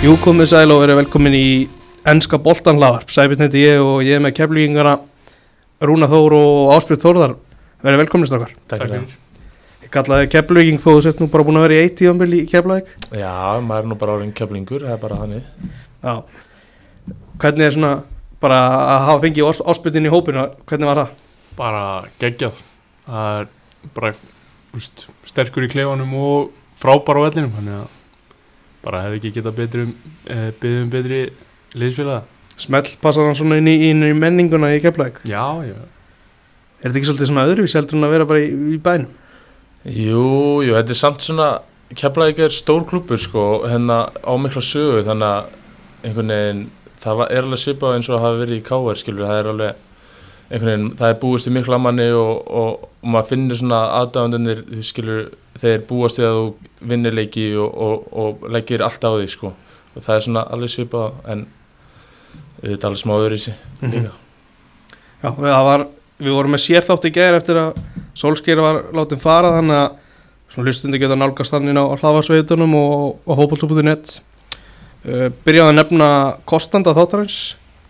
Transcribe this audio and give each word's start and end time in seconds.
Jú 0.00 0.14
komið 0.24 0.48
sæl 0.48 0.70
og 0.72 0.80
verið 0.80 0.98
velkomin 1.02 1.34
í 1.36 1.46
ennska 2.08 2.38
boltanlaðarp. 2.40 3.10
Sæbjörn 3.12 3.44
heiti 3.44 3.64
ég 3.66 3.80
og 3.84 4.00
ég 4.06 4.16
er 4.16 4.22
með 4.24 4.36
keflíkingana 4.38 4.94
Rúna 5.84 6.08
Þór 6.08 6.36
og 6.38 6.70
Áspjörn 6.76 7.02
Þórðar. 7.02 7.34
Verið 7.84 8.02
velkomin 8.04 8.30
strakkar. 8.30 8.54
Takk 8.70 8.86
fyrir. 8.86 9.10
Ég 9.84 9.92
kallaði 9.92 10.30
keflíking 10.32 10.80
þó 10.80 10.88
þú 10.94 11.02
sett 11.04 11.20
nú 11.20 11.28
bara 11.32 11.44
búin 11.44 11.60
að 11.60 11.66
vera 11.68 11.76
í 11.76 11.82
eitt 11.84 11.98
tíðanbíl 12.00 12.30
í 12.38 12.42
keflaðik. 12.48 12.88
Já, 13.12 13.34
maður 13.60 13.84
er 13.84 13.90
nú 13.92 13.98
bara 14.00 14.16
orðin 14.16 14.32
keflingur, 14.40 14.86
það 14.88 14.96
er 14.96 15.02
bara 15.04 15.20
hannig. 15.20 15.44
Já. 16.00 16.14
Hvernig 17.44 17.66
er 17.68 17.76
svona 17.76 17.92
bara 18.40 18.60
að 18.80 19.06
hafa 19.10 19.22
fengið 19.26 19.50
ás, 19.52 19.62
Áspjörn 19.68 20.08
í 20.08 20.14
hópinu, 20.16 20.46
hvernig 20.64 20.90
var 20.92 21.02
það? 21.04 21.18
bara 21.60 21.84
geggjað 22.20 22.60
það 23.04 23.40
er 23.40 23.48
bara 23.96 24.12
úst, 24.78 25.06
sterkur 25.28 25.66
í 25.66 25.70
klefanum 25.72 26.12
og 26.16 26.52
frábær 26.80 27.20
á 27.20 27.26
vellinum 27.26 27.52
þannig 27.58 27.80
að 27.82 27.96
bara 28.84 29.04
hefði 29.06 29.20
ekki 29.20 29.32
getað 29.38 29.56
betri 29.60 29.86
um, 29.86 29.94
e, 30.26 30.36
byggðum 30.60 30.92
betri 30.92 31.22
liðsfélaga 31.76 32.22
Smell 32.60 32.84
passar 33.00 33.24
hann 33.24 33.38
svona 33.38 33.56
inn 33.56 33.70
í, 33.70 33.76
inn 33.88 34.04
í 34.04 34.12
menninguna 34.12 34.74
í 34.76 34.82
keflaðik. 34.84 35.22
já, 35.24 35.44
já, 35.64 35.76
Er 36.80 36.88
þetta 36.88 36.98
ekki 37.00 37.08
svolítið 37.10 37.28
svona 37.28 37.46
öðruvís 37.48 37.74
heldur 37.76 37.98
en 37.98 38.06
að 38.06 38.12
vera 38.14 38.26
bara 38.28 38.40
í, 38.40 38.50
í 38.76 38.78
bænum? 38.80 39.10
Jú, 39.84 40.24
jú, 40.64 40.74
þetta 40.76 40.92
er 40.94 40.98
samt 41.00 41.24
svona, 41.24 41.48
Keflavík 41.96 42.38
er 42.44 42.52
stór 42.54 42.84
klubur 42.86 43.18
sko, 43.18 43.44
hérna 43.66 43.96
á 44.14 44.32
mikla 44.38 44.62
sögu, 44.62 45.00
þannig 45.08 45.26
að 45.26 46.06
einhvern 46.06 46.30
veginn, 46.30 46.60
það 47.02 47.16
var, 47.18 47.30
er 47.34 47.46
alveg 47.48 47.60
svipað 47.64 47.96
eins 47.96 48.08
og 48.10 48.16
að 48.16 48.24
hafa 48.24 48.38
verið 48.44 48.60
í 48.60 48.64
KR, 48.68 48.98
skilur, 49.00 49.24
það 49.26 49.40
er 49.40 49.48
alveg, 49.50 49.80
veginn, 50.50 50.88
það 50.98 51.12
er 51.12 51.18
búist 51.22 51.46
í 51.46 51.52
mikla 51.54 51.78
manni 51.78 52.08
og, 52.16 52.40
og, 52.46 52.88
og 53.00 53.12
maður 53.14 53.28
finnir 53.30 53.58
svona 53.60 53.80
aðdáðanir, 54.00 54.64
skilur, 54.86 55.28
þeir 55.62 55.84
búast 55.86 56.18
í 56.18 56.26
að 56.26 56.38
þú 56.38 56.88
vinnir 56.90 57.14
leiki 57.14 57.46
og, 57.54 57.70
og, 57.70 58.08
og 58.10 58.48
leggir 58.50 58.82
allt 58.82 59.06
á 59.06 59.10
því, 59.14 59.28
sko, 59.30 59.52
og 59.94 60.04
það 60.06 60.16
er 60.16 60.26
svona 60.26 60.44
alveg 60.56 60.72
svipað, 60.74 61.20
en 61.30 61.46
þetta 62.60 62.80
er 62.80 62.88
alveg 62.90 63.02
smá 63.04 63.14
öðru 63.16 63.38
í 63.38 63.44
sig 63.44 63.64
líka. 63.84 64.12
Já, 65.20 65.28
það 65.36 65.66
var, 65.68 65.86
við 66.20 66.36
vorum 66.36 66.56
með 66.56 66.64
sérþátt 66.64 67.06
í 67.06 67.12
gær 67.14 67.38
eftir 67.38 67.60
að 67.60 67.82
Solskýr 68.20 68.60
var 68.60 68.80
látið 68.96 69.20
fara 69.22 69.52
þannig 69.54 69.76
að 69.78 69.90
svona 70.50 70.66
hlustundi 70.66 70.98
geta 71.00 71.18
nálgast 71.18 71.54
þannig 71.54 71.78
á 71.78 71.94
hlafarsveitunum 72.00 72.74
og, 72.74 73.04
og 73.22 73.38
hópultúputinett 73.38 74.16
uh, 74.18 75.28
byrjaði 75.46 75.68
að 75.68 75.78
nefna 75.78 76.10
kostanda 76.48 76.96
þáttarins 76.96 77.38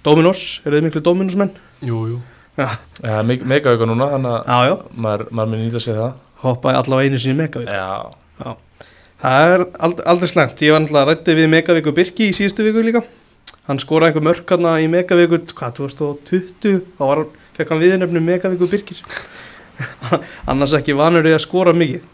Dominos, 0.04 0.60
eru 0.64 0.78
þið 0.78 0.86
miklu 0.86 1.02
Dominos-menn? 1.06 1.54
jú, 1.84 2.04
jú 2.12 2.20
Ja, 2.60 3.22
me 3.24 3.38
mega 3.48 3.72
auka 3.74 3.88
núna, 3.88 4.10
þannig 4.14 4.50
að 4.56 4.72
maður, 4.96 5.26
maður 5.30 5.52
minn 5.52 5.64
nýta 5.66 5.82
sig 5.82 5.96
það. 5.96 6.12
hoppaði 6.44 6.80
allavega 6.80 7.08
einu 7.10 7.20
sinni 7.20 7.48
Já, 7.66 8.56
Það 9.20 9.54
er 9.54 9.64
ald 9.84 9.98
aldrei 10.08 10.30
slengt, 10.30 10.62
ég 10.64 10.72
var 10.72 10.80
náttúrulega 10.80 11.10
rætti 11.10 11.34
við 11.36 11.50
Megavík 11.52 11.88
og 11.90 11.96
Birki 11.98 12.30
í 12.30 12.36
síðustu 12.36 12.64
viku 12.64 12.84
líka. 12.84 13.02
Hann 13.68 13.80
skoraði 13.82 14.14
einhver 14.14 14.24
mörk 14.24 14.54
hann 14.54 14.68
í 14.80 14.86
Megavík 14.88 15.52
hvað, 15.52 15.74
2020, 15.76 16.80
þá 16.96 17.02
var, 17.04 17.22
fekk 17.58 17.74
hann 17.74 17.82
viðnefnum 17.82 18.24
Megavík 18.24 18.64
og 18.64 18.72
Birkir 18.72 19.02
annars 20.50 20.72
ekki 20.76 20.96
vanur 20.96 21.28
í 21.28 21.34
að 21.36 21.44
skora 21.44 21.76
mikið. 21.76 22.08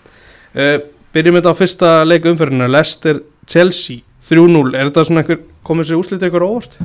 Uh, 0.57 0.77
Byrjum 1.15 1.39
þetta 1.39 1.55
á 1.55 1.61
fyrsta 1.61 1.91
leika 2.05 2.29
umferðinu 2.33 2.67
Leicester 2.69 3.23
Chelsea 3.47 4.03
3-0, 4.27 4.75
er 4.75 4.91
þetta 4.91 5.07
svona 5.07 5.23
einhver 5.23 5.45
komið 5.67 5.93
sér 5.93 6.01
úslítið 6.03 6.27
eitthvað 6.27 6.49
óvart? 6.51 6.79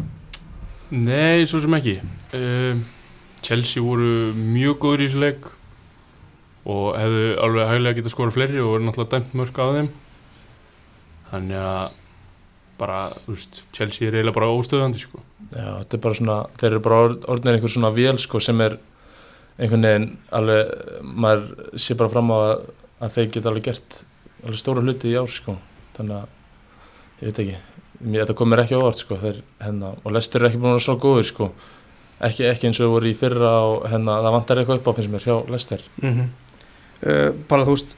nei, 0.93 1.47
svo 1.49 1.61
sem 1.63 1.73
ekki. 1.79 1.97
Um, 2.37 2.83
Chelsea 3.45 3.81
voru 3.83 4.31
mjög 4.37 4.77
góður 4.83 5.03
í 5.03 5.07
þessu 5.09 5.21
leik 5.23 5.47
og 6.71 6.91
hefðu 6.99 7.23
alveg 7.41 7.69
hæglega 7.71 7.97
getað 7.99 8.13
skora 8.13 8.33
fleiri 8.35 8.59
og 8.61 8.69
voru 8.75 8.85
náttúrulega 8.85 9.15
dæmt 9.17 9.33
mörg 9.39 9.57
á 9.57 9.65
þeim. 9.77 9.89
Þannig 11.31 11.61
að 11.63 11.97
bara, 12.81 12.99
þú 13.25 13.33
veist, 13.35 13.59
Chelsea 13.75 14.07
er 14.09 14.17
eiginlega 14.19 14.35
bara 14.37 14.51
óstöðandi 14.57 15.01
sko. 15.01 15.21
Já, 15.51 15.67
þetta 15.81 15.97
er 15.97 16.03
bara 16.05 16.17
svona, 16.17 16.37
þeir 16.61 16.69
eru 16.71 16.83
bara 16.85 17.01
orð- 17.07 17.25
orðnir 17.33 17.57
einhver 17.57 17.73
svona 17.73 17.91
vél 17.95 18.17
sko 18.21 18.41
sem 18.41 18.61
er 18.65 18.77
einhvern 19.61 19.85
veginn 19.85 20.07
alveg, 20.37 20.71
maður 21.03 21.75
sé 21.81 21.97
bara 21.99 22.09
fram 22.13 22.31
á 22.33 22.37
að, 22.37 22.53
að 23.05 23.15
þeir 23.17 23.27
geta 23.35 23.51
alveg 23.51 23.67
gert 23.67 23.97
alveg 24.45 24.61
stóra 24.61 24.81
hluti 24.85 25.11
í 25.11 25.17
ár 25.19 25.29
sko, 25.29 25.57
þannig 25.97 26.17
að, 26.17 26.31
ég 27.21 27.27
veit 27.29 27.41
ekki, 27.43 27.59
þetta 28.15 28.37
komir 28.41 28.63
ekki 28.63 28.77
á 28.77 28.81
óvart 28.81 29.03
sko, 29.03 29.17
þeir, 29.21 29.41
hérna, 29.61 29.91
og 30.01 30.15
Lester 30.15 30.41
er 30.41 30.49
ekki 30.49 30.61
búin 30.63 30.71
að 30.73 30.77
vera 30.79 30.85
svo 30.87 30.95
góður 31.03 31.27
sko, 31.29 31.49
ekki, 32.27 32.45
ekki 32.49 32.69
eins 32.69 32.79
og 32.83 32.93
voru 32.95 33.09
í 33.09 33.17
fyrra 33.17 33.53
og 33.69 33.87
hérna, 33.91 34.19
það 34.25 34.35
vantar 34.37 34.61
eitthvað 34.61 34.81
upp 34.81 34.89
á 34.89 34.95
finnst 34.97 35.13
mér 35.13 35.25
hjá 35.25 35.35
Lester. 35.51 35.81
Mm 36.01 36.13
-hmm. 36.13 37.33
bara 37.47 37.65
þú 37.65 37.75
veist 37.75 37.95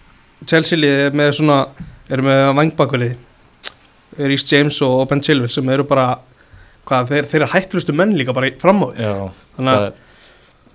Chelsea 0.47 0.77
liðið 0.77 1.05
er 1.07 1.11
með 1.11 1.31
svona 1.31 1.67
er 2.09 2.21
með 2.21 2.55
vangbakveliði 2.55 3.17
er 4.17 4.33
East 4.33 4.51
James 4.51 4.81
og 4.81 5.07
Ben 5.09 5.21
Chilwell 5.21 5.49
sem 5.49 5.69
eru 5.69 5.85
bara 5.87 6.19
hvað, 6.87 7.07
þeir, 7.11 7.27
þeir 7.31 7.41
eru 7.41 7.51
hættlustu 7.53 7.95
menn 7.95 8.15
líka 8.17 8.35
bara 8.35 8.51
fram 8.61 8.83
á 8.83 8.87
því 8.91 9.09
þannig 9.57 9.73
það 9.73 9.87
að 9.87 9.91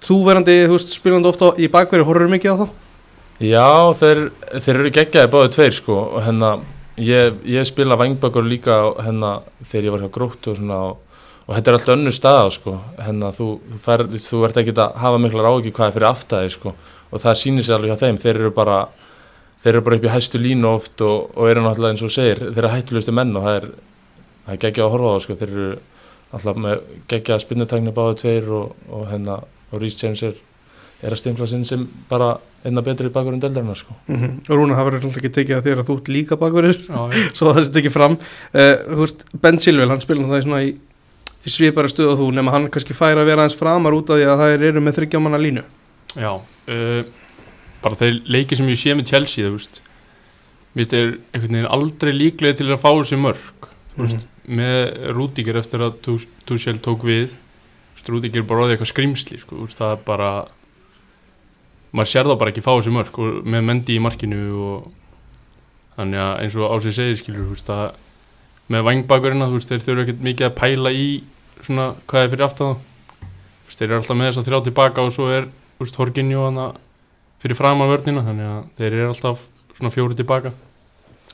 þú 0.08 0.18
verandi, 0.26 0.56
þú 0.66 0.76
veist, 0.76 0.94
spilandi 0.94 1.28
ofta 1.28 1.50
í 1.58 1.68
bakveri 1.72 2.06
horfur 2.06 2.32
mikið 2.32 2.54
á 2.54 2.56
þá 2.62 2.66
Já, 3.38 3.94
þeir, 3.94 4.20
þeir 4.58 4.74
eru 4.74 4.90
geggjaði 4.96 5.30
báði 5.30 5.50
tveir 5.54 5.76
sko 5.76 5.98
og 6.16 6.22
hérna 6.26 6.54
ég, 6.98 7.36
ég 7.46 7.66
spila 7.68 7.98
vangbökkur 7.98 8.46
líka 8.46 8.78
hérna 9.04 9.38
þegar 9.62 9.86
ég 9.86 9.94
var 9.94 10.02
hjá 10.02 10.14
grótt 10.16 10.48
og 10.50 10.58
svona 10.58 10.78
og, 10.88 10.96
og 11.48 11.56
þetta 11.56 11.70
er 11.70 11.78
alltaf 11.78 11.94
önnur 11.96 12.14
staða 12.14 12.48
sko 12.52 12.76
hérna 13.00 13.32
þú, 13.32 13.48
þú, 13.64 13.82
fær, 13.84 14.04
þú 14.12 14.44
ert 14.46 14.60
ekki 14.60 14.74
að 14.76 14.96
hafa 15.00 15.20
mikla 15.24 15.44
ráki 15.46 15.72
hvað 15.72 15.88
er 15.88 15.94
fyrir 15.96 16.10
aftæði 16.10 16.54
sko 16.54 16.74
og 17.08 17.22
það 17.22 17.38
sýnir 17.40 17.64
sér 17.64 17.78
alveg 17.78 17.94
hjá 17.94 18.02
þeim, 18.04 18.18
þeir 18.20 18.40
eru 18.42 18.50
bara 18.56 18.80
þeir 19.62 19.74
eru 19.74 19.84
bara 19.86 19.98
upp 19.98 20.08
í 20.08 20.12
hæstu 20.12 20.40
línu 20.42 20.68
oft 20.70 21.04
og, 21.04 21.30
og 21.34 21.48
eru 21.50 21.62
náttúrulega 21.64 21.96
eins 21.96 22.04
og 22.04 22.12
segir, 22.14 22.42
þeir 22.42 22.64
eru 22.64 22.74
hættulegustu 22.74 23.14
menn 23.16 23.32
og 23.38 23.46
það 23.46 23.60
er, 23.60 23.70
það 24.44 24.52
er 24.54 24.60
geggjað 24.66 24.84
að 24.84 24.92
horfa 24.94 25.08
á 25.08 25.14
það 25.14 25.24
sko, 25.24 25.38
þeir 25.40 25.54
eru 25.54 25.70
alltaf 26.28 26.60
með 26.60 26.84
geggjaða 27.08 27.44
spinnutækni 27.46 27.96
báði 27.96 28.20
tveir 28.22 28.52
og, 28.52 28.76
og 28.92 29.08
hérna 29.08 29.40
og 29.72 29.80
Rhys 29.80 29.96
James 30.02 30.22
er, 30.28 30.36
er 31.00 31.14
að 31.14 31.22
stimpla 31.22 31.48
sinn 31.48 31.64
sem 31.64 31.86
bara 32.10 32.34
einna 32.66 32.82
betri 32.84 33.08
bakurinn 33.14 33.40
deldarinn 33.40 33.76
sko. 33.78 33.94
mm 34.06 34.16
-hmm. 34.16 34.32
Rúna, 34.48 34.76
það 34.76 34.84
verður 34.84 35.00
alltaf 35.00 35.16
ekki 35.16 35.32
tekið 35.34 35.56
að 35.56 35.64
þér 35.66 35.80
að 35.80 35.88
þú 35.88 35.96
ert 35.96 36.08
líka 36.08 36.36
já. 36.36 37.32
svo 37.36 37.52
það 37.54 37.64
sé 37.64 37.72
tekið 37.72 37.92
fram 37.92 38.12
uh, 38.12 38.76
þú 38.92 39.00
veist, 39.00 39.24
Ben 39.40 39.58
Chilwell, 39.58 39.90
hann 39.90 40.00
spilur 40.00 40.26
það 40.26 40.38
í 40.38 40.42
svona 40.42 40.62
í, 41.46 41.50
svipari 41.52 41.90
stöð 41.92 42.12
og 42.14 42.18
þú 42.22 42.28
nema 42.38 42.54
hann 42.54 42.68
kannski 42.72 42.96
fær 42.96 43.20
að 43.20 43.28
vera 43.30 43.44
aðeins 43.44 43.58
framar 43.58 43.96
út 43.96 44.10
af 44.10 44.18
því 44.20 44.26
að 44.28 44.42
það 44.42 44.66
eru 44.70 44.82
með 44.84 44.98
þryggjamanna 44.98 45.40
línu. 45.42 45.64
Já, 46.18 46.32
uh, 46.38 47.02
bara 47.82 48.00
þeir 48.00 48.20
leikir 48.26 48.58
sem 48.58 48.68
ég 48.72 48.80
sé 48.80 48.94
með 48.98 49.10
Chelsea, 49.12 49.46
þú 49.48 49.56
veist. 49.58 49.82
Mér 50.76 50.88
þeir 50.92 51.08
einhvern 51.32 51.54
veginn 51.58 51.72
aldrei 51.74 52.12
líklega 52.14 52.58
til 52.60 52.68
að 52.70 52.80
fá 52.82 52.90
þessi 52.92 53.16
mörg 53.18 53.68
Þú 53.94 54.04
veist, 54.04 54.26
með 54.46 54.98
Rúdíker 55.16 55.56
eftir 55.58 55.82
að 55.82 55.96
Tuch- 56.06 56.28
Tuchel 56.46 56.78
tók 56.84 57.02
við 57.08 57.32
Rúdíker 58.08 58.40
er 58.40 58.46
bara 58.48 58.62
orðið 58.62 58.76
eitthvað 58.76 58.88
skrimsli, 58.92 59.38
sko, 59.42 59.56
veist, 59.64 59.76
það 59.80 59.90
er 59.96 60.04
bara 60.06 60.28
maður 61.92 62.08
sér 62.12 62.28
það 62.28 62.38
bara 62.40 62.52
ekki 62.54 62.62
fá 62.64 62.70
þessi 62.78 62.92
mörg 62.94 63.18
með 63.44 63.64
Mendy 63.68 63.96
í 63.98 64.02
markinu 64.04 64.38
og 64.68 64.86
þannig 65.98 66.22
að 66.22 66.32
eins 66.44 66.56
og 66.60 66.72
Ási 66.76 66.92
segir, 66.96 67.18
skilur, 67.20 67.48
þú 67.48 67.56
veist, 67.56 67.72
að 67.74 67.98
með 68.68 68.84
vangbakurina, 68.88 69.48
þú 69.48 69.58
veist, 69.58 69.72
þeir 69.72 69.84
þurfa 69.86 70.04
ekkert 70.06 70.24
mikið 70.28 70.48
að 70.48 70.56
pæla 70.60 70.92
í 70.92 71.08
svona 71.64 71.88
hvað 72.10 72.24
er 72.24 72.32
fyrir 72.34 72.46
aftan 72.48 72.72
þá. 72.74 72.86
Þú 73.18 73.68
veist, 73.68 73.78
þeir 73.80 73.88
eru 73.88 73.98
alltaf 74.00 74.18
með 74.20 74.30
þess 74.30 74.40
að 74.42 74.48
þrjá 74.48 74.60
tilbaka 74.68 75.04
og 75.04 75.12
svo 75.16 75.28
er, 75.32 75.48
þú 75.78 75.86
veist, 75.86 76.00
Horginjó 76.00 76.46
fyrir 77.38 77.54
fram 77.54 77.84
að 77.84 77.92
vörnina, 77.92 78.24
þannig 78.26 78.48
að 78.50 78.64
þeir 78.80 78.92
eru 78.98 79.10
alltaf 79.12 79.44
svona 79.78 79.92
fjóri 79.94 80.16
tilbaka. 80.18 80.50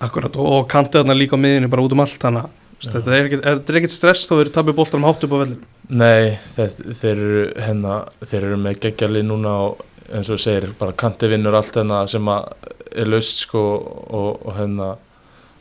Akkurat, 0.04 0.34
og, 0.36 0.66
kantið 0.68 1.00
þarna 1.00 1.16
líka 1.16 1.38
á 1.38 1.40
miðinu 1.40 1.70
bara 1.72 1.84
út 1.86 1.94
um 1.94 2.02
allt 2.04 2.18
þannig 2.20 2.44
að 2.44 2.62
þetta 2.84 3.12
er 3.14 3.28
ekkert- 3.28 3.46
er 3.70 3.78
ekkert 3.78 3.94
stress 3.94 4.26
þó 4.28 4.34
þeir 4.40 4.50
tapir 4.52 4.74
boltanum 4.76 5.06
hátt 5.06 5.24
upp 5.24 5.32
á 5.32 5.38
vellinu 5.44 5.62
Nei, 5.88 6.38
þeir, 6.56 6.70
þeir 6.98 7.12
eru 7.14 7.44
hérna, 7.66 7.94
þeir 8.24 8.42
eru 8.48 8.56
með 8.60 8.80
geggjalið 8.84 9.24
núna 9.28 9.52
og 9.68 9.84
eins 10.12 10.28
og 10.34 10.40
segir, 10.42 10.75
bara 10.78 10.92
kanti 10.92 11.30
vinnur 11.30 11.54
allt 11.56 11.72
hérna 11.78 12.02
sem 12.10 12.26
að 12.28 12.50
er 12.94 13.08
laust 13.08 13.44
sko 13.46 13.62
og, 13.62 14.42
og 14.44 14.56
hérna 14.58 14.90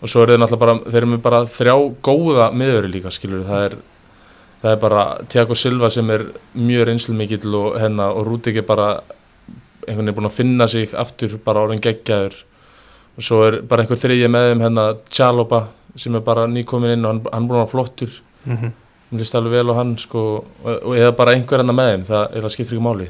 og 0.03 0.11
svo 0.11 0.23
eru 0.23 0.35
þeir 0.35 0.41
náttúrulega 0.44 0.65
bara, 0.65 0.77
þeir 0.83 1.00
eru 1.00 1.09
með 1.13 1.21
bara 1.23 1.41
þrjá 1.47 1.75
góða 2.03 2.47
miðuri 2.51 2.89
líka 2.91 3.11
skilur 3.13 3.45
það 3.47 3.67
er, 3.69 3.75
það 4.63 4.73
er 4.73 4.81
bara 4.81 5.03
Tiago 5.31 5.55
Silva 5.55 5.89
sem 5.94 6.09
er 6.11 6.25
mjög 6.59 6.89
reynslu 6.89 7.15
mikill 7.15 7.55
og 7.55 7.77
hérna 7.79 8.09
og 8.11 8.27
Rúdik 8.27 8.59
er 8.59 8.67
bara 8.67 8.97
einhvern 9.88 10.09
veginn 10.09 10.17
búin 10.17 10.27
að 10.27 10.35
finna 10.35 10.67
sig 10.67 10.91
aftur 10.95 11.38
bara 11.45 11.63
orðin 11.63 11.81
geggjaður. 11.83 12.35
Og 13.15 13.23
svo 13.23 13.41
er 13.47 13.59
bara 13.69 13.83
einhver 13.83 14.00
þriðja 14.00 14.29
með 14.31 14.50
þeim 14.50 14.65
hérna 14.65 14.85
Tjaloba 15.07 15.63
sem 16.00 16.15
er 16.17 16.23
bara 16.25 16.45
nýkomin 16.51 16.95
inn 16.97 17.05
og 17.05 17.13
hann, 17.13 17.23
hann 17.31 17.50
búin 17.50 17.63
að 17.63 17.71
flottur. 17.71 18.21
Mm 18.44 18.57
-hmm. 18.57 18.77
Mér 19.11 19.19
líst 19.19 19.35
alveg 19.35 19.51
vel 19.51 19.71
á 19.71 19.79
hann 19.79 19.97
sko 19.97 20.44
og, 20.63 20.83
og 20.83 20.95
eða 20.97 21.15
bara 21.15 21.33
einhver 21.33 21.59
annar 21.59 21.75
með 21.75 21.91
þeim, 21.91 22.05
það, 22.11 22.23
er 22.35 22.41
það 22.41 22.55
skiptir 22.55 22.75
ekki 22.77 22.88
máli. 22.88 23.09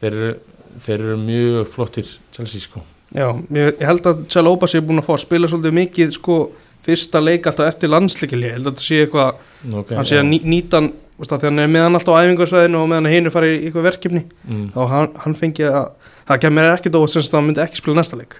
Þeir 0.00 0.12
eru, 0.12 0.36
þeir 0.80 1.00
eru 1.00 1.16
mjög 1.16 1.66
flottir 1.68 2.06
Chelsea 2.32 2.60
sko 2.60 2.82
Já, 3.16 3.28
ég, 3.56 3.82
held 3.88 4.08
að 4.10 4.24
Chalópa 4.32 4.68
sé 4.68 4.82
búin 4.84 5.00
að 5.00 5.06
fá 5.06 5.14
að 5.16 5.22
spila 5.24 5.48
svolítið 5.48 5.76
mikið 5.78 6.16
sko 6.18 6.38
fyrsta 6.84 7.20
leik 7.22 7.46
alltaf 7.48 7.70
eftir 7.70 7.92
landsleikili 7.92 8.50
ég 8.50 8.58
held 8.58 8.68
að 8.68 8.74
þetta 8.74 8.84
sé 8.84 8.98
eitthvað, 9.04 9.44
okay, 9.72 9.96
hann 9.96 10.08
sé 10.08 10.18
að 10.20 10.28
ný, 10.28 10.40
nýta 10.44 10.80
hann 10.80 10.90
veist 11.18 11.32
það, 11.32 11.40
þegar 11.40 11.52
hann 11.52 11.62
er 11.64 11.70
með 11.72 11.86
hann 11.86 11.98
alltaf 11.98 12.14
á 12.14 12.20
æfingarsvæðinu 12.22 12.80
og 12.80 12.90
meðan 12.92 13.10
hinn 13.10 13.28
er 13.28 13.34
farið 13.34 13.54
í 13.54 13.62
eitthvað 13.66 13.88
verkefni. 13.88 14.22
Mm, 14.46 14.66
þá 14.74 14.80
hann, 14.92 15.08
hann 15.24 15.36
fengi 15.38 15.66
að 15.66 15.88
það 16.28 16.42
kemur 16.44 16.70
ekkert 16.74 16.98
óvart 16.98 17.14
sem 17.14 17.24
að 17.24 17.38
hann 17.38 17.48
myndi 17.48 17.64
ekki 17.64 17.80
spila 17.80 17.98
næsta 17.98 18.18
leik. 18.20 18.36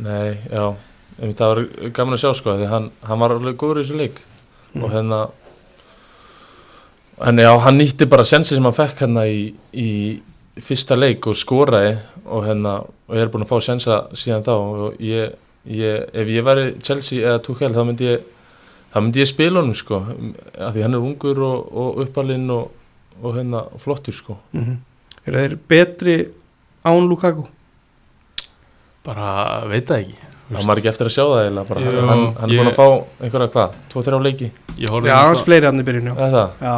Nei, 0.00 0.36
já. 0.50 0.64
Einmitt, 1.20 1.40
það 1.40 1.52
var 1.52 1.62
gaman 1.96 2.16
að 2.16 2.22
sjá 2.24 2.34
sko 2.36 2.56
því 2.58 2.68
hann, 2.70 2.90
hann 3.08 3.22
var 3.22 3.34
alveg 3.36 3.56
góður 3.60 3.80
í 3.80 3.86
þessu 3.86 4.00
leik. 4.00 4.20
Mm. 4.70 4.84
og 4.86 4.92
hérna 4.94 5.20
en 7.26 7.40
já, 7.42 7.50
hann 7.64 7.80
nýtti 7.80 8.06
bara 8.08 8.24
sensi 8.24 8.54
sem 8.54 8.64
hann 8.64 8.76
fekk 8.76 9.02
hérna 9.04 9.24
í, 9.26 9.40
í 9.74 9.88
fyrsta 10.58 10.96
leik 10.98 11.26
og 11.30 11.36
skoraði 11.38 11.94
og 12.26 12.44
hérna, 12.46 12.72
og 13.08 13.14
ég 13.16 13.22
er 13.22 13.30
búin 13.32 13.44
að 13.46 13.52
fá 13.52 13.60
sensa 13.62 14.00
síðan 14.18 14.42
þá 14.44 14.50
og 14.56 14.96
ég, 15.00 15.32
ég 15.70 16.10
ef 16.14 16.28
ég 16.28 16.44
væri 16.44 16.64
Chelsea 16.82 17.22
eða 17.26 17.42
Tuchel 17.46 17.72
þá 17.74 17.84
myndi 17.86 18.08
ég 18.10 18.20
þá 18.90 18.98
myndi 19.04 19.20
ég 19.22 19.28
spila 19.30 19.60
honum 19.62 19.74
sko 19.78 20.00
af 20.58 20.74
því 20.74 20.82
hann 20.82 20.94
er 20.98 21.06
ungur 21.06 21.38
og, 21.46 21.70
og 21.72 22.00
uppalinn 22.04 22.50
og, 22.50 22.70
og 23.22 23.34
hérna 23.38 23.64
flottur 23.78 24.14
sko. 24.16 24.38
Mm 24.52 24.78
Er 25.28 25.34
þeir 25.36 25.54
betri 25.68 26.14
án 26.88 27.04
Lukaku? 27.06 27.42
bara 29.04 29.64
veit 29.68 29.86
það 29.88 30.02
ekki. 30.04 30.14
Hann 30.50 30.66
var 30.66 30.80
ekki 30.80 30.88
eftir 30.90 31.08
að 31.10 31.12
sjá 31.14 31.22
það 31.28 31.40
eiginlega 31.44 31.68
bara, 31.68 31.82
Jú, 31.84 32.00
hann, 32.08 32.22
hann 32.40 32.50
er 32.50 32.54
ég- 32.54 32.60
búin 32.60 32.70
að 32.70 32.78
fá 32.78 32.86
einhverja 33.22 33.50
hvað, 33.54 33.76
tvo, 33.92 34.02
þrjá 34.06 34.18
leiki? 34.24 34.48
Ég 34.80 34.90
horfði 34.90 35.08
Já, 35.12 35.18
hans 35.28 35.44
fleiri 35.46 35.66
hann 35.68 35.78
í 35.80 35.84
byrjun, 35.86 36.08
já. 36.10 36.14
eða 36.16 36.30
það, 36.32 36.50
Já. 36.66 36.74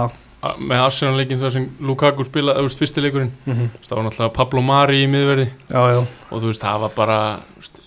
Með 0.59 0.83
Arsenal 0.83 1.21
leikin 1.21 1.39
þar 1.39 1.55
sem 1.55 1.69
Lukaku 1.87 2.27
spilaði, 2.27 2.59
þú 2.59 2.69
veist, 2.69 2.83
fyrsti 2.83 3.05
leikurinn. 3.05 3.33
Mm 3.47 3.63
veist, 3.63 3.89
það 3.89 3.97
var 3.97 4.07
náttúrulega 4.09 4.35
Pablo 4.37 4.63
Mari 4.67 5.03
í 5.05 5.09
miðverði. 5.11 5.49
Já, 5.69 5.83
já. 5.95 6.03
og 6.31 6.43
þú 6.43 6.51
veist, 6.51 6.67
það 6.67 6.85
var 6.85 6.95
bara 6.97 7.19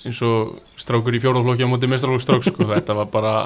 eins 0.05 0.21
og 0.23 0.57
strákur 0.79 1.15
í 1.17 1.23
fjórðaflokki 1.23 1.67
á 1.67 1.71
móti 1.71 1.91
mestralókstrák, 1.91 2.47
sko, 2.47 2.67
þetta 2.75 2.97
var 3.01 3.11
bara 3.13 3.37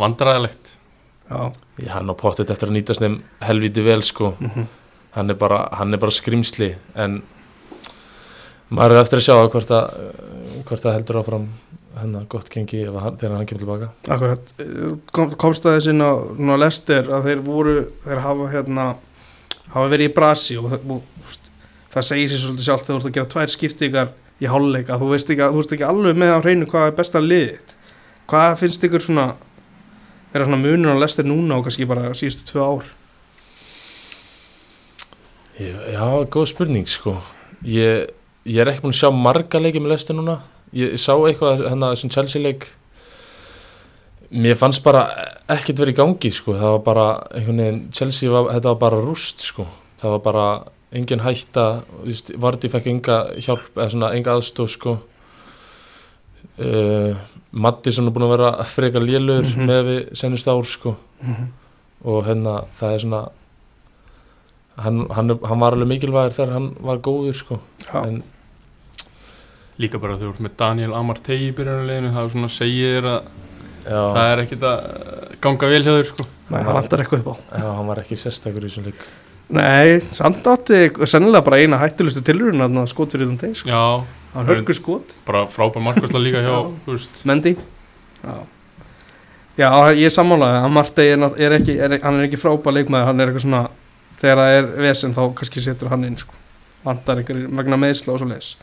vandræðilegt 0.00 0.78
Já. 1.24 1.52
Hann 1.88 2.10
á 2.12 2.14
pottet 2.20 2.50
eftir 2.52 2.68
að 2.68 2.74
nýtast 2.76 3.00
þeim 3.00 3.14
helviti 3.40 3.80
vel 3.80 4.02
sko. 4.04 4.34
Mm 4.44 4.66
hann 5.14 5.30
er 5.30 5.38
bara, 5.38 5.68
hann 5.78 5.94
er 5.94 6.00
bara 6.02 6.14
skrimsli 6.14 6.72
en 6.98 7.20
maður 8.74 8.96
er 8.96 9.04
eftir 9.04 9.20
að 9.20 9.26
sjá 9.28 9.36
hvort 9.52 9.72
að, 9.76 9.98
hvort 10.66 10.86
að 10.88 10.96
heldur 10.96 11.20
áfram 11.20 11.44
hennar 12.00 12.26
gott 12.30 12.50
gengi 12.52 12.82
ef 12.88 12.96
hann, 12.98 13.16
þegar 13.20 13.36
hann 13.38 13.48
kemur 13.48 13.62
tilbaka 13.64 13.88
Akkurat. 14.14 14.52
Kom, 15.14 15.34
komst 15.40 15.66
það 15.66 15.78
þess 15.78 15.90
inn 15.92 16.04
á, 16.04 16.12
á 16.14 16.56
Lester 16.60 17.10
að 17.14 17.28
þeir 17.28 17.44
voru, 17.46 17.76
þeir 18.04 18.22
hafa 18.24 18.50
hérna, 18.52 18.86
hafa 19.70 19.86
verið 19.92 20.10
í 20.10 20.14
brasi 20.16 20.58
og, 20.60 20.74
og 20.74 21.38
það 21.94 22.08
segir 22.10 22.32
sér 22.32 22.42
svolítið 22.44 22.68
sjálft 22.68 22.88
þegar 22.88 22.98
þú 22.98 23.00
ert 23.00 23.10
að 23.10 23.16
gera 23.18 23.32
tvær 23.34 23.54
skiptingar 23.54 24.12
í 24.42 24.50
hálfleik 24.50 24.90
að 24.90 25.04
þú 25.04 25.12
veist 25.12 25.32
ekki, 25.34 25.46
þú 25.46 25.62
veist 25.62 25.76
ekki 25.76 25.88
alveg 25.88 26.20
með 26.20 26.34
á 26.34 26.38
hreinu 26.42 26.68
hvað 26.70 26.88
er 26.90 26.98
besta 26.98 27.22
liðið. 27.22 27.74
Hvað 28.30 28.58
finnst 28.62 28.86
ykkur 28.88 29.04
svona, 29.04 29.28
er 30.34 30.46
það 30.46 30.60
munur 30.64 30.98
á 30.98 31.02
Lester 31.02 31.26
núna 31.28 31.58
og 31.58 31.68
kannski 31.68 31.86
bara 31.88 32.10
síðustu 32.16 32.50
tvö 32.50 32.66
ár? 32.66 32.92
Já, 35.54 36.26
góð 36.26 36.48
spurning 36.50 36.88
sko 36.90 37.14
ég, 37.62 38.08
ég 38.42 38.58
er 38.58 38.70
ekki 38.72 38.82
búin 38.82 38.94
að 38.94 39.04
sjá 39.04 39.10
marga 39.14 39.60
leiki 39.62 39.78
með 39.78 39.94
lestin 39.94 40.18
núna 40.18 40.40
ég, 40.72 40.92
ég 40.94 40.98
sá 41.00 41.12
eitthvað 41.14 41.66
hennar 41.68 41.94
þessum 41.94 42.10
Chelsea 42.14 42.42
leik. 42.42 42.68
Mér 44.34 44.56
fannst 44.58 44.82
bara 44.82 45.04
ekkert 45.52 45.78
verið 45.78 45.94
í 45.94 45.98
gangi 46.00 46.30
sko. 46.34 46.54
Það 46.58 46.72
var 46.74 46.82
bara 46.86 47.06
einhvern 47.36 47.60
veginn 47.62 47.82
Chelsea, 47.94 48.30
var, 48.32 48.48
þetta 48.56 48.72
var 48.72 48.80
bara 48.82 49.02
rúst 49.04 49.44
sko. 49.44 49.66
Það 50.00 50.10
var 50.16 50.22
bara 50.24 50.46
engin 50.94 51.20
hætta 51.24 51.82
Vardy 52.38 52.68
fekk 52.70 52.86
enga 52.90 53.18
hjálp 53.42 53.76
eða 53.76 53.90
svona 53.92 54.10
enga 54.14 54.34
aðstóð 54.38 54.68
sko. 54.74 54.96
Uh, 56.58 57.14
Mattisson 57.54 58.06
er 58.06 58.14
búin 58.14 58.26
að 58.28 58.34
vera 58.36 58.50
frekar 58.66 59.02
lélur 59.02 59.42
Mhm. 59.46 59.66
með 59.66 59.80
við 59.88 60.00
senust 60.18 60.48
ár 60.48 60.64
sko. 60.66 60.96
Og 62.04 62.24
hérna 62.26 62.66
það 62.78 62.94
er 62.94 62.98
svona 62.98 63.22
hann, 64.76 65.06
hann, 65.10 65.38
hann 65.44 65.60
var 65.60 65.72
alveg 65.72 65.88
mikilvægur 65.88 66.34
þegar 66.36 66.52
hann 66.52 66.76
var 66.80 66.98
góður 66.98 67.34
sko. 67.34 67.60
Já. 67.86 68.04
en 68.06 68.22
líka 69.82 69.98
bara 70.02 70.14
þegar 70.18 70.30
þú 70.30 70.34
ert 70.36 70.44
með 70.46 70.54
Daniel 70.60 70.94
Amartey 70.94 71.40
í 71.48 71.52
byrjunarleginu, 71.56 72.12
það 72.14 72.24
er 72.28 72.32
svona 72.34 72.50
segir 72.54 72.96
þér 72.98 73.08
að 73.10 73.20
já, 73.84 74.00
það 74.14 74.30
er 74.32 74.42
ekkit 74.44 74.66
að 74.70 75.36
ganga 75.46 75.70
vel 75.74 75.82
hjá 75.84 75.92
þér, 75.98 76.08
sko 76.12 76.26
Nei, 76.44 76.58
það 76.60 76.74
vantar 76.76 77.02
eitthvað 77.04 77.22
upp 77.24 77.30
á. 77.32 77.36
já, 77.58 77.68
hann 77.74 77.86
var 77.90 78.00
ekki 78.04 78.18
sérstakur 78.20 78.64
í 78.66 78.68
þessum 78.70 78.86
leik 78.90 79.04
Nei, 79.54 80.00
samt 80.16 80.46
átti 80.48 80.78
sennilega 81.10 81.44
bara 81.44 81.58
eina 81.60 81.76
hættilustu 81.82 82.22
tilurinn 82.24 82.64
að 82.64 82.78
skot 82.88 83.12
fyrir 83.12 83.28
þann 83.28 83.40
deg, 83.42 83.56
sko. 83.60 83.68
já, 83.68 83.82
Það 84.34 84.40
er 84.42 84.50
hörku 84.54 84.74
skot. 84.74 85.16
bara 85.26 85.44
frábær 85.52 85.82
markværsla 85.84 86.20
líka 86.22 86.40
hjá, 86.42 86.54
Já. 86.54 86.70
þú 86.86 86.94
veist 86.96 87.20
Mendy 87.28 87.52
Já, 88.24 88.36
Já 89.58 89.68
ég 89.94 90.08
er 90.08 90.14
sammálaði 90.14 90.62
að 90.64 90.72
Martey 90.74 91.12
er, 91.14 91.26
er 91.46 91.52
ekki, 91.60 91.76
er, 91.78 91.98
hann 92.02 92.18
er 92.18 92.26
ekki 92.26 92.40
frábær 92.40 92.74
leikmaður, 92.74 93.06
hann 93.10 93.20
er 93.22 93.30
eitthvað 93.30 93.44
svona 93.46 93.60
þegar 94.18 94.40
það 94.40 94.56
er 94.58 94.70
vesen 94.88 95.14
þá 95.14 95.20
kannski 95.38 95.62
setur 95.62 95.92
hann 95.92 96.06
inn 96.08 96.16
sko. 96.18 96.34
vantar 96.84 97.20
einhver 97.20 97.44
vegna 97.60 97.78
meðsla 97.80 98.12
og 98.16 98.18
svo 98.22 98.28
leis 98.32 98.54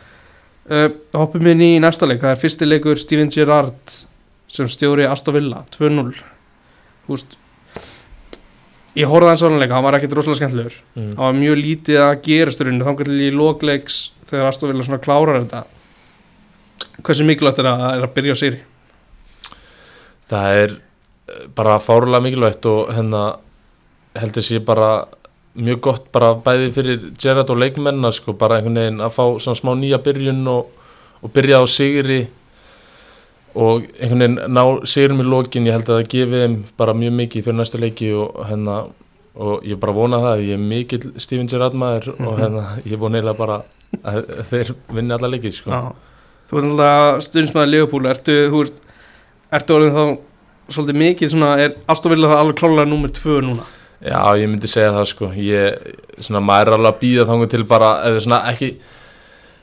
uh, 0.70 0.88
Hoppum 1.18 1.52
inn 1.54 1.66
í 1.66 1.72
næsta 1.82 2.10
leik, 2.10 2.22
það 2.24 2.36
er 2.36 2.42
fyrsti 2.42 2.70
leikur 2.70 3.02
Steven 3.02 3.32
Gerrard 3.34 3.98
sem 4.52 4.70
stjóri 4.70 5.08
Aston 5.08 5.38
Villa 5.38 5.64
2-0 5.74 6.12
Þú 7.06 7.16
veist 7.16 7.38
Ég 8.92 9.08
horfði 9.08 9.30
hans 9.32 9.42
á 9.42 9.48
hann 9.48 9.72
hann 9.72 9.86
var 9.86 9.96
ekkert 9.96 10.18
rosalega 10.18 10.42
skemmtilegur. 10.42 10.74
Mm. 10.98 11.12
það 11.16 11.22
var 11.24 11.38
mjög 11.38 11.60
lítið 11.62 12.00
að 12.04 12.18
gerast 12.26 12.60
í 12.60 12.66
rauninu, 12.68 12.84
þá 12.84 13.04
til 13.06 13.22
í 13.24 13.30
lokleiks 13.32 14.00
þegar 14.28 14.50
Aston 14.50 14.72
Villa 14.72 14.88
svona 14.88 15.04
klárar 15.04 15.40
þetta 15.40 15.62
hversu 17.06 17.26
mikilvægt 17.28 17.62
er 17.62 17.70
að, 17.72 17.86
er 17.96 18.06
að 18.06 18.14
byrja 18.18 18.36
á 18.36 18.42
séri 18.42 18.60
það 20.32 20.60
er 20.64 20.76
eh, 20.76 21.48
bara 21.56 21.80
fárulega 21.84 22.26
mikilvægt 22.26 22.68
og 22.72 22.92
hérna 22.92 23.24
heldur 24.20 24.46
sé 24.46 24.60
bara 24.60 24.92
mjög 25.56 25.82
gott 25.84 26.12
bara 26.14 26.34
bæði 26.40 26.70
fyrir 26.76 27.02
Gerrard 27.20 27.50
og 27.52 27.60
leikmennar 27.60 28.14
sko, 28.16 28.34
bara 28.38 28.60
einhvern 28.60 28.80
veginn 28.80 29.04
að 29.04 29.16
fá 29.18 29.24
svona 29.44 29.60
smá 29.60 29.74
nýja 29.76 30.00
byrjun 30.04 30.46
og, 30.48 30.70
og 31.22 31.34
byrja 31.36 31.60
á 31.60 31.66
sigri 31.68 32.22
og 33.56 33.84
einhvern 34.00 34.24
veginn 34.24 34.56
ná 34.56 34.64
sigurum 34.88 35.24
í 35.24 35.28
lokin, 35.28 35.68
ég 35.68 35.76
held 35.76 35.90
að 35.90 36.00
það 36.00 36.12
gefi 36.14 36.44
þeim 36.44 36.56
bara 36.80 36.96
mjög 36.96 37.18
mikið 37.20 37.48
fyrir 37.48 37.60
næsta 37.60 37.82
leiki 37.82 38.14
og 38.16 38.40
hérna 38.48 38.78
og 39.32 39.68
ég 39.68 39.80
bara 39.80 39.96
vona 39.96 40.22
það, 40.24 40.46
ég 40.48 40.56
er 40.56 40.64
mikill 40.72 41.12
Steven 41.20 41.52
Gerrard 41.52 41.76
maður 41.76 42.14
og 42.16 42.34
hérna 42.42 42.66
ég 42.86 43.00
vona 43.00 43.20
eiginlega 43.20 43.40
bara 43.40 43.60
að 44.08 44.32
þeir 44.48 44.74
vinni 44.96 45.16
alla 45.18 45.34
leiki 45.34 45.52
sko. 45.56 45.84
Þú 46.48 46.60
ert 46.60 46.70
alltaf 46.72 47.28
stundsmaður 47.28 47.72
Leopold 47.74 48.08
ertu, 48.12 48.38
þú 48.52 48.64
veist, 48.64 48.82
ertu 49.52 49.76
orðin 49.76 49.96
þá 49.96 50.72
svolítið 50.72 51.00
mikið 51.04 51.32
svona, 51.34 51.54
er 51.60 51.76
Aston 51.92 52.14
Villa 52.14 52.32
það 52.32 52.42
alveg 52.46 52.60
klálega 52.60 52.92
nummer 52.92 53.12
tvö 53.12 53.40
núna 53.44 53.68
Já, 54.02 54.22
ég 54.42 54.50
myndi 54.50 54.68
segja 54.68 54.92
það 54.96 55.06
sko 55.12 55.28
ég, 55.38 55.96
svona, 56.20 56.42
maður 56.42 56.68
er 56.72 56.78
alveg 56.78 56.94
að 56.96 57.02
býða 57.04 57.26
þangu 57.30 57.48
til 57.50 57.64
bara, 57.70 57.90
eða 58.10 58.22
svona 58.26 58.40
ekki 58.52 58.70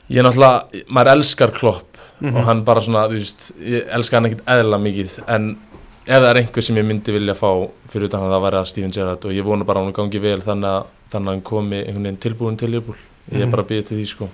ég 0.09 0.17
er 0.21 0.23
náttúrulega, 0.23 0.83
maður 0.89 1.11
elskar 1.17 1.51
klopp 1.51 1.85
Mhm. 2.21 2.35
og 2.35 2.43
hann 2.49 2.63
bara 2.67 2.81
svona, 2.83 3.05
þú 3.07 3.15
veist 3.15 3.51
ég 3.63 3.85
elska 3.95 4.17
hann 4.17 4.25
ekkit 4.27 4.41
eðla 4.45 4.77
mikið 4.83 5.13
en 5.27 5.57
ef 6.05 6.17
það 6.19 6.29
er 6.29 6.39
einhver 6.41 6.63
sem 6.63 6.75
ég 6.75 6.83
myndi 6.85 7.13
vilja 7.15 7.33
fá 7.33 7.47
fyrir 7.87 8.09
utan 8.09 8.19
hann 8.19 8.31
það 8.31 8.53
að 8.59 8.65
Steven 8.67 8.91
Gerrard 8.91 9.25
og 9.25 9.31
ég 9.31 9.43
vona 9.47 9.63
bara 9.63 9.79
hann 9.83 9.93
gangi 9.93 10.19
vel 10.19 10.41
þannig 10.41 10.67
að, 10.67 10.83
þannig 11.13 11.27
að 11.27 11.33
hann 11.33 11.41
komi 11.41 11.77
einhvern 11.79 12.03
veginn 12.03 12.17
tilbúin 12.19 12.57
til 12.59 12.69
Liverpool 12.71 12.97
ég 13.31 13.39
er 13.41 13.45
Mhm. 13.45 13.51
bara 13.51 13.63
að 13.63 13.67
býða 13.71 13.85
til 13.87 13.97
því 13.97 14.07
sko 14.07 14.29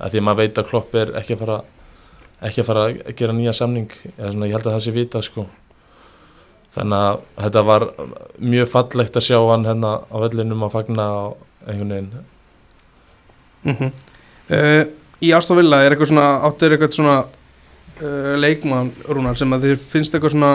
að 0.00 0.10
því 0.10 0.18
að 0.18 0.26
maður 0.26 0.36
veit 0.42 0.54
að 0.58 0.66
klopp 0.70 0.94
er 0.94 1.06
ekki 1.20 1.34
að 1.34 1.38
fara 1.38 1.60
ekki 2.42 2.60
að 2.62 2.66
fara 2.66 2.84
að 2.88 3.14
gera 3.16 3.32
nýja 3.32 3.54
samning 3.54 3.90
eða 4.18 4.32
svona, 4.32 4.46
ég 4.46 4.52
held 4.52 4.66
að 4.66 4.74
það 4.74 4.82
sé 4.86 4.92
vita 4.92 5.22
sko 5.22 5.46
þannig 6.74 7.02
að 7.06 7.20
þetta 7.44 7.64
var 7.66 7.86
mjög 8.38 8.70
fallegt 8.70 9.18
að 9.18 9.26
sjá 9.26 9.38
hann 9.38 9.66
hérna 9.66 9.92
á 10.06 10.16
vellinum 10.22 10.64
að 10.66 10.74
fagna 10.76 11.06
á 11.10 11.22
einhvern 11.66 11.94
veginn. 11.94 12.24
Mm 13.66 13.92
uh, 14.50 14.82
Í 15.20 15.34
Aston 15.36 15.58
Villa 15.58 15.82
er 15.84 15.92
eitthvað 15.92 16.14
svona 16.14 16.28
áttur 16.48 16.72
eitthvað 16.72 16.94
svona 16.96 17.16
uh, 18.00 18.36
leikmann 18.40 18.88
rúnar 19.04 19.36
sem 19.36 19.50
að 19.52 19.66
þér 19.66 19.82
finnst 19.90 20.14
eitthvað 20.16 20.32
svona 20.32 20.52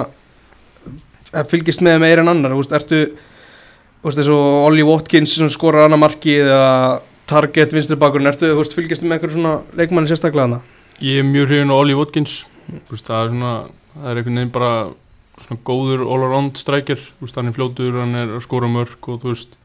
að 1.36 1.52
fylgist 1.52 1.84
með 1.86 2.00
meira 2.02 2.24
en 2.24 2.32
annar, 2.32 2.56
þú 2.56 2.64
veist, 2.64 2.74
ertu 2.74 3.02
þú 3.06 4.08
veist, 4.08 4.20
þessu 4.22 4.38
Ollie 4.40 4.88
Watkins 4.88 5.36
sem 5.38 5.52
skorar 5.54 5.86
annað 5.86 6.02
marki 6.06 6.40
eða 6.42 6.64
Target 7.30 7.74
vinstri 7.74 7.98
bakurinn, 7.98 8.30
ertu, 8.30 8.50
þú 8.52 8.64
veist, 8.64 8.76
fylgist 8.78 9.06
með 9.06 9.18
eitthvað 9.18 9.38
svona 9.38 9.54
leikmanni 9.78 10.10
sérstaklega 10.10 10.48
hana? 10.48 10.60
Ég 11.02 11.22
er 11.22 11.30
mjög 11.30 11.50
hrifin 11.50 11.74
á 11.74 11.76
Ollie 11.76 11.98
Watkins. 11.98 12.36
Þú 12.88 12.94
veist, 12.94 13.08
það 13.10 13.22
er 13.22 13.32
svona 13.32 13.54
það 13.96 14.10
er 14.12 14.20
einhvern 14.20 14.40
veginn 14.40 14.54
bara 14.56 14.72
svona 15.44 15.62
góður 15.68 16.06
all-around 16.06 16.58
veist, 16.58 17.36
hann 17.36 17.50
er 17.50 17.56
fljótur 17.56 18.00
hann 18.00 18.16
er 18.16 18.36
að 18.38 18.44
skora 18.46 18.70
mörg 18.72 19.10
og 19.12 19.22
þú 19.22 19.34
veist 19.34 19.58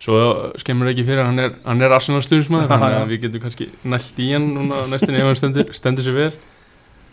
svo 0.00 0.16
skemmur 0.60 0.90
ekki 0.90 1.04
fyrir 1.04 1.26
hann 1.26 1.38
er, 1.38 1.54
hann 1.64 1.82
er 1.84 1.92
Arsenal 1.92 2.22
stuðismæður, 2.24 2.70
þannig 2.72 2.98
að 3.00 3.12
við 3.12 3.24
getum 3.26 3.44
kannski 3.44 3.68
nælt 3.84 4.20
í 4.20 4.28
hann 4.32 4.50
núna 4.56 4.84
næstin 4.88 5.18
ef 5.18 5.28
hann 5.28 5.40
stendur, 5.40 5.72
stendur 5.76 6.06
sér 6.06 6.16
vel. 6.16 6.30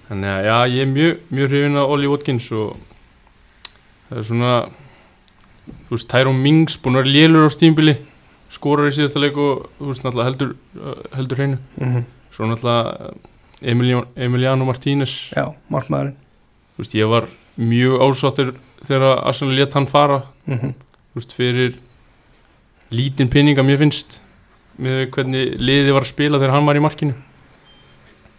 Þannig 0.07 0.31
að 0.31 0.45
já, 0.47 0.57
ég 0.71 0.85
er 0.85 0.91
mjög, 0.91 1.23
mjög 1.35 1.49
hrifin 1.51 1.79
á 1.79 1.83
Ollie 1.83 2.11
Watkins 2.11 2.51
og 2.55 2.77
það 4.07 4.21
er 4.21 4.27
svona 4.29 4.51
þú 5.87 5.97
veist, 5.97 6.09
Tyrone 6.13 6.43
Mings 6.43 6.77
búin 6.79 6.95
að 6.95 7.03
vera 7.03 7.15
lélur 7.17 7.47
á 7.47 7.51
stímbili 7.51 7.97
skorar 8.55 8.87
í 8.87 8.93
síðasta 8.95 9.19
leik 9.19 9.35
og 9.35 9.65
þú 9.79 9.89
veist, 9.89 10.05
náttúrulega 10.05 10.29
heldur, 10.29 10.53
heldur 11.17 11.41
hreinu. 11.41 11.57
Mm 11.75 11.91
-hmm. 11.91 12.05
Svo 12.31 12.47
náttúrulega 12.47 13.11
Emiliano, 13.61 14.05
Emiliano 14.15 14.65
Martínez. 14.65 15.33
Já, 15.35 15.53
markmaðurinn. 15.69 16.15
Þú 16.75 16.77
veist, 16.77 16.95
ég 16.95 17.09
var 17.09 17.27
mjög 17.57 18.01
ásáttur 18.05 18.53
þegar 18.87 19.21
Arsenal 19.27 19.55
let 19.57 19.73
hann 19.73 19.87
fara. 19.89 20.21
Mm 20.45 20.59
-hmm. 20.59 20.73
veist, 21.15 21.33
fyrir 21.33 21.77
lítinn 22.91 23.29
pinning 23.29 23.57
að 23.57 23.65
mér 23.65 23.77
finnst 23.77 24.21
með 24.79 25.09
hvernig 25.11 25.57
liðið 25.59 25.93
var 25.93 26.01
að 26.05 26.13
spila 26.13 26.37
þegar 26.39 26.53
hann 26.55 26.65
var 26.65 26.75
í 26.75 26.83
markinu. 26.85 27.13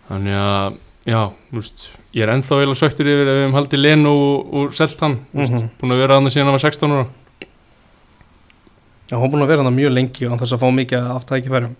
Þannig 0.09 0.35
að 0.35 0.79
já, 1.05 1.33
veist 1.53 1.89
ég 2.15 2.23
er 2.23 2.33
ennþá 2.33 2.59
eiginlega 2.61 2.81
söktur 2.81 3.07
yfir 3.07 3.29
ef 3.29 3.35
við 3.35 3.43
hefum 3.43 3.57
haldið 3.59 3.81
Leno 3.81 4.13
og, 4.15 4.55
og 4.55 4.75
selt 4.75 5.01
hann. 5.01 5.19
Mm 5.33 5.43
Mhm. 5.43 5.71
búin 5.81 5.93
að 5.93 5.99
vera 5.99 6.15
hann 6.15 6.31
síðan 6.31 6.45
hann 6.45 6.57
var 6.59 6.59
16 6.59 6.93
ára. 6.93 7.07
Já, 9.11 9.17
er 9.17 9.31
búin 9.31 9.43
að 9.43 9.49
vera 9.49 9.63
hann 9.63 9.77
mjög 9.77 9.93
lengi 9.93 10.25
og 10.25 10.31
hann 10.31 10.39
þess 10.39 10.53
að 10.53 10.61
fá 10.61 10.71
mikið 10.71 11.11
af 11.17 11.27
tækifærum. 11.27 11.77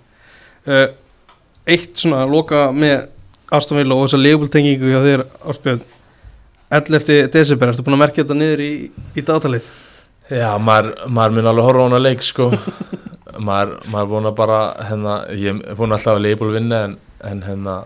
Uh, 0.67 0.89
Eitt 1.69 1.97
svona 2.01 2.23
að 2.25 2.31
loka 2.33 2.73
með 2.73 3.09
Aston 3.53 3.77
Villa 3.79 3.95
og 3.95 4.07
þessa 4.07 4.21
leifbúltengingu 4.23 4.89
hjá 4.89 5.01
þér 5.05 5.23
áspjöð 5.45 5.83
11. 6.69 7.31
desember, 7.33 7.73
ertu 7.73 7.85
búin 7.87 7.97
að 7.97 8.03
merkja 8.03 8.25
þetta 8.25 8.37
niður 8.37 8.65
í, 8.65 8.73
í 9.17 9.25
datalið? 9.25 9.69
Já, 10.29 10.51
maður, 10.61 10.91
maður 11.09 11.37
mun 11.37 11.51
alveg 11.53 11.69
horfa 11.69 11.85
á 11.85 11.87
hana 11.89 12.01
leik 12.03 12.25
sko 12.27 12.51
maður, 13.49 13.79
maður 13.89 14.11
búin 14.13 14.29
að 14.29 14.37
bara 14.43 14.59
hérna, 14.91 15.15
ég 15.33 15.63
er 15.63 15.79
búin 15.79 15.97
alltaf 15.97 16.19
að 16.19 16.27
leifból 16.27 16.51
vinna 16.53 16.83
en, 16.89 16.99
en 17.25 17.41
hérna 17.47 17.79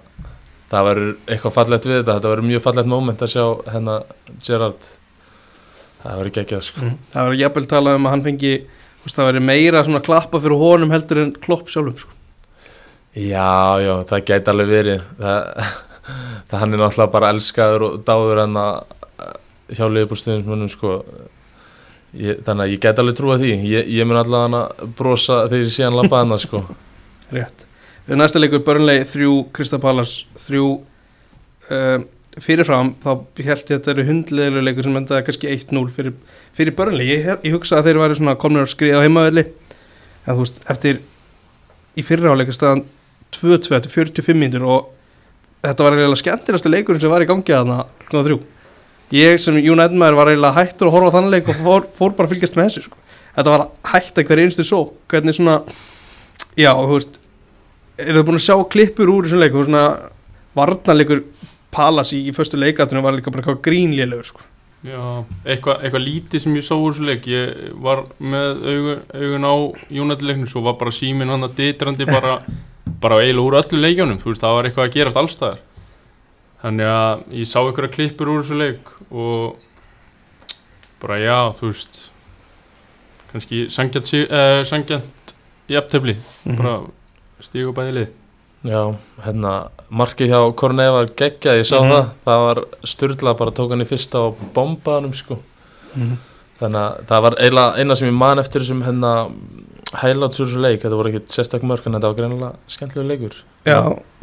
það 0.73 0.89
verður 0.89 1.13
eitthvað 1.29 1.57
fallegt 1.59 1.87
við 1.87 1.99
þetta 2.01 2.17
þetta 2.17 2.33
verður 2.33 2.49
mjög 2.49 2.65
fallegt 2.65 2.91
moment 2.91 3.23
að 3.23 3.33
sjá 3.35 3.45
hérna 3.71 3.97
Gerard 4.43 4.91
það 6.03 6.19
verður 6.23 6.37
geggjað 6.39 6.65
sko 6.67 6.93
Það 7.13 7.29
var 7.29 7.39
jafnvel 7.43 7.69
talað 7.71 7.99
um 7.99 8.09
að 8.09 8.17
hann 8.17 8.27
fengi 8.27 8.53
veist, 9.05 9.17
það 9.17 9.29
verið 9.31 9.47
meira 9.47 9.85
svona 9.87 10.03
klappa 10.05 10.41
fyrir 10.43 10.63
honum 10.63 10.95
heldur 10.95 11.23
en 11.23 11.33
klopp 11.43 11.71
sjálfum 11.73 11.99
sko. 12.03 12.19
Já, 13.13 13.79
já, 13.85 13.93
það 14.09 14.29
gæti 14.31 14.53
alveg 14.53 14.71
verið 14.73 15.03
það, 15.21 15.73
það 16.07 16.59
hann 16.59 16.75
er 16.75 16.83
náttúrulega 16.83 17.13
bara 17.15 17.31
elskaður 17.35 17.87
og 17.87 18.03
dáður 18.07 18.43
en 18.47 18.59
að 18.61 18.75
hjá 19.73 19.87
liðbúrstuðum 19.89 20.69
sko. 20.71 20.97
Ég, 22.13 22.43
þannig 22.45 22.67
að 22.67 22.73
ég 22.75 22.81
gæti 22.83 23.01
alveg 23.01 23.17
trúa 23.17 23.39
því. 23.41 23.53
Ég, 23.71 23.93
ég 23.97 24.09
mun 24.09 24.21
allavega 24.21 24.49
hann 24.49 24.57
að 24.59 24.97
brosa 24.99 25.45
þegar 25.47 25.63
ég 25.65 25.77
sé 25.77 25.87
hann 25.87 25.97
labba 25.97 26.21
hana 26.21 26.39
sko. 26.41 26.65
Rétt. 27.37 27.69
Næsta 28.11 28.43
leikur 28.43 28.65
Burnley 28.67 29.07
3, 29.09 29.31
Kristapalas 29.55 30.17
3 30.45 30.61
um, 30.61 32.05
fyrirfram 32.43 32.93
þá 33.01 33.11
held 33.13 33.39
ég 33.39 33.53
að 33.55 33.71
þetta 33.71 33.93
eru 33.95 34.07
hundlegilega 34.09 34.67
leikur 34.67 34.89
sem 34.89 34.99
endaði 34.99 35.27
kannski 35.29 35.53
1-0 35.55 35.85
fyrir, 35.95 36.17
fyrir 36.57 36.77
Burnley. 36.77 37.09
Ég, 37.15 37.31
ég 37.47 37.57
hugsa 37.57 37.79
að 37.79 37.89
þeir 37.89 38.03
væri 38.03 38.37
komnir 38.43 38.67
að 38.67 38.75
skriða 38.75 39.01
á 39.01 39.05
heimavelli. 39.07 39.47
En 40.27 40.37
þú 40.37 40.45
veist, 40.45 40.61
eftir 40.71 41.01
í 41.97 42.05
fyrirháleika 42.05 42.55
staðan 42.57 42.85
2-2 43.39 43.79
eftir 43.79 43.95
45 43.95 44.37
mínútur 44.39 44.69
og 44.69 44.91
þetta 45.63 45.87
var 45.87 45.97
eiginlega 45.97 46.21
skemmtilegasta 46.23 46.73
leikurinn 46.73 47.05
sem 47.05 47.13
var 47.13 47.25
í 47.25 47.31
gangi 47.31 47.55
að 47.55 47.65
hana 47.65 47.87
klukkan 48.05 48.29
þrjú 48.29 48.41
ég 49.13 49.41
sem 49.43 49.59
Jón 49.63 49.85
Edmaður 49.85 50.19
var 50.19 50.33
eiginlega 50.33 50.59
hættur 50.59 50.91
að 50.91 50.97
horfa 50.97 51.13
á 51.13 51.15
þann 51.19 51.33
leik 51.33 51.51
og 51.53 51.59
fór, 51.63 51.89
fór 51.99 52.15
bara 52.17 52.29
að 52.29 52.35
fylgjast 52.35 52.59
með 52.59 52.69
þessu 52.69 52.87
sko. 52.87 53.01
þetta 53.37 53.57
var 53.57 53.67
hætt 53.93 54.23
einhver 54.23 54.45
einstu 54.45 54.67
svo 54.67 54.83
hvernig 55.13 55.37
svona 55.37 55.59
já, 56.57 56.73
þú 56.73 56.97
veist 56.97 57.21
er 58.01 58.17
það 58.17 58.27
búin 58.29 58.41
að 58.41 58.47
sjá 58.47 58.57
klippur 58.73 59.13
úr 59.13 59.29
þessum 59.29 59.43
leik 59.43 59.57
og 59.57 59.69
svona 59.69 59.85
varnarleikur 60.57 61.25
Palas 61.73 62.11
í, 62.13 62.27
í 62.29 62.33
föstu 62.37 62.59
leikatunum 62.61 63.05
var 63.05 63.15
líka 63.17 63.33
bara 63.33 63.41
eitthvað 63.41 63.63
grínlélegur 63.65 64.27
sko. 64.29 64.43
Já, 64.85 65.23
eitthvað 65.47 65.87
eitthva 65.87 66.01
lítið 66.03 66.43
sem 66.43 66.57
ég 66.59 66.67
sá 66.67 66.75
úr 66.75 66.93
þessu 66.93 67.07
leik 67.07 67.29
ég 67.31 67.71
var 67.81 68.03
með 68.19 68.65
augun, 68.67 68.99
augun 69.15 69.47
á 69.49 69.55
Jónættileiknum 69.97 70.51
svo 70.51 70.65
var 70.67 70.77
bara 70.81 70.93
síminn 70.93 71.33
hann 71.33 71.47
að 71.47 71.55
ditrandi 71.63 72.09
bara, 72.09 72.35
bara 73.03 73.19
eiginlega 73.23 73.49
úr 73.49 73.59
öllu 73.61 73.81
leikjónum 73.83 74.19
þú 74.23 74.31
veist, 74.33 74.43
það 74.45 74.57
var 74.57 74.69
eitthvað 74.71 74.89
að 74.89 74.95
gerast 74.97 75.21
allstaðar 75.23 75.61
þannig 76.63 76.91
að 76.93 77.23
ég 77.41 77.49
sá 77.51 77.59
eitthvað 77.63 77.93
klippur 77.97 78.31
úr 78.33 78.43
þessu 78.45 78.59
leik 78.61 78.93
og 79.11 79.69
bara 81.03 81.19
já, 81.19 81.39
þú 81.59 81.71
veist 81.73 82.01
kannski 83.33 83.65
sangjant, 83.73 84.11
uh, 84.29 84.63
sangjant 84.69 85.33
í 85.73 85.77
aftöfli, 85.79 86.15
bara 86.59 86.75
stígu 87.43 87.73
bæði 87.75 87.95
lið. 87.97 88.11
Já, 88.69 88.81
hérna, 89.25 89.53
markið 89.91 90.29
hjá 90.31 90.39
Kornei 90.61 90.85
var 90.93 91.09
geggjað, 91.19 91.57
ég 91.63 91.67
sá 91.67 91.79
Mhm. 91.81 91.91
það. 91.91 92.11
Það 92.27 92.43
var 92.47 92.61
styrla, 92.85 93.33
bara 93.39 93.51
tók 93.51 93.71
hann 93.71 93.81
í 93.83 93.89
fyrsta 93.89 94.21
og 94.29 94.37
bombaðanum 94.55 95.15
sko. 95.15 95.39
Mhm. 95.97 96.19
þannig 96.61 96.79
að 96.79 97.07
það 97.09 97.23
var 97.23 97.35
eina 97.81 97.97
sem 97.97 98.09
ég 98.09 98.15
man 98.15 98.39
eftir 98.39 98.61
þessum 98.63 98.85
hérna 98.85 99.33
highlights 100.01 100.41
úr 100.41 100.47
þessu 100.49 100.61
leik, 100.63 100.81
þetta 100.83 100.97
voru 100.99 101.11
ekkert 101.13 101.33
sérstak 101.35 101.63
mörk 101.69 101.87
en 101.87 101.97
þetta 101.99 102.09
var 102.13 102.19
greinilega 102.19 102.53
skemmtilega 102.73 103.09
leikur. 103.11 103.35
Já, 103.69 103.79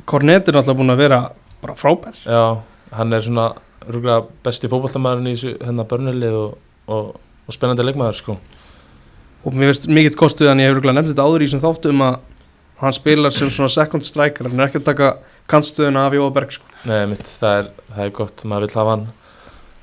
Kornet 0.10 0.48
er 0.50 0.56
náttúrulega 0.58 0.80
búin 0.80 0.94
að 0.96 1.02
vera 1.04 1.20
bara 1.62 1.76
frábær. 1.78 2.16
Já, 2.26 2.42
hann 2.98 3.14
er 3.14 3.22
svona 3.26 3.50
rúglega 3.90 4.24
besti 4.46 4.70
fótballtamaðurinn 4.72 5.30
í 5.30 5.36
þessu 5.36 5.54
hérna 5.66 5.86
börnulið 5.90 6.38
og, 6.40 6.58
og, 6.90 7.12
og 7.48 7.54
spennandi 7.56 7.86
leikmaður 7.86 8.18
sko. 8.20 8.38
Og 9.46 9.54
mér 9.56 9.72
finnst 9.72 9.88
mikið 9.94 10.18
kostuð 10.20 10.50
hann 10.52 10.60
ég 10.60 10.68
hefur 10.72 10.80
örugglega 10.82 10.98
nefnt 11.00 11.14
þetta 11.14 11.28
áður 11.30 11.46
í 11.46 11.52
sem 11.54 11.62
þáttum 11.64 12.02
að 12.08 12.18
hann 12.82 12.96
spilar 12.96 13.32
sem 13.36 13.50
svona 13.52 13.70
second 13.72 14.04
striker 14.08 14.48
hann 14.50 14.60
er 14.60 14.68
ekki 14.70 14.82
að 14.82 14.90
taka 14.90 15.12
kantstöðuna 15.50 16.08
af 16.10 16.14
Jóa 16.18 16.34
Berg 16.36 16.52
sko. 16.58 16.66
Nei, 16.88 17.06
mitt, 17.14 17.24
það 17.40 17.56
er, 17.62 17.70
það 17.94 18.04
er 18.06 18.12
gott, 18.20 18.44
maður 18.48 18.68
vil 18.68 18.78
hafa 18.82 18.92
hann 18.98 19.08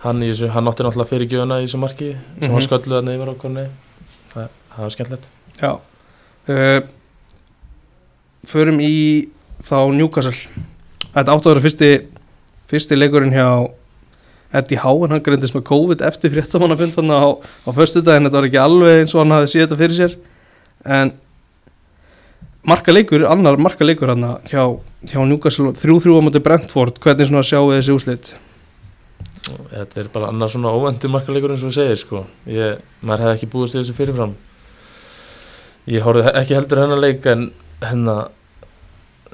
hann 0.05 0.21
í 0.23 0.29
þessu, 0.31 0.51
hann 0.55 0.69
átti 0.71 0.85
náttúrulega 0.87 1.11
fyrir 1.11 1.29
gjöfuna 1.33 1.57
í 1.63 1.65
þessu 1.67 1.81
marki 1.83 2.11
sem 2.13 2.45
Mhm. 2.47 2.53
var 2.55 2.67
skölluð 2.67 2.99
að 3.01 3.07
neyfur 3.09 3.33
á 3.33 3.35
Kornei 3.41 3.67
það, 4.35 4.49
það 4.77 4.83
var 4.85 4.95
skemmtilegt 4.95 5.27
já. 5.61 5.73
Uh, 6.47 6.81
förum 8.47 8.81
í 8.85 9.29
þá 9.67 9.91
Newcastle. 9.97 10.37
Þetta 11.15 11.33
átti 11.33 11.49
að 11.49 11.53
vera 11.55 11.65
fyrsti 11.65 11.91
fyrsti 12.71 12.99
leikurinn 12.99 13.35
hjá 13.35 13.49
Eddie 14.57 14.81
Howe 14.81 15.07
en 15.07 15.17
hann 15.17 15.23
greindist 15.27 15.55
með 15.57 15.67
COVID 15.69 16.03
eftir 16.07 16.33
fréttamannafund 16.35 16.97
hann 16.99 17.13
á, 17.15 17.35
á 17.39 17.71
föstu 17.75 18.03
dag 18.03 18.19
en 18.19 18.29
þetta 18.29 18.41
var 18.41 18.49
ekki 18.49 18.63
alveg 18.63 19.03
eins 19.03 19.15
og 19.15 19.23
hann 19.23 19.35
hafði 19.37 19.53
séð 19.53 19.65
þetta 19.67 19.81
fyrir 19.83 19.99
sér. 19.99 20.17
En 20.87 21.13
marka 22.67 22.95
leikur, 22.95 23.27
annar 23.31 23.59
marka 23.63 23.87
leikur 23.87 24.15
hann 24.15 24.27
hjá, 24.51 24.65
hjá 25.11 25.21
Newcastle 25.23 25.75
3-3 25.75 26.19
á 26.19 26.23
móti 26.27 26.43
Brentford, 26.43 27.01
hvernig 27.03 27.31
svona 27.31 27.47
sjáu 27.47 27.71
þessi 27.75 27.95
úslit 27.95 28.37
Þetta 29.47 30.01
er 30.01 30.09
bara 30.11 30.31
annar 30.33 30.51
svona 30.51 30.73
óvendur 30.75 31.13
markaleikur 31.13 31.53
eins 31.55 31.63
og 31.63 31.71
þú 31.71 31.77
segir 31.77 32.01
sko. 32.01 32.23
Ég, 32.51 32.81
maður 33.07 33.27
hefði 33.27 33.37
ekki 33.37 33.49
búist 33.53 33.77
við 33.77 33.85
þessu 33.85 33.97
fyrirfram 33.97 34.35
ég 35.87 36.03
horfði 36.07 36.33
ekki 36.41 36.55
heldur 36.59 36.81
hennar 36.83 36.99
leik 37.03 37.27
en 37.31 37.47
hennar 37.85 38.29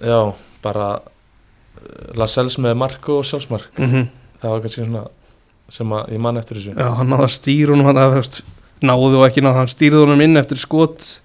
já, 0.02 0.18
bara 0.62 0.88
eh, 0.98 2.12
Lascelles 2.18 2.58
með 2.62 2.76
mark 2.76 3.08
og 3.08 3.24
sjálfsmark. 3.24 3.70
Mm 3.78 3.90
-hmm. 3.92 4.08
það 4.42 4.50
var 4.50 4.60
kannski 4.60 4.84
svona 4.84 5.04
sem 5.72 5.88
að 5.92 6.12
ég 6.12 6.20
man 6.20 6.36
eftir 6.36 6.56
þessu. 6.56 6.74
Já, 6.76 6.88
hann 6.98 7.08
náði 7.08 7.24
að 7.24 7.36
stýra 7.38 7.70
honum 7.72 7.86
hann 7.86 7.96
að, 7.96 8.14
veist, 8.18 8.42
náðu 8.82 9.16
og 9.18 9.26
ekki 9.28 9.40
náðu, 9.40 9.54
hann 9.56 9.68
stýrði 9.68 10.00
honum 10.04 10.20
inn 10.20 10.36
eftir 10.36 10.58
skot 10.58 11.20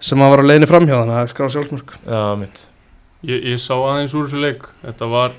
sem 0.00 0.18
hann 0.18 0.30
var 0.30 0.38
að 0.42 0.46
leiðinni 0.50 0.66
framhjá 0.70 0.94
þannig 1.02 1.16
að 1.20 1.28
skrá 1.30 1.48
sjálfsmörk 1.48 1.92
Já, 2.06 2.36
mitt 2.38 2.68
Ég, 3.22 3.44
ég 3.44 3.58
sá 3.60 3.74
aðeins 3.74 4.14
úr 4.14 4.24
þessu 4.26 4.40
leik. 4.42 4.64
Þetta 4.82 5.06
var, 5.06 5.30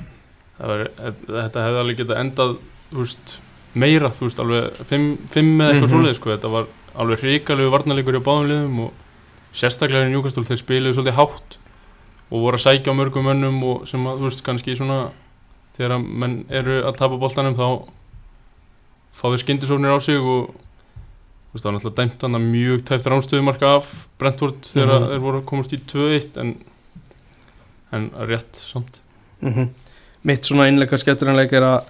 það 0.59 0.67
var 0.67 0.91
Þetta 1.27 1.63
hefði 1.65 1.79
alveg 1.81 1.97
getað 1.97 2.19
endað 2.21 2.53
þú 2.93 2.97
veist, 3.01 3.33
meira, 3.73 4.09
þú 4.09 4.23
veist, 4.29 4.39
alveg 4.39 4.77
fimm, 4.87 5.17
fimm 5.33 5.59
eða 5.61 5.73
eitthvað 5.73 5.89
Mhm. 5.89 5.91
svoleið, 5.91 6.15
sko. 6.15 6.29
Þetta 6.31 6.49
var 6.53 6.65
alveg 6.99 7.23
hrikalegu 7.23 7.71
varnarleikur 7.73 8.17
í 8.19 8.23
báðum 8.23 8.49
liðum 8.51 8.79
og 8.87 8.91
sérstaklega 9.53 10.07
í 10.09 10.13
Newcastle 10.13 10.43
þeir 10.47 10.61
spiluðu 10.61 10.95
svolítið 10.97 11.17
hátt 11.19 11.57
og 12.33 12.41
voru 12.47 12.57
að 12.57 12.63
sækja 12.65 12.93
á 12.93 12.97
mörgum 12.97 13.27
mönnum 13.27 13.59
og 13.69 13.87
sem 13.89 14.05
að, 14.09 14.19
þú 14.21 14.29
veist, 14.29 14.43
kannski 14.45 14.75
svona 14.77 14.99
þegar 15.77 15.95
að 15.97 16.07
menn 16.23 16.35
eru 16.49 16.79
að 16.87 16.97
tapa 17.01 17.17
boltanum 17.21 17.55
þá 17.57 17.67
fá 19.13 19.25
þeir 19.29 19.43
skyndisóknir 19.43 19.93
á 19.93 19.99
sig 20.01 20.17
og 20.17 20.49
þú 20.53 21.53
veist, 21.53 21.63
það 21.63 21.69
var 21.69 21.75
náttúrulega 21.77 21.99
dæmt 22.01 22.25
hann 22.25 22.37
að 22.39 22.47
mjög 22.49 22.83
tæft 22.89 23.09
ránstöðumarka 23.13 23.73
af 23.77 23.91
Brentford 24.21 24.61
þegar 24.73 24.99
Mhm. 24.99 25.09
þeir 25.11 25.23
voru 25.27 25.41
að 25.41 25.45
komast 25.51 25.73
í 25.73 25.79
2-1 25.93 26.37
en, 26.41 26.55
en 27.93 28.09
rétt 28.27 28.55
samt. 28.57 29.01
Mm 29.41 29.69
Mitt 30.23 30.45
svona 30.47 30.69
innleika 30.71 30.95
skemmtirinleik 30.95 31.51
er 31.51 31.61
að 31.67 31.87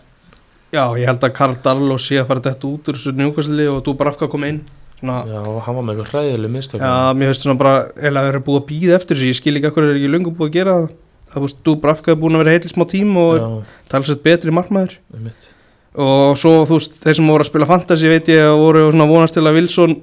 já, 0.73 0.83
ég 0.97 1.05
held 1.05 1.21
að 1.21 1.33
Karl 1.37 1.53
Darlow 1.61 1.99
sé 2.01 2.17
að 2.17 2.27
fara 2.31 2.41
þetta 2.41 2.65
út 2.65 2.87
úr 2.89 2.95
þessu 2.97 3.11
njúkastli 3.13 3.67
og 3.69 3.83
þú 3.85 3.93
bara 3.99 4.09
afka 4.09 4.25
að 4.25 4.31
koma 4.31 4.47
inn 4.49 4.63
svona, 5.03 5.21
Já, 5.29 5.39
hann 5.67 5.77
var 5.77 5.85
með 5.85 5.93
eitthvað 5.93 6.11
hræðileg 6.15 6.53
mistök. 6.57 6.83
Já, 6.83 7.13
mér 7.19 7.33
finnst 7.33 7.45
svona 7.45 7.59
bara 7.59 7.77
eða 7.99 8.23
að 8.23 8.29
vera 8.31 8.45
búið 8.47 8.61
að 8.61 8.67
býða 8.71 8.99
eftir 8.99 9.19
þessu, 9.19 9.31
ég 9.33 9.39
skil 9.41 9.57
ekki 9.59 9.69
akkur 9.69 9.89
er 9.89 9.97
ekki 9.99 10.13
lungu 10.13 10.33
búið 10.33 10.49
að 10.49 10.57
gera 10.57 10.77
það. 10.79 10.93
Það, 11.33 11.89
afka 11.91 12.13
er 12.13 12.21
búin 12.21 12.37
að 12.37 12.43
vera 12.43 12.53
heitil 12.53 12.69
smá 12.71 12.83
tím 12.87 13.15
og 13.17 13.31
já. 13.39 13.45
talsett 13.89 14.23
betri 14.23 14.53
markmaður. 14.53 14.99
Mitt 15.17 15.53
og 15.93 16.37
svo 16.41 16.63
þú 16.65 16.79
veist, 16.79 16.95
þeir 17.03 17.17
sem 17.19 17.29
voru 17.29 17.45
að 17.45 17.49
spila 17.51 17.69
fantasy 17.69 18.09
veit 18.09 18.29
ég 18.31 18.47
að 18.47 18.59
voru 18.61 18.87
svona 18.89 19.09
vonast 19.09 19.37
til 19.37 19.43
að 19.45 19.59
Wilson 19.59 19.95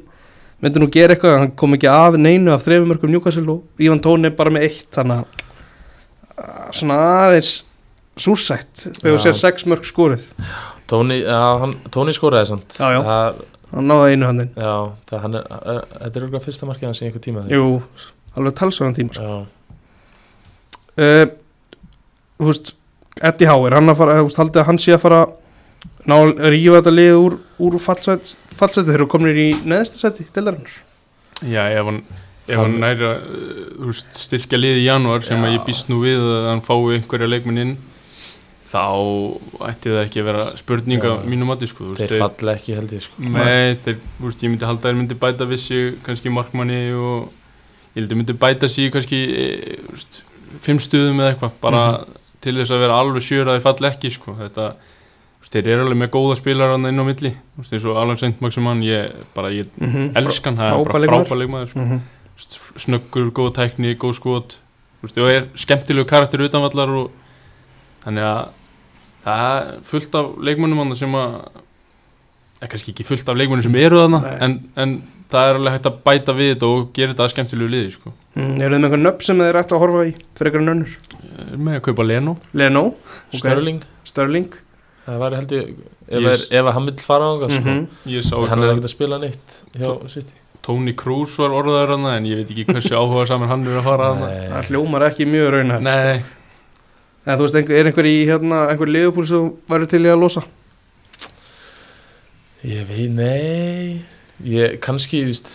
myndi 0.61 0.83
nú 0.83 0.91
gera 0.93 1.17
eitthvað, 1.17 1.39
hann 1.41 1.55
kom 1.59 1.75
ekki 1.75 1.89
að 1.91 2.19
neinu 2.21 2.53
af 2.55 2.65
þrefum 2.67 2.93
mörgum 2.93 3.11
Newcastle 3.11 3.57
og 3.57 3.83
Ívan 3.83 4.03
Tóni 4.05 4.31
bara 4.37 4.53
með 4.55 4.69
eitt 4.69 4.91
þannig 4.95 5.25
að 6.39 6.77
svona 6.77 6.99
aðeins 7.25 7.53
súrsætt 8.21 8.85
þegar 9.01 9.17
þú 9.17 9.23
sér 9.25 9.39
sex 9.41 9.67
mörg 9.69 9.89
skorið. 9.89 10.27
Tóni, 10.91 11.23
hann, 11.27 11.75
Tóni 11.95 12.15
skoraði 12.15 12.53
samt. 12.53 12.77
Já, 12.77 12.93
já. 12.95 13.01
Það, 13.07 13.43
hann 13.71 13.91
náði 13.91 14.15
einu 14.15 14.29
handin 14.29 14.51
já, 14.55 14.75
það, 15.11 15.21
hann 15.25 15.39
er, 15.39 15.45
þetta 15.95 16.11
er 16.11 16.27
eitthvað 16.27 16.47
fyrsta 16.47 16.69
markið 16.69 16.91
hans 16.91 17.01
í 17.01 17.07
einhver 17.07 17.25
tíma 17.25 17.45
jú, 17.51 17.67
alveg 18.39 18.57
talsverðan 18.59 18.97
tíma 18.99 19.17
sko. 19.17 19.27
Já, 19.27 19.37
uh, 21.05 21.27
þú 22.41 22.51
veist 22.51 22.73
Eddie 23.21 23.51
Howe, 23.51 23.71
hann 23.75 23.93
að 23.93 24.01
fara, 24.01 24.17
þú 24.21 24.31
veist, 24.31 24.41
haldið 24.41 24.63
að 24.63 24.69
hann 24.71 24.81
sé 24.81 24.95
að 24.97 25.05
fara 25.05 25.21
ná 26.09 26.17
að 26.17 26.49
rífa 26.55 26.81
þetta 26.81 26.95
lið 26.95 27.19
úr, 27.19 27.37
úr 27.67 27.77
fallseti, 27.83 28.39
fallseti 28.57 28.89
þegar 28.89 29.05
þú 29.05 29.11
komnir 29.13 29.41
í 29.41 29.51
neðsta 29.69 30.01
seti 30.01 30.27
deildarinnar? 30.35 30.75
Já, 31.45 31.63
ef 31.69 31.91
hann, 31.91 32.01
ef 32.49 32.63
hann 32.63 32.79
næri 32.83 33.07
að 33.07 33.29
uh, 33.87 34.03
styrkja 34.17 34.61
liði 34.61 34.83
í 34.83 34.89
janúar 34.89 35.25
sem 35.27 35.39
Já. 35.41 35.47
að 35.49 35.57
ég 35.59 35.67
býst 35.69 35.93
nú 35.93 36.01
við 36.05 36.25
að 36.25 36.49
hann 36.51 36.65
fái 36.65 36.97
einhverja 36.97 37.31
leikmenn 37.31 37.63
inn 37.65 37.77
þá 38.71 38.85
ætti 39.67 39.91
það 39.91 40.01
ekki 40.05 40.23
að 40.23 40.29
vera 40.29 40.45
spurninga 40.59 41.11
Já. 41.11 41.17
mínum 41.27 41.51
mati 41.51 41.67
sko, 41.71 41.89
þú 41.89 41.97
veist, 41.97 42.05
þeir 42.05 42.23
falla 42.23 42.55
ekki 42.55 42.77
held 42.77 42.95
ég 42.95 43.03
sko 43.03 43.25
Nei, 43.25 43.75
þeir, 43.83 43.97
veist, 44.23 44.45
ég 44.45 44.53
myndi 44.53 44.69
halda 44.69 44.85
að 44.85 44.93
þeir 44.93 44.99
myndi 45.01 45.19
bæta 45.25 45.49
vissi 45.51 45.81
kannski 46.07 46.33
markmanni 46.35 46.79
og 46.95 47.33
ég 47.91 47.99
held 47.99 48.07
að 48.07 48.13
þeir 48.13 48.21
myndi 48.21 48.37
bæta 48.45 48.71
sig 48.71 48.87
í 48.87 48.93
kannski 48.95 49.21
e, 49.27 49.49
veist, 49.89 50.21
fimm 50.63 50.79
stuðum 50.83 51.19
eða 51.19 51.35
eitthvað 51.35 51.59
bara 51.65 51.83
til 52.45 52.55
þess 52.61 52.75
að 52.77 52.85
vera 52.85 53.01
alveg 53.03 53.27
sjör 53.27 53.51
að 53.51 53.59
þeir 53.59 53.67
falla 53.67 53.91
ekki 53.91 54.13
sko. 54.15 54.37
þetta, 54.39 54.69
þeir 55.51 55.73
eru 55.75 55.89
alveg 55.89 56.01
með 56.05 56.13
góða 56.15 56.39
spilar 56.39 56.75
hann 56.77 56.89
inn 56.93 57.03
á 57.03 57.05
milli, 57.11 57.35
eins 57.59 57.91
og 57.91 57.99
Alan 57.99 58.21
Saint 58.21 58.41
Maximann, 58.45 58.85
ég 58.87 59.19
bara, 59.35 59.51
ég 59.51 59.67
mm 59.81 59.91
-hmm. 59.91 60.11
elskan 60.21 60.57
það 60.57 60.71
er 60.71 60.85
bara 60.87 61.03
leikmaður. 61.03 61.27
frábær 61.27 61.43
leikmaður 61.43 61.73
sko. 61.75 61.81
-hmm. 61.81 62.01
Snöggur, 62.81 63.33
góð 63.37 63.51
tækni, 63.59 63.97
góð 64.01 64.15
skot 64.17 64.61
og 65.03 65.29
er 65.29 65.49
skemmtilegu 65.57 66.07
karakter 66.07 66.41
utanvallar 66.41 66.89
og 66.89 67.11
þannig 68.05 68.25
að 68.25 68.49
það 69.25 69.57
er 69.61 69.81
fullt 69.91 70.15
af 70.21 70.31
leikmönnum 70.49 70.95
sem 70.97 71.15
að 71.21 71.35
er 72.61 72.69
kannski 72.69 72.93
ekki 72.95 73.07
fullt 73.09 73.29
af 73.33 73.37
leikmönnum 73.41 73.63
sem 73.67 73.77
eru 73.81 74.01
þarna 74.03 74.21
en, 74.45 74.59
en 74.77 74.95
það 75.31 75.49
er 75.51 75.59
alveg 75.61 75.77
hægt 75.77 75.87
að 75.91 76.01
bæta 76.09 76.33
við 76.37 76.49
þetta 76.55 76.71
og 76.75 76.89
gera 76.97 77.13
þetta 77.15 77.25
að 77.27 77.33
skemmtilegu 77.35 77.71
liði 77.71 77.93
sko. 77.95 78.13
mm, 78.35 78.57
eru 78.61 78.75
þið 78.75 78.81
með 78.81 78.89
einhvern 78.89 79.07
nöfn 79.07 79.27
sem 79.29 79.39
þeir 79.45 79.59
ættu 79.61 79.77
að 79.77 79.83
horfa 79.85 80.03
í 80.09 80.13
fyrir 80.39 80.51
einhverjum 80.51 80.73
önnur 80.75 80.99
Er 81.41 81.57
með 81.61 81.77
að 81.79 81.85
kaupa 81.87 82.05
Leno 82.05 82.35
Leno, 82.59 82.83
ok. 83.31 83.39
Störling, 83.41 83.79
Störling 84.05 84.49
það 85.07 85.19
var 85.23 85.37
held 85.39 85.55
ég 85.57 85.71
ef, 85.71 85.87
Yes. 86.21 86.43
er, 86.51 86.59
ef 86.59 86.67
að 86.67 86.75
hann 86.75 86.87
vil 86.91 86.97
fara 87.07 87.25
á 87.31 87.33
það 87.45 87.53
sko 87.55 87.71
Mhm. 87.71 87.87
ég 88.11 88.25
sá 88.27 88.35
hann 88.51 88.63
er 88.65 88.73
ekkert 88.75 88.89
að 88.91 88.95
spila 88.97 89.19
neitt 89.23 89.57
hjá 89.79 90.09
City 90.11 90.33
Tony 90.61 90.93
Cruz 90.93 91.37
var 91.39 91.55
orðaður 91.57 91.95
hann 91.95 92.07
en 92.17 92.27
ég 92.29 92.37
veit 92.43 92.51
ekki 92.51 92.67
hversu 92.69 92.93
áhuga 92.99 93.27
saman 93.31 93.49
hann 93.49 93.65
er 93.67 93.79
að 93.81 93.87
fara 93.89 94.11
hann 94.11 94.21
Nei. 94.27 94.49
það 94.51 94.69
hljómar 94.73 95.07
ekki 95.07 95.27
mjög 95.31 95.49
raunhæft 95.55 95.87
Nei, 95.87 96.21
en 97.31 97.39
þú 97.39 97.47
veist, 97.47 97.59
er 97.71 97.91
einhver 97.91 98.09
í 98.11 98.15
hérna, 98.29 98.65
einhver 98.73 98.91
liðupúl 98.91 99.27
sem 99.29 99.51
væri 99.71 99.89
til 99.91 100.03
í 100.05 100.13
að 100.13 100.23
losa? 100.25 100.45
Ég 102.67 102.89
veit, 102.91 103.11
nei. 103.15 104.01
Ég, 104.45 104.79
kannski, 104.85 105.23
þú 105.25 105.33
veist 105.33 105.53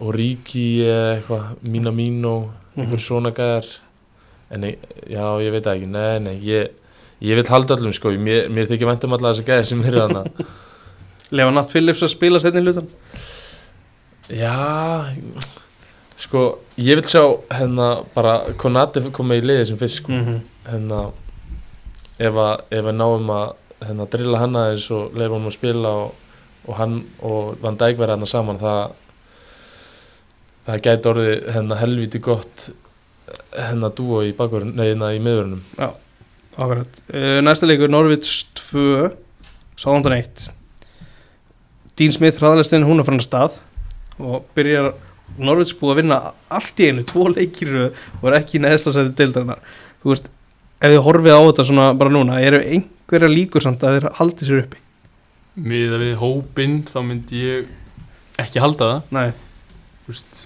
Origi 0.00 0.66
eða 0.86 1.14
eitthvað 1.16 1.52
Minamino, 1.66 2.34
einhver 2.76 3.02
svona 3.02 3.32
gæðar 3.34 3.68
en 4.50 4.66
ég, 4.70 4.90
já, 5.10 5.24
ég 5.42 5.54
veit 5.54 5.70
ekki. 5.72 5.90
Nei, 5.90 6.18
nei, 6.22 6.36
ég, 6.46 6.74
ég 7.22 7.38
vil 7.38 7.46
halda 7.50 7.78
öllum 7.78 7.94
sko, 7.96 8.12
mér, 8.18 8.50
mér 8.52 8.70
þykir 8.70 8.90
væntum 8.90 9.14
alla 9.16 9.32
þessa 9.34 9.46
gæðar 9.46 9.70
sem 9.70 9.86
eru 9.86 10.04
þarna. 10.04 10.26
Lefa 11.30 11.54
Natt 11.54 11.70
Phillips 11.70 12.02
að 12.02 12.10
spila 12.14 12.40
setni 12.42 12.62
hlutan 12.64 12.88
Já, 14.30 14.54
sko, 16.20 16.44
ég 16.76 16.98
vil 16.98 17.08
sjá 17.08 17.24
hérna 17.54 17.90
bara 18.14 18.40
Konati 18.60 19.02
koma 19.14 19.38
í 19.38 19.44
liði 19.44 19.70
sem 19.70 19.80
fyrst 19.80 20.02
sko, 20.02 20.12
mm 20.12 20.24
-hmm. 20.26 20.40
hérna 20.70 21.00
ef 22.18 22.34
að, 22.34 22.64
ef 22.70 22.84
að 22.84 22.96
náum 22.96 23.30
að 23.30 23.46
hérna, 23.86 24.06
drilla 24.12 24.42
hann 24.42 24.56
aðeins 24.56 24.90
og 24.90 25.16
leifa 25.16 25.34
honum 25.34 25.50
að 25.50 25.56
spila 25.56 25.94
og, 26.04 26.12
og 26.66 26.76
hann 26.76 26.98
og 27.22 27.56
Van 27.62 27.78
Dijk 27.80 27.98
verða 27.98 28.18
hann 28.18 28.26
saman 28.26 28.60
það 28.60 28.92
það 30.66 30.84
gæti 30.86 31.10
orðið 31.10 31.50
hérna 31.54 31.80
helviti 31.80 32.18
gott 32.18 32.70
hérna 33.54 33.90
dúo 33.96 34.22
í 34.26 34.32
bakverðin, 34.36 34.76
nei, 34.76 34.90
hérna 34.92 35.14
í 35.14 35.20
miðurunum 35.22 35.64
Akkurat. 36.60 37.02
Uh, 37.08 37.38
Næsta 37.40 37.66
leikur 37.66 37.88
Norvits 37.88 38.42
2 38.58 39.10
Sáðandan 39.80 40.18
1 40.18 40.50
Dean 41.96 42.12
Smith 42.12 42.40
hraðalistinn 42.40 42.84
hún 42.84 43.00
er 43.00 43.06
fann 43.08 43.20
að 43.20 43.28
stað 43.28 43.60
og 44.20 44.44
byrjar 44.56 44.92
Norvits 45.38 45.76
búið 45.78 45.94
að 45.94 46.02
vinna 46.02 46.20
allt 46.50 46.82
í 46.82 46.90
einu 46.90 47.06
tvo 47.06 47.28
leikir 47.30 47.72
og 47.86 48.28
er 48.28 48.40
ekki 48.40 48.58
í 48.58 48.62
neðsta 48.64 48.92
sæti 48.94 49.14
deildarinnar. 49.20 49.62
Þú 50.02 50.12
veist, 50.14 50.30
ef 50.80 50.94
þið 50.94 51.02
horfið 51.06 51.36
á 51.36 51.42
þetta 51.46 51.66
svona 51.70 51.88
bara 52.00 52.12
núna, 52.12 52.40
eru 52.42 52.60
einhverja 52.60 53.30
líkur 53.30 53.64
samt 53.64 53.84
að 53.84 53.98
þeir 53.98 54.12
haldi 54.18 54.48
sér 54.48 54.64
uppi? 54.64 54.80
miða 55.60 55.98
við 56.00 56.16
hópinn 56.20 56.80
þá 56.88 56.98
myndi 57.04 57.42
ég 57.42 57.70
ekki 58.40 58.62
halda 58.62 58.90
það. 58.90 59.00
Nei, 59.16 59.30
Þú 60.04 60.12
veist, 60.14 60.42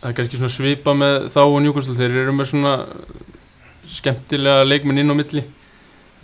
það 0.00 0.08
er 0.08 0.16
kannski 0.18 0.40
svona 0.40 0.54
svipa 0.54 0.94
með 0.94 1.14
þá 1.34 1.40
og 1.42 1.58
Newcastle, 1.64 1.96
þeir 1.98 2.18
eru 2.22 2.34
með 2.36 2.50
svona 2.52 2.74
skemmtilega 3.90 4.66
leikmenn 4.66 5.00
inn 5.02 5.10
á 5.10 5.16
milli 5.16 5.42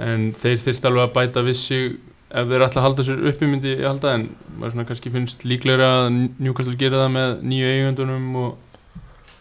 en 0.02 0.28
þeir 0.38 0.60
þyrst 0.62 0.88
alveg 0.88 1.08
að 1.08 1.14
bæta 1.16 1.44
við 1.46 1.58
sig 1.58 1.96
ef 2.32 2.48
þeir 2.48 2.64
að 2.64 2.78
halda 2.80 3.04
sér 3.04 3.24
uppi 3.28 3.48
myndi 3.48 3.74
ég 3.74 3.86
halda 3.86 4.14
en 4.16 4.28
maður 4.56 4.74
svona 4.74 4.86
kannski 4.88 5.12
finnst 5.12 5.42
líklega 5.44 5.88
að 5.98 6.06
Newcastle 6.40 6.78
gera 6.80 7.02
það 7.02 7.10
með 7.16 7.32
nýju 7.50 7.72
eigundunum 7.72 8.38
og 8.40 8.52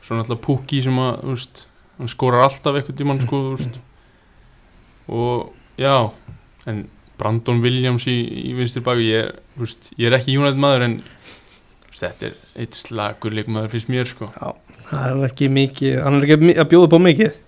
svona 0.04 0.26
alltaf 0.26 0.42
Pukki 0.44 0.82
sem 0.84 0.98
að, 1.00 1.22
veist, 1.30 1.64
hann 2.00 2.12
skorar 2.12 2.48
alltaf 2.48 2.76
eitthvað 2.76 2.98
tímann 3.00 3.22
sko, 3.24 3.40
þú 3.46 3.54
veist. 3.56 3.80
Og 5.12 5.80
já, 5.80 5.96
en 6.68 6.84
Brandon 7.22 7.64
Williams 7.64 8.10
í, 8.12 8.18
í 8.52 8.52
vinstir 8.58 8.84
baki 8.84 9.08
ég, 9.08 9.40
ég 9.96 10.10
er 10.10 10.18
ekki 10.18 10.36
United 10.36 10.60
maður 10.60 10.88
en 10.90 11.00
veist, 11.06 12.04
þetta 12.04 12.32
er 12.32 12.38
eitt 12.66 12.78
slagur 12.82 13.40
leikmaður 13.40 13.72
finnst 13.72 13.92
mér 13.94 14.12
sko. 14.12 14.32
Já, 14.36 14.78
það 14.92 15.08
er 15.08 15.26
ekki 15.32 15.52
mikið 15.62 16.00
hann 16.04 16.20
er 16.20 16.28
ekki 16.28 16.54
að 16.58 16.72
bjóða 16.76 16.92
upp 16.92 17.00
á 17.00 17.02
mikið. 17.08 17.42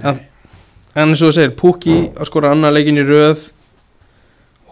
En 0.00 1.08
eins 1.10 1.20
og 1.20 1.28
þú 1.28 1.34
segir, 1.36 1.56
Pukki 1.58 2.02
að 2.16 2.30
skora 2.32 2.54
annað 2.54 2.78
leikin 2.78 3.02
í 3.02 3.04
röð 3.06 3.50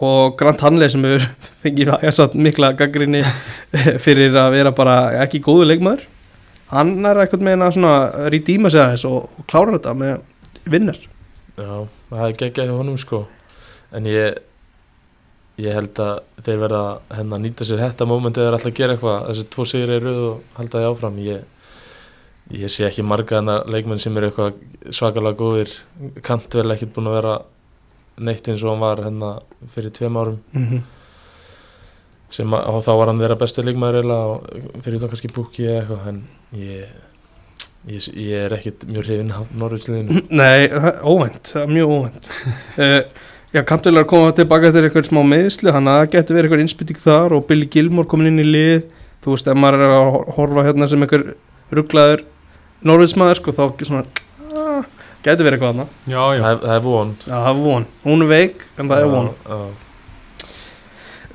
og 0.05 0.37
Grant 0.39 0.63
Hanley 0.63 0.91
sem 0.91 1.03
hefur 1.05 1.27
fengið 1.63 1.93
að 1.95 2.39
mikla 2.39 2.73
gaggrinni 2.79 3.23
fyrir 4.05 4.35
að 4.39 4.55
vera 4.57 4.73
bara 4.75 4.97
ekki 5.25 5.43
góðu 5.43 5.67
leikmaður 5.69 6.07
hann 6.73 6.97
er 7.05 7.23
eitthvað 7.23 7.47
með 7.47 7.63
að 7.65 7.77
svona 7.77 8.27
rýdíma 8.33 8.71
sig 8.73 8.83
aðeins 8.83 9.07
og, 9.09 9.31
klára 9.49 9.77
þetta 9.77 9.95
með 9.97 10.19
vinnar 10.69 10.99
Já, 11.59 11.87
það 12.07 12.21
er 12.23 12.35
geggjað 12.39 12.69
hjá 12.69 12.77
honum 12.77 12.97
sko. 12.99 13.25
En 13.95 14.05
ég 14.07 14.37
ég 15.59 15.75
held 15.75 15.99
að 15.99 16.43
þeir 16.45 16.59
verða 16.61 16.83
hérna 17.11 17.35
að 17.35 17.41
nýta 17.43 17.65
sér 17.67 17.81
þetta 17.81 18.07
moment 18.07 18.37
eða 18.39 18.59
að 18.59 18.75
gera 18.77 18.95
eitthvað. 18.95 19.25
Þessi 19.27 19.47
tvo 19.51 19.65
sigri 19.67 19.97
í 19.97 20.03
röð 20.03 20.21
og 20.29 20.53
halda 20.55 20.79
því 20.79 20.91
áfram. 20.93 21.17
Ég, 21.25 21.41
ég 22.61 22.71
sé 22.71 22.85
ekki 22.87 23.03
marga 23.03 23.41
hana 23.41 23.57
leikmenn 23.67 23.99
sem 23.99 24.15
eru 24.15 24.29
eitthvað 24.29 24.61
svakalega 24.95 25.39
góðir. 25.41 25.73
Kantvel 26.23 26.69
ekkert 26.75 26.93
búin 26.95 27.11
að 27.11 27.17
vera 27.17 27.35
neitt 28.19 28.47
eins 28.47 28.63
og 28.63 28.73
hann 28.73 28.83
var 28.83 29.03
hérna 29.05 29.33
fyrir 29.73 29.93
tveim 29.95 30.17
árum. 30.19 30.39
Mm 30.53 30.65
-hmm. 30.65 30.81
sem 32.29 32.53
að, 32.53 32.67
og 32.69 32.83
þá 32.85 32.91
var 32.97 33.07
hann 33.07 33.19
þeirra 33.19 33.39
besti 33.39 33.63
leikmaður 33.63 33.95
eiginlega 33.95 34.81
fyrir 34.81 34.99
þá 34.99 35.07
kannski 35.07 35.33
búki 35.33 35.63
eða 35.65 35.79
eitthvað 35.79 36.07
en 36.07 36.23
ég, 36.53 36.85
ég, 37.87 38.09
ég 38.15 38.45
er 38.45 38.53
ekkert 38.53 38.85
mjög 38.87 39.03
hrifinn 39.05 39.31
af 39.31 39.55
Norvítsliðinu 39.55 40.21
Nei, 40.41 40.69
er 41.55 41.67
mjög 41.67 41.89
óvænt. 41.89 42.29
Uh, 42.77 43.01
Já, 43.49 43.63
að 43.65 44.05
koma 44.05 44.29
tilbaka 44.29 44.69
til 44.69 44.83
eitthvað 44.85 45.07
smá 45.07 45.23
meðsli, 45.25 45.71
hann 45.73 45.87
að 45.89 45.95
það 45.99 46.11
getur 46.13 46.35
verið 46.35 46.45
eitthvað 46.45 46.61
innspytting 46.61 46.99
þar 47.01 47.33
og 47.33 47.47
Billy 47.49 47.65
Gilmore 47.65 48.05
komin 48.05 48.29
inn 48.29 48.43
í 48.43 48.45
lið. 48.45 48.83
Þú 49.25 49.31
veist, 49.33 49.47
ef 49.49 49.57
maður 49.57 49.85
er 49.87 49.93
að 49.95 50.09
horfa 50.35 50.65
hérna 50.67 50.87
sem 50.87 51.01
einhver 51.01 51.23
rugglaður 51.73 52.21
norðismæður, 52.85 53.39
sko, 53.39 53.53
þá 53.57 53.63
ekki 53.65 53.87
svona 53.89 54.03
getur 55.25 55.45
verið 55.47 55.57
eitthvað 55.59 55.71
þarna. 55.73 55.85
Já, 56.07 56.23
já, 56.37 56.41
það, 56.43 56.51
er- 56.53 56.63
það 56.65 56.75
er 56.79 56.83
von. 56.87 57.13
Já, 57.25 57.33
það 57.35 57.49
er 57.53 57.61
von, 57.65 57.85
hún 58.05 58.21
er 58.25 58.29
veik 58.33 58.65
en 58.79 58.89
það 58.91 59.01
er 59.05 59.09
von. 59.13 59.29
Já, 59.45 59.59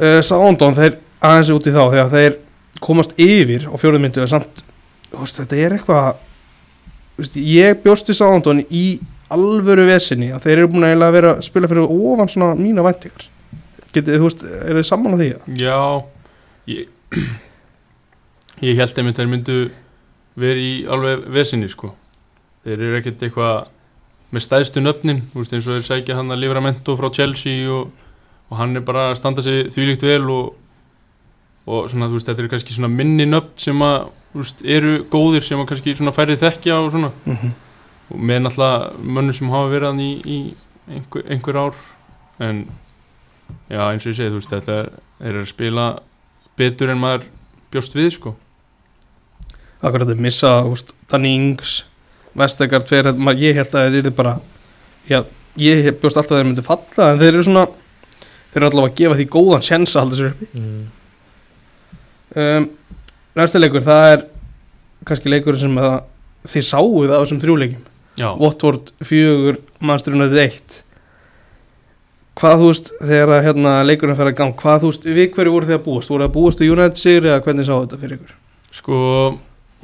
uh, 0.00 0.20
Sándón, 0.24 0.76
þeir 0.78 0.96
aðeins 1.24 1.50
út 1.54 1.68
í 1.70 1.74
þá 1.74 1.82
þegar 1.94 2.12
þeir 2.14 2.38
komast 2.84 3.14
yfir 3.20 3.66
á 3.70 3.74
fjóruð 3.80 4.02
myndu 4.04 4.22
en 4.24 4.30
samt, 4.30 4.64
þú 5.12 5.20
veist, 5.22 5.38
þetta 5.40 5.60
er 5.64 5.76
eitthvað 5.78 6.08
þú 7.14 7.22
veist, 7.22 7.36
ég 7.38 7.78
bjóst 7.84 8.10
við 8.10 8.18
Sándón 8.18 8.64
í 8.68 8.84
alvöru 9.34 9.86
vesinni 9.88 10.32
að 10.34 10.44
þeir 10.48 10.58
eru 10.58 10.68
búin 10.74 10.84
að 10.84 10.92
eiginlega 10.92 11.14
vera 11.16 11.30
að 11.36 11.44
spila 11.46 11.70
fyrir 11.70 11.86
ofan 11.94 12.28
svona 12.30 12.50
mína 12.58 12.84
væntingar. 12.86 13.28
Getið, 13.94 14.18
þú 14.20 14.26
veist, 14.28 14.42
eru 14.66 14.80
þið 14.82 14.88
saman 14.90 15.14
á 15.14 15.18
því? 15.20 15.28
já 15.60 15.78
Ég, 16.64 16.88
ég 18.64 18.78
held 18.80 18.98
einmitt 18.98 19.18
að 19.18 19.20
þeir 19.22 19.30
myndu 19.32 19.56
verið 20.40 20.64
í 20.64 20.74
alveg 20.90 21.24
vesinni 21.34 21.68
sko. 21.68 21.90
Þeir 22.64 22.78
eru 22.88 22.98
ekkert 23.00 23.24
eitthvað 23.26 23.66
með 24.34 24.44
stæðstu 24.48 24.82
nöfnin, 24.82 25.22
þú 25.32 25.42
veist 25.42 25.54
eins 25.54 25.68
og 25.68 25.78
þeir 25.78 25.86
sækja 25.86 26.18
hann 26.18 26.34
að 26.34 26.42
Livramento 26.42 26.96
frá 26.98 27.08
Chelsea 27.14 27.70
og, 27.70 27.92
og 28.50 28.58
hann 28.58 28.76
er 28.76 28.84
bara 28.86 29.10
að 29.12 29.18
standa 29.20 29.44
sig 29.44 29.68
þvílíkt 29.74 30.06
vel 30.06 30.24
og, 30.34 30.54
og 31.70 31.88
svona 31.92 32.10
þú 32.10 32.18
veist 32.18 32.30
þetta 32.30 32.44
er 32.44 32.50
kannski 32.52 32.76
svona 32.76 32.92
minni 32.92 33.26
nöfn 33.28 33.54
sem 33.66 33.84
að 33.86 34.08
veist, 34.34 34.64
eru 34.66 34.96
góðir 35.12 35.46
sem 35.46 35.60
að 35.60 35.70
kannski 35.70 35.94
svona 35.96 36.14
færri 36.14 36.36
þekkja 36.40 36.80
og 36.80 36.90
svona. 36.94 37.12
Mm 37.24 37.36
-hmm. 37.36 37.52
og 38.10 38.20
með 38.20 38.42
náttúrulega 38.42 38.92
mönnum 38.98 39.32
sem 39.32 39.50
hafa 39.50 39.70
verið 39.70 39.88
hann 39.88 40.00
í, 40.00 40.12
í 40.24 40.54
einhver, 40.88 41.22
einhver 41.30 41.56
ár. 41.56 41.74
En 42.40 42.66
já 43.70 43.92
eins 43.92 44.06
og 44.06 44.12
ég 44.12 44.16
segi 44.16 44.30
þú 44.30 44.40
veist 44.40 44.50
þetta 44.50 44.72
er, 44.72 44.90
eru 45.20 45.40
að 45.40 45.48
spila 45.48 45.98
betur 46.56 46.90
en 46.90 46.98
maður 46.98 47.24
bjóst 47.70 47.94
við 47.94 48.10
sko. 48.10 48.36
Akkurat 49.82 50.08
þau 50.08 50.16
missa, 50.16 50.62
þú 50.62 50.68
veist, 50.68 50.94
Danny 51.10 51.34
Ings 51.34 51.84
Vestegard, 52.34 52.86
tveir, 52.88 53.04
þetta- 53.12 53.36
ég 53.38 53.54
held 53.54 53.70
að 53.74 53.88
þeir 53.90 53.98
eru 54.02 54.10
bara 54.10 54.34
já, 55.08 55.24
ég 55.60 55.90
bjóst 56.00 56.16
alltaf 56.18 56.32
að 56.34 56.40
þeir 56.42 56.48
myndu 56.50 56.64
falla 56.66 57.10
en 57.12 57.18
þeir 57.20 57.32
eru 57.34 57.42
svona 57.46 57.66
þeir 58.54 58.60
eru 58.62 58.70
allavega 58.70 58.92
að 58.92 58.98
gefa 59.00 59.18
því 59.20 59.26
góðan 59.34 59.62
sjens 59.66 59.94
að 59.94 60.02
halda 60.04 60.18
sér 60.20 60.32
uppi. 60.32 60.48
Mm, 60.54 60.86
um, 62.36 62.70
Næsta 63.34 63.58
leikur, 63.58 63.82
það 63.82 64.12
er 64.12 64.20
kannski 65.04 65.30
leikur 65.32 65.56
sem 65.58 65.74
að 65.82 65.96
þið 66.46 66.66
sáuð 66.68 67.10
af 67.10 67.24
þessum 67.24 67.40
þrjúleikim 67.42 67.80
já, 68.20 68.28
Watford 68.38 68.92
fjögur, 69.02 69.58
Manchester 69.80 70.14
United 70.14 70.38
1 70.38 70.80
hvað 72.38 72.60
þú 72.60 72.68
veist 72.70 72.92
þegar 73.00 73.42
hérna, 73.46 73.72
leikurinn 73.86 74.16
fer 74.18 74.30
að 74.30 74.36
gang 74.38 74.54
hvað 74.58 74.80
þú 74.84 74.90
veist, 74.92 75.04
við 75.06 75.28
hverju 75.34 75.52
voru 75.54 75.68
þið 75.68 75.76
að 75.78 75.84
búast? 75.84 76.10
Voru 76.10 76.24
það 76.24 76.30
að 76.30 76.36
búast 76.38 76.58
til 76.60 76.70
United 76.74 76.98
sigur 76.98 77.28
eða 77.30 77.42
hvernig 77.46 77.66
sá 77.68 77.74
þetta 77.74 77.98
fyrir 78.00 78.16
ykkur? 78.18 78.32
Sko, 78.74 78.98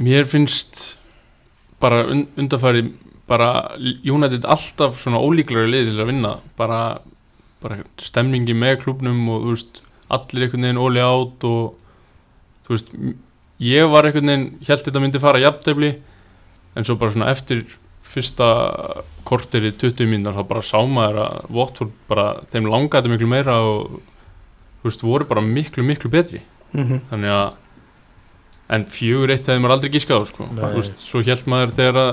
mér 0.03 0.27
finnst 0.31 0.81
bara 1.81 2.05
un 2.13 2.27
undarfæri 2.39 2.85
bara 3.31 3.51
United 3.79 4.45
alltaf 4.45 4.99
svona 5.01 5.21
ólíklara 5.23 5.69
lið 5.71 5.93
til 5.93 6.03
að 6.03 6.11
vinna 6.11 6.33
bara, 6.59 7.01
bara 7.63 7.83
stemmingi 8.03 8.57
með 8.59 8.81
klubnum 8.85 9.29
og 9.31 9.45
þú 9.45 9.55
veist, 9.55 9.83
allir 10.11 10.47
einhvern 10.47 10.67
veginn 10.67 10.83
óli 10.83 11.05
átt 11.05 11.47
og 11.47 11.77
þú 12.67 12.75
veist, 12.75 12.91
ég 13.63 13.93
var 13.93 14.09
einhvern 14.09 14.33
veginn 14.33 14.49
held 14.67 14.85
þetta 14.87 15.05
myndi 15.05 15.23
fara 15.23 15.43
jafntefli 15.45 15.93
en 16.75 16.87
svo 16.87 16.99
bara 16.99 17.15
svona 17.15 17.31
eftir 17.31 17.65
fyrsta 18.11 18.51
kortir 19.29 19.69
í 19.69 19.75
20 19.79 20.11
mínútur 20.11 20.35
þá 20.35 20.47
bara 20.51 20.67
sá 20.67 20.79
maður 20.83 21.23
að 21.25 21.51
Watford 21.55 21.95
bara 22.11 22.27
þeim 22.51 22.67
langaði 22.71 23.13
miklu 23.13 23.31
meira 23.31 23.61
og 23.63 24.01
þú 24.81 24.89
veist, 24.89 25.07
voru 25.07 25.29
bara 25.31 25.45
miklu 25.45 25.87
miklu 25.87 26.11
betri 26.11 26.43
mm 26.73 26.85
-hmm. 26.85 27.01
þannig 27.11 27.31
að 27.31 27.53
en 28.71 28.85
fjögur 28.87 29.33
eitt 29.35 29.47
hefði 29.49 29.61
maður 29.65 29.75
aldrei 29.77 29.91
gískað 29.97 30.23
á 30.23 30.25
sko. 30.31 30.47
Veist, 30.77 30.99
svo 31.03 31.23
held 31.27 31.47
maður 31.51 31.73
þegar 31.79 31.97
að 32.05 32.11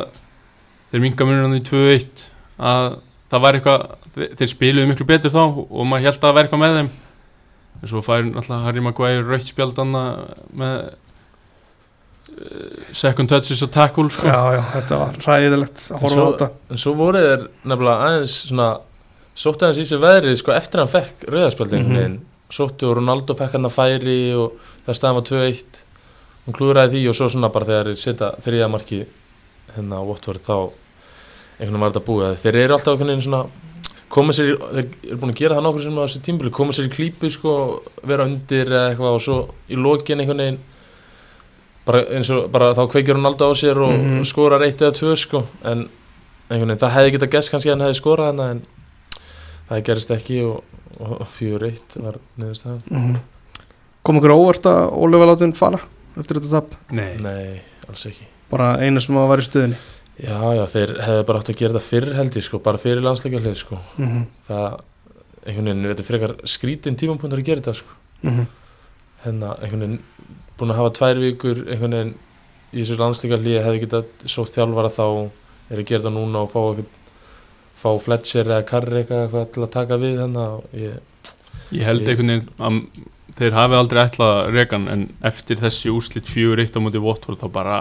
þeir 0.91 1.03
minga 1.03 1.25
munum 1.29 1.53
í 1.57 1.61
2-1 1.67 2.23
að 2.57 2.87
það 3.29 3.43
var 3.43 3.57
eitthvað 3.59 3.83
þeir, 4.15 4.29
þeir 4.39 4.49
spiluðu 4.53 4.87
miklu 4.91 5.05
betur 5.09 5.33
þá 5.35 5.41
og 5.45 5.83
maður 5.85 6.05
held 6.07 6.15
að 6.17 6.23
það 6.25 6.37
væri 6.37 6.47
eitthvað 6.47 6.63
með 6.63 6.77
þeim 6.79 6.89
en 7.77 7.91
svo 7.91 8.01
fær 8.01 8.23
náttúrulega 8.25 8.63
Harry 8.65 8.81
Maguire 8.87 9.25
rautt 9.27 9.49
spjald 9.51 9.77
annað 9.83 10.21
með 10.57 10.77
uh, 10.87 12.85
second 12.95 13.29
touches 13.29 13.61
og 13.65 13.71
tackle 13.75 14.09
sko. 14.13 14.27
já, 14.27 14.39
já, 14.57 14.61
þetta 14.73 14.99
var 15.01 15.19
ræðilegt 15.27 15.83
að 15.93 16.01
horfa 16.05 16.23
á 16.23 16.27
þetta 16.31 16.49
En 16.73 16.81
svo 16.81 16.93
voru 16.97 17.21
þeir 17.23 17.45
nefnilega 17.63 18.07
aðeins 18.09 18.37
svona 18.49 18.69
Sóttu 19.37 19.67
aðeins 19.67 19.83
í 19.83 19.89
sig 19.91 19.99
veðrið 20.01 20.39
sko 20.41 20.53
eftir 20.57 20.81
að 20.81 20.87
hann 20.87 20.95
fekk 20.95 21.27
rauðarspjaldin 21.29 21.83
Mhm. 21.85 21.91
mm 21.93 22.03
-hmm. 22.07 22.17
Sóttu 22.49 22.87
og 22.89 22.95
Ronaldo 22.97 23.35
fekk 23.35 23.51
hann 23.57 23.65
að 23.67 23.75
færi 23.75 24.19
og 24.39 24.53
það 24.87 24.95
staðan 24.95 25.15
var 25.19 25.25
2-1 25.29 25.83
Hún 26.47 26.55
klúðraði 26.55 26.93
því 26.95 27.09
og 27.11 27.15
svo 27.17 27.27
svona 27.29 27.49
bara 27.51 27.65
þegar 27.67 27.89
þeir 27.91 27.99
setja 27.99 28.31
þriða 28.45 28.69
marki 28.71 29.01
hérna 29.75 29.99
á 29.99 30.07
Watford 30.07 30.39
þá 30.45 30.53
einhvern 31.59 31.73
veginn 31.73 31.81
var 31.83 31.91
þetta 31.91 32.05
búið 32.07 32.37
Þeir 32.43 32.55
eru 32.61 32.73
alltaf 32.77 32.93
einhvern 32.93 33.11
veginn 33.11 33.25
svona 33.25 33.45
koma 34.07 34.31
sér, 34.33 34.53
þeir 34.55 34.85
eru 35.11 35.17
búin 35.19 35.33
að 35.33 35.39
gera 35.41 35.55
það 35.57 35.63
nokkur 35.67 35.83
sem 35.83 35.97
á 35.99 36.03
þessu 36.05 36.21
tímbili 36.23 36.51
koma 36.55 36.71
sér 36.73 36.87
í 36.87 36.93
klípu 36.93 37.29
sko 37.33 37.53
vera 38.07 38.23
undir 38.23 38.71
eða 38.71 38.93
eitthvað 38.93 39.17
og 39.17 39.21
svo 39.25 39.37
í 39.67 39.75
lokin 39.75 40.19
einhvern 40.23 40.37
veginn 40.45 40.59
bara 41.87 42.01
eins 42.15 42.29
og 42.31 42.47
bara 42.51 42.71
þá 42.75 42.87
kveikir 42.91 43.15
Ronaldo 43.15 43.51
á 43.51 43.53
sér 43.55 43.77
og 43.83 43.91
Mhm. 43.91 44.23
skorar 44.23 44.63
eitt 44.63 44.79
eða 44.81 44.95
tvö 44.95 45.15
sko 45.17 45.43
en 45.63 45.89
einhvern 46.49 46.69
veginn 46.71 46.79
það 46.79 46.95
hefði 46.95 47.11
getað 47.17 47.33
gæst 47.35 47.51
kannski 47.51 47.69
að 47.69 47.75
hann 47.75 47.85
hefði 47.87 47.99
skorað 48.01 48.25
hana 48.31 48.49
en 48.51 48.61
það 49.69 49.83
gerist 49.83 50.11
ekki 50.11 50.39
og, 50.47 50.63
og 50.99 51.27
fjögur 51.27 51.67
eitt 51.67 51.95
var 51.99 52.15
neðurstaðan 52.39 52.81
mm 52.89 53.03
-hmm. 53.03 53.19
kom 54.03 54.21
eftir 56.23 56.39
þetta 56.39 56.51
tap? 56.61 56.75
Nei. 56.91 57.13
nei, 57.23 57.61
alls 57.89 58.05
ekki. 58.09 58.27
Bara 58.51 58.73
eina 58.81 59.01
sem 59.03 59.17
að 59.19 59.27
var 59.31 59.43
í 59.43 59.45
stöðinni 59.47 59.79
já, 60.17 60.37
já, 60.57 60.63
þeir 60.73 60.93
hefði 61.05 61.25
bara 61.29 61.41
átt 61.41 61.49
að 61.53 61.59
gera 61.61 61.73
þetta 61.75 61.87
fyrr 61.87 62.13
held 62.17 62.37
ég 62.39 62.45
sko, 62.47 62.59
bara 62.63 62.81
fyrir 62.81 63.03
landsleika 63.05 63.41
hlið 63.41 63.57
sko. 63.59 63.79
Mm 63.97 64.07
-hmm. 64.07 64.27
það, 64.47 64.79
einhvern 65.45 65.67
veginn, 65.71 65.89
þetta 65.91 66.03
er 66.03 66.09
frekar 66.11 66.35
skrítin 66.45 66.97
tímapunktur 66.97 67.39
að 67.39 67.49
gera 67.49 67.61
þetta 67.61 67.73
sko. 67.81 67.91
Hérna, 69.23 69.55
einhvern 69.61 69.83
veginn 69.85 69.99
búin 70.57 70.71
að 70.73 70.79
hafa 70.81 70.93
tvær 70.97 71.19
vikur 71.21 71.63
einhvern 71.67 71.97
veginn 71.97 72.13
í 72.73 72.81
þessu 72.81 72.97
landsleika 72.97 73.37
hlið 73.41 73.63
hefði 73.63 73.83
getað 73.85 74.05
sótt 74.25 74.55
þjálfara 74.55 74.89
þá 74.89 75.05
er 75.69 75.77
að 75.81 75.85
gera 75.85 76.01
þetta 76.01 76.15
núna 76.15 76.41
og 76.43 76.51
fá 76.51 76.61
eitthvað 76.63 76.95
fá 77.77 77.91
Fletcher 78.01 78.47
eða 78.47 78.65
Karri 78.65 79.03
eitthvað, 79.03 79.21
eitthvað 79.27 79.51
til 79.53 79.63
að 79.63 79.71
taka 79.75 79.97
við 80.01 80.17
þannig 80.23 80.41
að 80.47 80.81
ég, 80.81 80.97
Ég 81.71 81.83
held 81.83 82.01
Ég- 82.01 82.09
einhvern 82.09 82.31
veginn 82.31 82.49
að 82.57 83.07
þeir 83.37 83.57
hafi 83.57 83.77
aldrei 83.77 84.03
ætlað 84.03 84.51
regan 84.53 84.87
en 84.91 85.07
eftir 85.25 85.59
þessi 85.61 85.91
úslit 85.93 86.29
fjögur 86.29 86.61
eitt 86.63 86.77
á 86.77 86.81
móti 86.81 87.01
Watford 87.01 87.41
þá 87.41 87.49
bara 87.53 87.79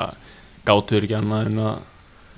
gátu 0.66 0.96
þeir 0.96 1.06
ekki 1.08 1.18
annað 1.20 1.50
en 1.50 1.62
að 1.66 1.78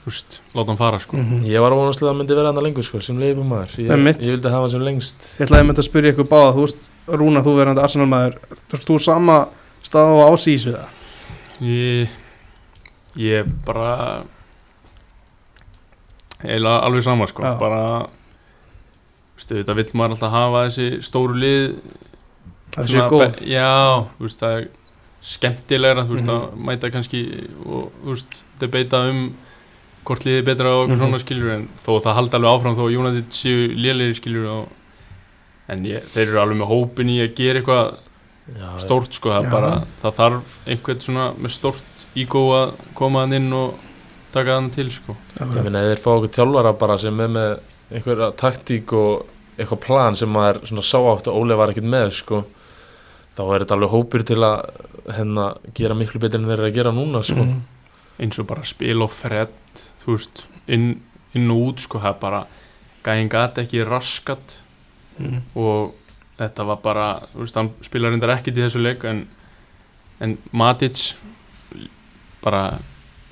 þú 0.03 0.13
veist, 0.13 0.39
láta 0.55 0.71
hann 0.71 0.79
fara 0.81 0.99
sko. 1.03 1.17
-hmm. 1.17 1.49
ég 1.49 1.61
var 1.61 1.75
vonast 1.77 2.03
að 2.03 2.09
það 2.09 2.19
myndi 2.21 2.39
vera 2.39 2.53
hann 2.53 2.65
lengur 2.65 2.85
sko, 2.85 3.01
sem 3.01 3.19
leifum 3.19 3.49
maður 3.49 3.75
ég, 3.83 3.91
ég 3.91 4.31
vildi 4.31 4.49
hafa 4.49 4.67
hann 4.67 4.71
sem 4.71 4.85
lengst 4.85 5.27
ég 5.39 5.49
ætlaði 5.49 5.67
með 5.69 5.83
að 5.83 5.89
spyrja 5.91 6.13
ykkur 6.13 6.31
báða 6.31 6.55
þú 6.55 6.63
veist, 6.67 6.87
Rúna, 7.09 7.43
þú 7.43 7.57
verðandi 7.57 7.83
Arsenal 7.83 8.09
maður 8.09 8.39
þú 8.69 8.85
þú 8.87 8.99
sama 9.01 9.49
stað 9.83 10.15
á 10.15 10.29
ásís 10.31 10.65
við 10.69 10.79
það 10.79 10.97
Ég, 11.59 12.09
ég 13.19 13.47
bara 13.67 14.23
eiginlega 16.45 16.83
alveg 16.87 17.03
sama 17.03 17.27
sko. 17.27 17.43
Já. 17.43 17.57
bara 17.59 17.81
stu, 19.39 19.57
þetta 19.59 19.75
vill 19.75 19.89
maður 19.99 20.15
alltaf 20.15 20.35
hafa 20.37 20.61
þessi 20.69 21.01
stóru 21.03 21.39
lið 21.43 21.65
það 22.79 22.93
sé 22.93 23.05
góð 23.13 23.41
Já, 23.49 24.07
þú 24.19 24.27
veist, 24.29 24.41
það 24.43 24.57
er 24.59 24.69
skemmtilegra, 25.29 26.05
þú 26.07 26.15
veist, 26.17 26.27
Mhm. 26.27 26.39
að 26.39 26.65
mæta 26.69 26.91
kannski 26.95 27.21
og, 27.67 27.93
þú 28.05 28.15
veist, 28.15 28.43
debata 28.61 29.01
um 29.11 29.35
hvort 30.07 30.25
liðið 30.25 30.39
er 30.39 30.43
betra 30.47 30.71
og 30.83 30.89
Mhm. 30.89 30.99
svona 30.99 31.19
skiljur 31.21 31.51
en 31.55 31.69
þó 31.85 32.01
það 32.03 32.15
haldi 32.15 32.35
alveg 32.39 32.51
áfram 32.55 32.77
þó 32.77 32.85
að 32.89 32.99
United 32.99 33.31
séu 33.31 33.69
lélegir 33.77 34.15
skiljur 34.21 34.47
og 34.49 34.69
en 35.69 35.85
ég, 35.85 36.03
þeir 36.15 36.29
eru 36.29 36.39
alveg 36.41 36.57
með 36.63 36.69
hópin 36.73 37.11
í 37.11 37.19
að 37.21 37.35
gera 37.37 37.61
eitthvað 37.61 37.97
já, 38.57 38.79
stórt 38.79 39.13
sko, 39.13 39.29
það, 39.29 39.51
bara, 39.51 39.85
það 40.01 40.15
þarf 40.17 40.43
einhvern 40.67 41.01
svona 41.01 41.35
með 41.37 41.51
stórt 41.51 42.07
ígó 42.17 42.43
að 42.57 42.73
koma 42.95 43.21
hann 43.21 43.33
inn 43.35 43.53
og 43.53 43.75
taka 44.33 44.55
hann 44.55 44.71
til 44.71 44.89
sko. 44.91 45.17
ég 45.39 45.63
finna 45.63 45.79
að 45.83 45.95
þeir 45.95 46.01
fá 46.01 46.11
okkur 46.17 46.33
þjálfara 46.39 46.79
bara 46.79 46.97
sem 46.99 47.21
er 47.21 47.29
með 47.29 47.59
einhverja 47.93 48.33
taktík 48.37 48.93
og 48.93 49.27
eitthvað 49.59 49.81
plan 49.81 50.17
sem 50.17 50.29
maður 50.33 50.63
svona 50.67 50.83
sá 50.83 50.99
átt 51.13 51.29
og 51.29 51.35
Óli 51.43 51.55
var 51.57 51.69
ekkert 51.69 51.85
með 51.85 52.11
sko 52.13 52.45
þá 53.39 53.43
er 53.55 53.63
þetta 53.65 53.77
alveg 53.79 53.93
hópur 53.95 54.25
til 54.27 54.41
að 54.43 54.57
hérna 55.15 55.45
gera 55.79 55.95
miklu 55.95 56.21
betur 56.21 56.41
en 56.43 56.49
þeir 56.51 56.59
eru 56.59 56.69
að 56.73 56.75
gera 56.81 56.93
núna 56.97 57.23
sko 57.25 57.45
Mhm. 57.45 57.61
eins 58.19 58.39
og 58.43 58.47
bara 58.51 58.65
spil 58.67 59.03
og 59.05 59.11
fredd 59.15 59.85
þú 60.03 60.17
veist, 60.17 60.47
inn, 60.67 61.01
inn 61.39 61.51
og 61.55 61.61
út 61.69 61.79
sko, 61.87 62.01
það 62.03 62.15
er 62.17 62.21
bara, 62.21 62.41
gæðin 63.05 63.29
gat 63.31 63.55
ekki 63.63 63.85
raskat 63.87 64.57
Mhm. 65.21 65.43
og 65.57 65.95
þetta 66.39 66.67
var 66.67 66.77
bara, 66.83 67.07
þú 67.35 67.41
veist, 67.45 67.55
hann 67.55 67.71
spilar 67.83 68.11
reyndar 68.11 68.35
ekkit 68.37 68.59
í 68.59 68.63
þessu 68.67 68.83
leik 68.83 69.05
en, 69.05 69.27
en 70.21 70.37
Matic 70.53 71.15
bara 72.43 72.79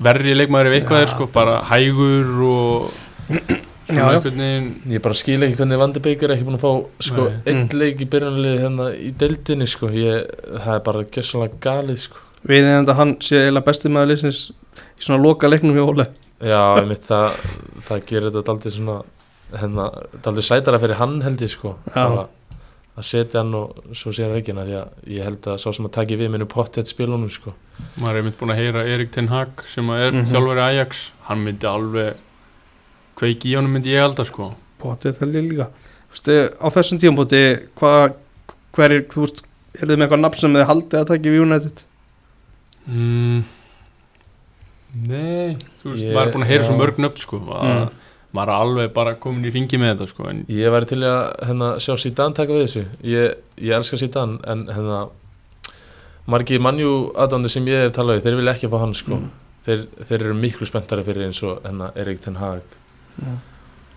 verri 0.02 0.34
leikmaður 0.34 0.66
ef 0.72 0.82
eitthvað 0.82 0.98
Já, 1.00 1.02
er 1.02 1.12
sko, 1.14 1.26
bara 1.26 1.62
hægur 1.62 2.42
og 2.46 2.90
Já, 3.87 4.20
veginn 4.20 4.68
ég 4.90 5.03
bara 5.03 5.14
skil 5.14 5.42
ekki 5.46 5.57
hvernig 5.61 5.79
Vandi 5.79 6.01
Beikir 6.03 6.31
er 6.31 6.35
ekki 6.37 6.46
búin 6.49 6.59
að 6.59 6.64
fá 6.64 6.72
sko 7.07 7.27
einn 7.46 7.61
Mm. 7.68 7.79
leik 7.79 8.01
í 8.03 8.09
byrjanlið 8.11 8.57
hérna 8.64 8.87
í 8.99 9.11
deildinni 9.16 9.66
sko. 9.70 9.87
Ég, 9.94 10.27
það 10.64 10.75
er 10.75 10.81
bara 10.88 11.05
gjössalega 11.05 11.61
galið 11.61 11.99
sko. 12.03 12.16
Við 12.46 12.62
erum 12.64 12.87
þetta 12.87 12.96
hann 12.96 13.14
sé 13.20 13.37
eiginlega 13.44 13.64
besti 13.68 13.88
maður 13.88 14.11
liðsins 14.12 14.40
í 14.51 15.03
svona 15.07 15.22
loka 15.22 15.49
leiknum 15.49 15.75
hjá 15.77 15.87
Óli 15.87 16.07
já, 16.42 16.62
einmitt 16.81 17.07
það 17.07 17.31
það 17.87 18.07
gerir 18.07 18.31
þetta 18.31 18.42
daldið 18.51 18.75
svona 18.77 18.96
hérna, 19.57 19.87
daldið 20.22 20.42
sætara 20.51 20.79
fyrir 20.83 20.99
hann 21.01 21.20
held 21.22 21.38
ég 21.46 21.51
sko. 21.55 21.77
Bara 21.94 22.27
að 22.96 23.05
setja 23.05 23.40
hann 23.42 23.55
og 23.55 23.77
svo 23.94 24.11
sé 24.12 24.25
hann 24.25 24.33
reikina 24.35 24.64
því 24.66 24.77
að 24.83 24.88
ég 25.14 25.25
held 25.25 25.42
að 25.53 25.59
sá 25.62 25.70
sem 25.72 25.87
að 25.87 25.92
taki 25.92 26.16
við 26.16 26.31
minni 26.33 26.46
pottet 26.49 26.88
spilunum 26.90 27.31
sko. 27.31 27.55
Maður 28.01 28.16
er 28.18 28.22
mynd 28.22 28.38
búin 28.40 28.51
að 28.55 28.61
heyra 28.62 28.85
Erik 28.88 29.11
Ten 29.12 29.29
Hag 29.29 29.62
sem 29.68 29.88
er 29.90 30.11
Mhm. 30.12 30.25
þjálfari 30.27 30.62
Ajax. 30.64 31.12
Hann 31.29 31.44
myndi 31.44 31.66
alveg 31.68 32.16
kveiki 33.16 33.50
í 33.52 33.57
honum 33.57 33.72
myndi 33.76 33.92
ég 33.94 34.02
halda 34.05 34.24
sko. 34.29 34.52
Potið 34.83 35.18
held 35.22 35.35
ég 35.38 35.46
líka. 35.50 35.68
Þú 36.12 36.16
veist, 36.16 36.31
á 36.61 36.66
þessum 36.76 37.00
tímpoti 37.02 37.42
hvað 37.81 38.14
hverjir, 38.76 39.05
þú 39.12 39.20
veist, 39.24 39.42
er 39.76 39.87
þið 39.88 39.96
með 39.96 40.07
eitthvað 40.07 40.24
nafn 40.26 40.38
sem 40.42 40.57
þið 40.57 40.66
haldið 40.70 40.98
að 41.00 41.07
taka 41.12 41.31
við 41.33 41.42
United? 41.46 41.85
Mm, 42.87 43.44
Nei 44.96 45.57
Þú 45.83 45.90
veist, 45.92 46.02
Ég- 46.05 46.14
maður 46.14 46.26
er 46.29 46.33
búin 46.33 46.44
að 46.46 46.50
heyra 46.52 46.64
svo 46.64 46.74
já. 46.76 46.81
mörg 46.81 46.96
nöfn 47.02 47.18
sko 47.20 47.37
að 47.37 47.64
Mm. 47.66 47.90
maður 48.35 48.48
er 48.48 48.61
alveg 48.61 48.92
bara 48.94 49.14
komin 49.14 49.44
í 49.44 49.52
ringi 49.52 49.76
með 49.79 49.96
þetta 49.96 50.09
sko 50.09 50.29
en 50.31 50.44
Ég 50.48 50.70
væri 50.70 50.87
til 50.87 50.98
í 50.98 51.05
að 51.05 51.46
hérna, 51.46 51.68
sjá 51.81 51.96
Zidane 51.98 52.35
taka 52.35 52.52
við 52.52 52.64
þessu. 52.66 52.85
Ég, 53.02 53.35
ég 53.59 53.72
elska 53.76 53.96
Zidane 53.96 54.38
en 54.46 54.66
hérna 54.66 55.09
margi 56.26 56.59
mannjú 56.59 57.12
aðdóndi 57.14 57.48
sem 57.50 57.64
ég 57.66 57.83
hef 57.87 57.92
talað 57.92 58.16
við 58.20 58.22
þeir 58.24 58.37
vilja 58.37 58.55
ekki 58.55 58.68
fá 58.70 58.79
hann 58.81 58.94
sko. 58.94 59.16
Mm. 59.16 59.31
þeir, 59.66 59.87
þeir 60.07 60.20
eru 60.22 60.35
miklu 60.35 60.66
spenntari 60.66 61.02
fyrir 61.05 61.24
eins 61.26 61.42
og 61.42 61.61
hérna, 61.64 61.90
Erik 61.96 62.20
Ten 62.20 62.37
Hag 62.37 62.62
Já. 63.22 63.33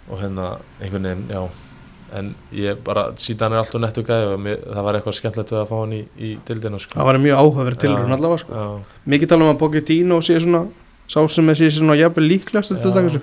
og 0.10 0.21
hérna 0.21 0.45
einhvern 0.82 1.03
veginn, 1.10 1.25
já 1.29 1.41
en 2.19 2.29
ég 2.55 2.77
bara, 2.84 3.12
Zidane 3.21 3.53
er 3.53 3.62
alltaf 3.62 3.82
nettu 3.84 4.01
gæði 4.08 4.29
og 4.34 4.39
mér, 4.41 4.62
það 4.65 4.86
var 4.88 4.95
eitthvað 4.97 5.17
skemmtilegt 5.19 5.51
að 5.53 5.67
fá 5.69 5.75
hann 5.79 5.91
í, 5.93 5.99
í 6.17 6.29
dildina 6.47 6.79
sko 6.82 6.97
það 6.97 7.05
var 7.10 7.19
mjög 7.21 7.41
áhugaverð 7.43 7.77
tilhörun 7.84 8.10
Já. 8.10 8.15
allavega 8.17 8.39
sko. 8.41 8.53
Já, 8.53 9.03
mikið 9.13 9.29
tala 9.29 9.45
um 9.45 9.51
að 9.53 9.60
Pochettino 9.62 10.17
sé 10.25 10.39
svona 10.41 10.63
sá 11.10 11.19
sem 11.29 11.49
er 11.53 11.60
sé 11.60 11.69
svona 11.75 11.97
jafnvel 11.99 12.25
líklegast 12.32 12.73
til 12.73 12.89
Já. 12.89 13.03
að 13.03 13.19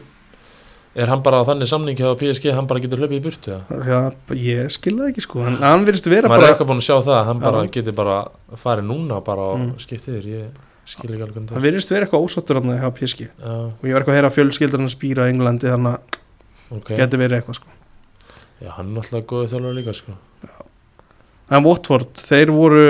er 0.96 1.10
hann 1.12 1.20
bara 1.22 1.42
á 1.42 1.48
þannig 1.48 1.68
samningi 1.68 2.06
á 2.06 2.14
PSG, 2.16 2.52
hann 2.56 2.66
bara 2.70 2.80
getur 2.80 3.02
hlaupið 3.02 3.18
í 3.18 3.24
burtu 3.26 3.50
ja? 3.52 3.58
Já, 3.68 3.98
ég 4.38 4.70
skil 4.72 4.94
það 4.96 5.10
ekki 5.10 5.24
sko 5.26 5.42
en 5.44 5.58
hann 5.60 5.84
virðist 5.84 6.06
vera 6.08 6.30
maður 6.30 6.38
er 6.38 6.46
bara 6.46 6.52
eitthvað 6.54 6.70
búin 6.70 6.80
að 6.80 6.86
sjá 6.86 6.96
það, 7.04 7.20
hann 7.28 7.42
Já. 7.42 7.44
bara 7.50 7.66
getur 7.74 7.96
bara 7.98 8.16
farið 8.62 8.88
núna 8.92 9.18
bara 9.26 9.50
og 9.52 9.58
Mm. 9.60 9.74
skiptið 9.82 10.14
þér, 10.16 10.30
ég 10.32 10.46
skil 10.86 11.10
ekki 11.10 11.24
alveg 11.26 11.34
hvernig 11.36 11.54
hann 11.56 11.64
virðist 11.66 11.90
vera 11.92 12.06
eitthvað 12.06 12.26
ósáttur 12.28 12.60
hann 12.60 12.76
hjá 12.78 12.90
PSG 13.00 13.24
Já, 13.26 13.54
og 13.66 13.82
ég 13.88 13.96
var 13.96 14.02
eitthvað 14.04 14.14
að 14.14 14.20
heyra 14.20 14.34
fjölskyldur 14.36 14.80
hann 14.82 14.90
að 14.90 14.94
spýra 14.94 15.26
á 15.26 15.30
Englandi 15.32 15.72
þannig 15.72 15.96
að 15.96 16.78
ok. 16.78 16.92
getur 17.00 17.22
verið 17.22 17.40
eitthvað 17.40 17.58
sko. 17.60 17.74
Já, 18.62 18.70
hann 18.78 18.86
er 18.92 18.94
náttúrulega 19.00 19.28
góðið 19.32 19.52
þjálfur 19.54 19.76
líka 19.80 19.96
sko. 19.98 20.16
en 21.50 21.66
Watford, 21.66 22.22
þeir 22.26 22.52
voru 22.54 22.86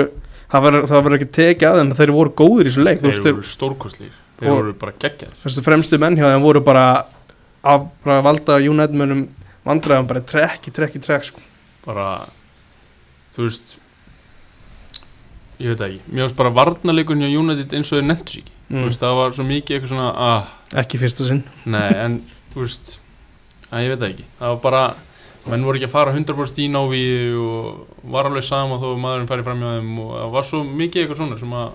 það 0.47 0.63
verður 0.67 0.87
það 0.91 1.17
ekki 1.17 1.29
tekið 1.37 1.67
að 1.69 1.81
þeim 1.81 1.91
þeir 1.99 2.13
voru 2.15 2.33
góðir 2.41 2.69
í 2.69 2.71
þessu 2.71 2.85
leik 2.85 3.01
þú 3.01 3.07
þeir 3.07 3.13
veist, 3.17 3.27
voru 3.27 3.49
stórkostlýr 3.51 4.13
þeir 4.39 4.49
Og- 4.51 4.57
voru 4.61 4.73
bara 4.79 4.95
geggjar 5.03 5.33
þessu 5.43 5.63
fremstu 5.65 5.99
menn 6.01 6.17
hjá 6.17 6.29
þeim 6.31 6.45
voru 6.45 6.61
bara 6.63 6.85
að 7.67 7.89
bara 8.05 8.21
valda 8.23 8.59
United-mönnum 8.63 9.25
vandræðum 9.67 10.07
bara 10.07 10.23
trekk 10.23 10.69
í 10.69 10.73
trekk 10.77 10.95
í 10.95 11.03
trekk 11.03 11.27
sko. 11.31 11.43
bara 11.85 12.27
þú 13.35 13.47
veist 13.49 13.75
ég 15.57 15.71
veit 15.71 15.81
það 15.81 15.87
ekki. 15.87 16.11
Mér 16.11 16.25
finnst 16.25 16.39
bara 16.39 16.53
varnarleikun 16.57 17.23
hjá 17.23 17.31
United 17.31 17.75
eins 17.77 17.91
og 17.91 17.99
þeir 17.99 18.07
nefntu 18.11 18.35
sig 18.35 18.45
ekki. 18.45 18.55
Mm. 18.67 18.85
veist 18.85 19.03
það 19.03 19.17
var 19.21 19.35
svo 19.35 19.47
mikið 19.47 19.77
eitthvað 19.77 19.91
svona 19.93 20.07
ah, 20.27 20.53
ekki 20.83 21.01
fyrsta 21.01 21.27
sinn. 21.27 21.43
Nei 21.65 21.89
en 21.95 22.21
veist 22.55 22.97
að 23.71 23.85
ég 23.85 23.93
veit 23.93 24.01
það 24.01 24.09
ekki. 24.11 24.27
Það 24.39 24.53
var 24.53 24.63
bara 24.67 24.85
menn 25.47 25.63
voru 25.63 25.79
ekki 25.79 25.87
að 25.87 25.93
fara 25.95 26.13
100% 26.15 26.63
í 26.63 26.67
návi 26.71 27.03
og 27.39 28.07
var 28.11 28.27
alveg 28.27 28.45
sama 28.45 28.79
þó 28.81 28.89
að 28.93 29.03
maðurinn 29.03 29.29
færi 29.29 29.45
fram 29.47 29.63
hjá 29.63 29.69
þeim 29.77 29.91
og 30.03 30.13
það 30.17 30.33
var 30.35 30.47
svo 30.49 30.63
mikið 30.67 31.03
eitthvað 31.03 31.21
svona 31.21 31.39
sem 31.39 31.53
að 31.55 31.67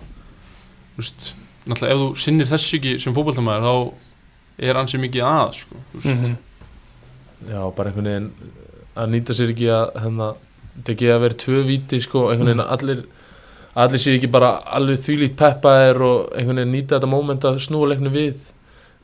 veist 0.99 1.29
náttúrulega 1.64 1.95
ef 1.95 2.03
þú 2.03 2.09
sinnir 2.25 2.51
þessu 2.51 2.79
ekki 2.79 2.95
sem 3.01 3.14
fótballtamaður 3.16 3.66
þá 3.66 4.66
er 4.68 4.81
ansið 4.81 5.05
mikið 5.07 5.29
að 5.29 5.55
sko, 5.62 5.85
mm 6.03 6.35
Já, 7.42 7.59
bara 7.75 7.90
einhvern 7.90 8.07
veginn 8.07 8.27
að 8.95 9.09
nýta 9.11 9.35
sér 9.35 9.51
ekki 9.51 9.66
að 9.75 9.97
hérna, 9.99 10.29
þetta 10.77 10.92
ekki 10.92 11.09
að 11.11 11.23
vera 11.25 11.38
tvö 11.42 11.62
víti 11.66 11.99
sko, 12.05 12.21
einhvern 12.31 12.53
veginn 12.53 12.62
að 12.62 12.75
allir 12.77 13.01
allir 13.74 13.98
sér 14.02 14.18
ekki 14.18 14.30
bara 14.32 14.50
alveg 14.76 15.00
þvílít 15.06 15.37
peppaðir 15.38 16.02
og 16.04 16.32
einhvern 16.37 16.61
veginn 16.61 16.74
nýta 16.76 16.98
þetta 16.98 17.08
moment 17.08 17.44
að 17.48 17.61
snúa 17.64 17.88
leiknu 17.92 18.12
við 18.12 18.50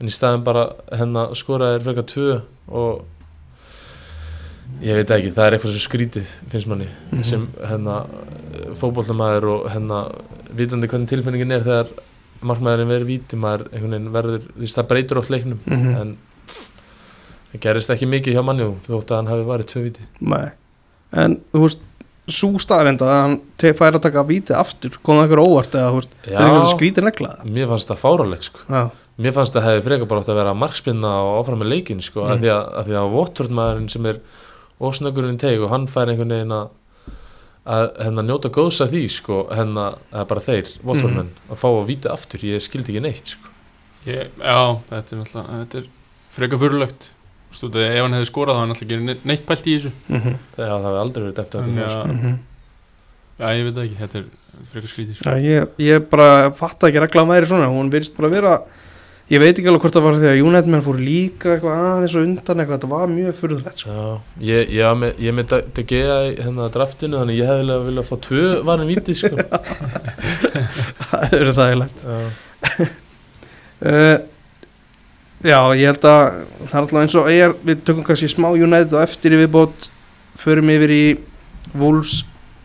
en 0.01 0.11
í 0.11 0.13
staðin 0.15 0.45
bara 0.45 0.67
hérna 0.93 1.29
skoraðir 1.39 1.87
frekar 1.87 2.07
tvö 2.13 2.35
og 2.69 3.07
ég 4.85 4.95
veit 4.99 5.11
ekki, 5.11 5.33
það 5.35 5.47
er 5.47 5.57
eitthvað 5.57 5.73
sem 5.75 5.85
skrítið 5.87 6.35
finnst 6.53 6.69
manni, 6.71 6.87
Mhm. 7.13 7.25
sem 7.25 7.49
hérna 7.65 8.07
fótbollamæður 8.79 9.45
og 9.55 9.71
hérna 9.73 10.03
vitandi 10.55 10.87
hvernig 10.89 11.09
tilfinningin 11.09 11.53
er 11.57 11.65
þegar 11.65 11.89
markmaðurinn 12.43 12.93
verður 12.93 13.09
víti, 13.09 13.37
maður 13.37 13.65
einhvern 13.73 13.91
veginn 13.97 14.13
verður, 14.15 14.43
þú 14.53 14.61
veist, 14.63 14.77
það 14.79 14.89
breytur 14.93 15.19
oft 15.19 15.31
leiknum 15.31 15.61
-hmm. 15.67 16.01
en 16.01 16.17
það 17.53 17.61
gerist 17.61 17.91
ekki 17.91 18.07
mikið 18.07 18.35
hjá 18.35 18.45
manni 18.45 18.63
þótt 18.87 19.11
að 19.11 19.17
hann 19.17 19.27
hafi 19.33 19.45
varið 19.49 19.67
tvö 19.73 19.83
viti 19.83 20.01
Nei. 20.21 20.51
en 21.13 21.41
þú 21.53 21.61
veist 21.65 21.79
svo 22.29 22.51
staðrenda 22.63 23.07
að 23.09 23.21
hann 23.23 23.37
te- 23.61 23.73
fær 23.79 23.97
að 23.99 24.03
taka 24.05 24.23
vítið 24.29 24.57
aftur 24.61 24.99
kom 25.03 25.17
það 25.19 25.27
eitthvað 25.29 25.49
óvart 25.49 25.75
eða 25.79 25.91
þú 25.93 25.99
veist 26.01 26.17
Já. 26.29 26.35
er 26.39 26.43
eitthvað 26.47 26.73
skrítin 26.75 27.07
regla 27.09 27.31
mér 27.45 27.69
fannst 27.73 27.89
það 27.93 28.03
fáralegt 28.05 28.43
sko. 28.49 28.61
Já. 28.69 28.83
mér 29.19 29.33
fannst 29.35 29.55
það 29.57 29.67
hefði 29.69 29.85
frekar 29.89 30.09
bara 30.13 30.21
átt 30.23 30.29
að 30.33 30.39
vera 30.43 30.55
markspinna 30.55 31.13
og 31.25 31.39
áfram 31.43 31.59
með 31.63 31.73
leikin 31.75 32.03
sko, 32.05 32.21
Mm. 32.25 32.33
af 32.33 32.39
því 32.43 32.51
að, 32.55 32.65
að 32.79 32.87
því 32.91 32.99
að 33.01 33.13
Watford 33.17 33.51
maðurinn 33.51 33.91
sem 33.91 34.07
er 34.07 34.21
ósnöggurinn 34.81 35.39
teg 35.41 35.61
og 35.63 35.71
hann 35.71 35.87
fær 35.91 36.09
einhvern 36.13 36.29
veginn 36.37 36.53
að 36.55 36.69
að 37.69 37.91
hérna 38.01 38.23
njóta 38.25 38.49
góðs 38.49 38.79
að 38.81 38.95
því 38.95 39.01
sko, 39.13 39.39
hérna, 39.53 39.99
að 40.13 40.27
bara 40.31 40.41
þeir, 40.41 40.69
Watford 40.89 41.13
menn 41.19 41.31
að 41.53 41.59
fá 41.61 41.69
að 41.69 41.87
víta 41.91 42.13
aftur, 42.15 42.41
ég 42.41 42.63
skildi 42.65 42.95
ekki 42.95 43.03
neitt 43.05 43.27
sko. 43.35 43.51
Ég, 44.07 44.31
já, 44.41 44.61
þetta 44.89 45.19
er 45.19 45.27
þetta 45.67 45.79
er 45.83 45.89
frekar 46.33 46.59
fyrirlegt 46.63 47.11
Þú 47.49 47.69
veist, 47.69 47.79
ef 47.81 48.03
hann 48.05 48.17
hefði 48.19 48.29
skorað 48.29 48.57
þá 48.57 48.61
hann 48.61 48.71
náttúrulega 48.75 49.15
ekki 49.15 49.29
neitt, 49.31 49.47
pælt 49.49 49.67
í 49.67 49.77
þessu 49.79 49.93
mm 50.09 50.21
-hmm. 50.21 50.35
það, 50.57 50.67
það 50.69 50.87
hefði 50.89 51.01
aldrei 51.05 51.23
verið 51.25 51.37
Þannig 51.39 51.79
þetta 51.79 51.89
að- 51.89 52.19
sko. 52.19 52.39
Já, 53.39 53.47
ég 53.55 53.65
veit 53.69 53.77
ekki, 53.85 53.97
þetta 54.01 54.19
er 54.19 54.25
frekar 54.73 54.91
skrítið 54.91 55.15
sko. 55.15 55.31
Já, 55.31 55.37
ég, 55.39 55.69
ég 55.79 56.07
bara 56.11 56.51
fatta 56.59 56.89
ekki 56.89 57.01
regla 57.05 57.23
að 57.23 57.31
væri 57.31 57.47
svona 57.47 57.69
hún 57.71 57.91
virðist 57.93 58.17
bara 58.17 58.29
vera 58.33 58.55
ég 59.29 59.39
veit 59.43 59.53
ekki 59.59 59.69
alveg 59.69 59.85
hvort 59.85 59.95
það 59.95 60.07
var 60.07 60.17
því 60.19 60.29
að 60.31 60.41
United 60.43 60.71
menn 60.73 60.85
fóru 60.87 61.03
líka 61.05 61.53
eitthvað 61.55 61.83
aðeins 61.85 62.17
og 62.17 62.25
undan 62.27 62.63
eitthvað 62.63 62.79
þetta 62.79 62.91
var 62.91 63.13
mjög 63.13 63.37
furðulegt 63.39 63.83
sko. 63.83 63.91
Já, 63.93 64.07
ég, 64.49 64.73
ég, 64.73 64.85
var 64.89 64.97
með, 65.03 65.13
ég 65.23 65.37
með 65.37 65.53
þetta 65.53 65.85
geða 65.93 66.17
í 66.25 66.33
hérna 66.41 66.69
draftinu 66.75 67.21
þannig 67.21 67.39
ég 67.39 67.51
hefði 67.53 67.63
viljað 67.63 67.87
vilja 67.89 68.07
fá 68.09 68.17
tvö 68.29 68.47
varin 68.65 68.91
víti 68.91 69.17
sko. 69.21 69.37
það 71.13 71.39
er 71.39 71.53
þægilegt 71.61 72.05
Já. 72.09 72.19
uh, 73.85 74.19
Já, 75.39 75.61
ég 75.79 75.87
held 75.87 76.03
að 76.09 76.23
það 76.67 76.73
er 76.73 76.81
alltaf 76.81 77.01
eins 77.03 77.17
og 77.19 77.29
er, 77.31 77.53
við 77.63 77.83
tökum 77.87 78.07
kannski 78.07 78.31
smá 78.31 78.49
United 78.51 78.95
og 78.97 79.05
eftir 79.05 79.37
í 79.37 79.43
viðbót 79.45 79.87
förum 80.39 80.73
yfir 80.75 80.95
í 80.95 81.05
Wolves 81.79 82.25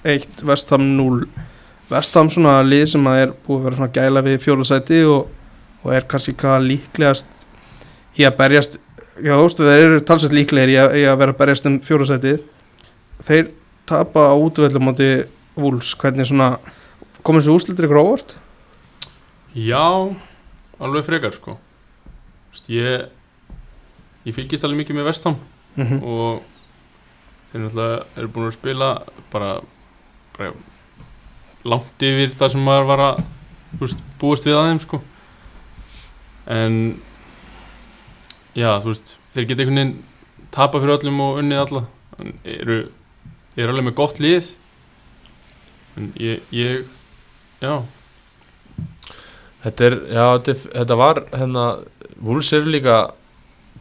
1, 0.09 0.41
Vestham 0.47 0.87
0 0.97 1.27
Vestham 1.91 2.29
svona 2.31 2.55
lið 2.65 2.87
sem 2.93 3.07
að 3.09 3.19
er 3.21 3.33
búið 3.45 3.59
að 3.59 3.65
vera 3.67 3.77
svona 3.77 3.93
gæla 3.93 4.23
við 4.25 4.39
fjólasæti 4.41 5.01
og, 5.05 5.27
og 5.83 5.93
er 5.93 6.07
kannski 6.09 6.33
hvað 6.39 6.65
líklegast 6.71 7.43
í 8.17 8.25
að 8.25 8.37
berjast. 8.39 8.79
Já, 9.19 9.35
þú 9.35 9.43
veistu, 9.43 9.67
þeir 9.67 9.83
eru 9.83 9.99
talsett 10.07 10.33
líklegir 10.33 10.73
í 10.73 10.77
að, 10.81 10.95
í 10.97 11.03
að 11.09 11.19
vera 11.21 11.35
að 11.35 11.41
berjast 11.43 11.67
um 11.69 11.75
fjólasæti 11.83 12.37
þeir 13.27 13.51
tapa 13.89 14.29
á 14.31 14.35
útvöldum 14.39 14.89
átti 14.89 15.09
Wolves, 15.59 15.91
hvernig 16.01 16.25
svona 16.25 16.55
komið 17.21 17.43
þessu 17.43 17.57
úrslitur 17.59 17.85
ykkur 17.85 18.01
á 18.01 18.07
óvart? 18.07 18.33
Já, 19.53 19.85
alveg 20.81 21.05
frekar 21.05 21.35
sko. 21.35 21.59
veist, 21.59 21.72
ég 22.69 23.09
ég 24.23 24.35
fylgist 24.35 24.63
alveg 24.63 24.83
mikið 24.83 24.99
með 24.99 25.09
Vestham 25.11 25.41
Mm 25.75 25.87
-hmm. 25.87 26.03
og 26.03 26.43
þeir 27.51 27.61
náttúrulega 27.61 28.03
eru 28.17 28.27
búin 28.27 28.47
að 28.47 28.53
spila 28.53 29.03
bara, 29.31 29.61
bara 30.37 30.53
langt 31.63 32.01
yfir 32.01 32.29
það 32.29 32.51
sem 32.51 32.63
maður 32.63 32.85
var 32.85 32.99
að 32.99 33.23
veist, 33.79 34.03
búast 34.19 34.45
við 34.45 34.57
aðeim 34.57 34.79
sko. 34.79 35.01
En 36.47 37.01
já, 38.55 38.79
þú 38.81 38.85
veist, 38.91 39.17
þeir 39.33 39.47
geta 39.47 39.63
einhvern 39.63 39.75
veginn 39.75 40.03
tapa 40.51 40.79
fyrir 40.79 40.97
öllum 40.97 41.19
og 41.19 41.39
unnið 41.41 41.59
alla. 41.63 41.85
En 42.19 42.33
eru, 42.43 42.91
eru 43.57 43.69
alveg 43.69 43.85
með 43.85 43.93
gott 43.93 44.19
lið. 44.19 44.55
En 45.97 46.13
ég, 46.19 46.41
ég 46.51 46.85
já, 47.61 47.83
Þetta 49.63 49.85
er, 49.85 49.93
já, 50.11 50.25
þetta 50.43 50.95
var 50.99 51.21
hérna, 51.31 51.77
Wolves 52.21 52.51
eru 52.53 52.71
líka 52.73 52.97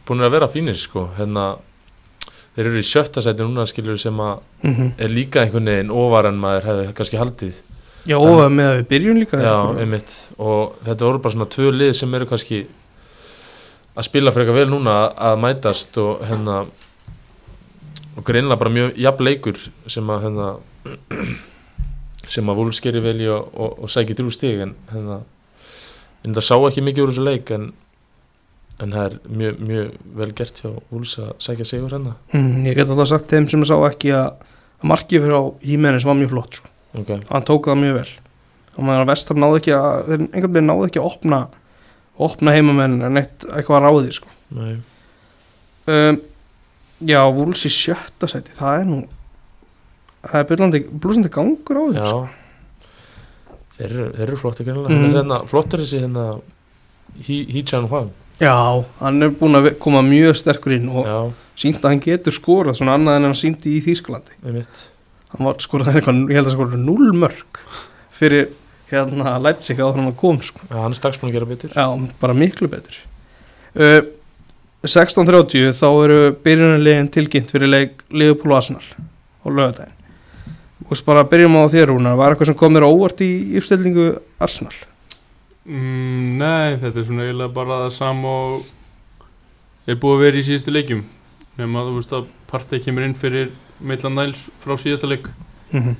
búin 0.07 0.23
að 0.23 0.33
vera 0.35 0.49
fínir 0.51 0.77
sko, 0.79 1.07
hérna 1.17 1.53
þeir 2.55 2.69
eru 2.69 2.81
í 2.81 2.87
sjötta 2.87 3.21
sæti 3.23 3.45
núna 3.45 3.65
skilur 3.69 3.99
sem 4.01 4.19
að 4.21 4.41
er 4.97 5.13
líka 5.13 5.43
einhvern 5.43 5.69
veginn 5.71 5.93
ofar 5.93 6.29
en 6.29 6.41
maður 6.41 6.69
hefði 6.69 6.93
kannski 6.97 7.21
haldið. 7.21 7.61
Já, 8.03 8.17
og 8.19 8.41
með 8.51 8.69
að 8.69 8.77
við 8.77 8.87
byrjum 8.89 9.19
líka 9.21 9.39
Já, 9.39 9.55
einmitt. 9.79 10.15
Og 10.35 10.73
þetta 10.83 11.05
voru 11.07 11.21
bara 11.23 11.35
svona 11.37 11.51
tvö 11.55 11.69
lið 11.71 11.93
sem 11.95 12.15
eru 12.17 12.27
kannski 12.27 12.65
að 13.93 14.07
spila 14.09 14.33
frekar 14.33 14.57
vel 14.57 14.69
núna 14.71 14.95
að, 15.13 15.39
mætast 15.43 15.97
og 16.01 16.23
hérna 16.25 16.63
og 18.13 18.25
greinlega 18.25 18.59
bara 18.59 18.73
mjög 18.73 18.97
jafn 19.01 19.27
leikur 19.27 19.59
sem 19.89 20.09
að 20.09 20.25
hérna 20.27 20.49
sem 22.33 22.49
að 22.49 22.59
Wolves 22.59 22.81
gerir 22.83 23.03
vel 23.05 23.19
í 23.21 23.29
og, 23.29 23.53
og, 23.53 23.77
og 23.85 23.93
sækir 23.93 24.17
þrjú 24.17 24.33
stig 24.33 24.61
en 24.65 24.75
hérna 24.91 25.21
en 26.23 26.35
það 26.35 26.47
sá 26.47 26.55
ekki 26.57 26.85
mikið 26.85 27.05
úr 27.05 27.13
þessu 27.13 27.25
leik 27.27 27.53
en, 27.53 27.69
en 28.83 28.91
það 28.95 29.05
er 29.07 29.15
mjög, 29.41 29.59
mjög 29.69 29.93
vel 30.19 30.31
gert 30.39 30.59
hjá 30.63 30.69
Wolves 30.91 31.15
að 31.23 31.31
sækja 31.45 31.65
sigur 31.69 31.93
hérna 31.95 32.13
mm, 32.33 32.65
Ég 32.67 32.75
get 32.79 32.89
alltaf 32.93 33.09
sagt 33.13 33.31
þeim 33.33 33.47
sem 33.51 33.63
sá 33.69 33.75
ekki 33.87 34.11
að, 34.17 34.43
markið 34.83 35.23
fyrir 35.25 35.37
á 35.39 35.43
Hímenis 35.63 36.05
var 36.07 36.17
mjög 36.19 36.33
flott 36.35 36.59
sko. 36.59 36.71
ok, 36.99 37.11
hann 37.31 37.47
tók 37.47 37.69
það 37.71 37.81
mjög 37.83 37.97
vel 38.01 38.11
og 38.73 38.85
maður 38.87 39.03
að 39.05 39.09
Vestam 39.13 39.41
náði 39.43 39.59
ekki 39.61 39.73
að 39.77 39.97
þeir 40.09 40.21
einhvern 40.25 40.53
veginn 40.57 40.69
náði 40.71 40.87
ekki 40.89 41.01
að 41.03 41.09
opna 41.11 41.41
opna 42.27 42.53
heimamenn 42.53 42.99
en 43.07 43.17
eitt 43.21 43.45
eitthvað 43.49 43.83
ráði 43.87 44.13
sko. 44.19 44.29
um, 44.53 46.21
Já, 47.03 47.19
Vúls 47.35 47.65
í 47.67 47.71
sjötta 47.73 48.29
seti 48.31 48.53
það 48.55 48.79
er 48.79 48.85
nú 48.87 48.99
það 50.23 50.39
er 50.39 50.47
byrjandi, 50.51 50.81
blúsandi 51.03 51.31
gangur 51.33 51.79
á 51.79 51.83
því 51.83 51.97
Já 51.99 52.05
sko. 52.07 52.23
Þeir 53.73 53.89
eru, 53.89 54.03
eru 54.21 54.35
greinlega 54.37 54.93
Mhm. 54.93 55.05
mm. 55.07 55.13
hérna, 55.17 55.37
Flottir 55.49 55.79
þessi 55.81 55.99
hérna 56.03 56.25
Hí 57.25 57.63
Chan 57.65 57.87
Huang 57.89 58.11
Já, 58.41 58.83
hann 58.99 59.21
er 59.21 59.33
búin 59.37 59.59
að 59.59 59.69
koma 59.81 60.01
mjög 60.05 60.37
sterkur 60.39 60.73
inn 60.77 60.89
og 60.89 61.05
Já, 61.05 61.19
sínt 61.63 61.83
að 61.83 61.93
hann 61.93 62.01
getur 62.03 62.35
skorað 62.35 62.79
svona 62.79 62.97
annað 62.97 63.19
en 63.19 63.27
hann 63.29 63.37
sýndi 63.37 63.77
í 63.77 63.83
Þýskalandi. 63.85 64.35
Einmitt. 64.41 64.81
Hann 65.33 65.47
var 65.47 65.61
skorað 65.63 65.99
eitthvað, 65.99 66.23
ég 66.31 66.39
held 66.39 66.49
að 66.49 66.55
skorað 66.57 66.81
null 66.81 67.13
mörg 67.21 67.61
fyrir 68.13 68.49
hérna 68.89 69.37
Leipzig 69.41 69.79
að 69.81 69.93
kom 70.19 70.41
sko. 70.45 70.65
Já, 70.69 70.77
hann 70.81 70.93
er 70.93 70.99
strax 70.99 71.21
búin 71.21 71.31
að 71.31 71.37
gera 71.37 71.49
betur. 71.49 71.73
Já, 71.77 71.85
bara 72.21 72.37
miklu 72.37 72.69
betur. 72.71 72.99
Uh, 73.73 74.01
16.30 74.83 75.71
þá 75.77 75.87
eru 76.03 76.17
byrjunarlegin 76.43 77.11
tilkynnt 77.13 77.53
fyrir 77.53 77.69
og 78.51 78.57
Arsenal 78.57 78.83
á 78.83 79.47
lögadaginn 79.47 79.99
og 80.83 80.99
bara 81.07 81.23
byrjum 81.23 81.55
á 81.55 81.71
þér 81.71 81.93
Rúnar. 81.93 82.17
Var 82.19 82.33
eitthvað 82.33 82.49
sem 82.49 82.57
kom 82.59 82.75
þér 82.75 82.85
óvart 82.89 83.23
í 83.23 83.29
uppstillingu 83.57 84.09
Arsenal 84.43 84.75
mm, 85.65 86.37
nei, 86.39 86.77
þetta 86.81 86.99
er 86.99 87.07
svona 87.07 87.25
eiginlega 87.27 87.53
bara 87.55 87.77
það 87.85 87.91
sama 87.97 88.27
og 88.29 88.65
er 89.87 89.95
búið 89.99 90.15
að 90.17 90.23
vera 90.25 90.37
í 90.41 90.45
síðustu 90.47 90.73
leikjum 90.73 91.03
nema 91.59 91.83
þú 91.87 91.95
veist 91.99 92.15
að 92.17 92.27
partey 92.49 92.79
kemur 92.83 93.03
inn 93.07 93.15
fyrir 93.17 93.51
Maitland 93.83 94.15
Niles 94.19 94.47
frá 94.63 94.75
síðasta 94.79 95.07
leik 95.09 95.27
mm 95.71 95.79
-hmm. 95.81 95.95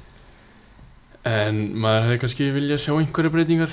En 1.25 1.55
maður 1.79 2.03
hefði 2.03 2.19
kannski 2.19 2.51
viljað 2.51 2.79
sjá 2.83 2.93
einhverja 2.99 3.31
breytingar 3.31 3.69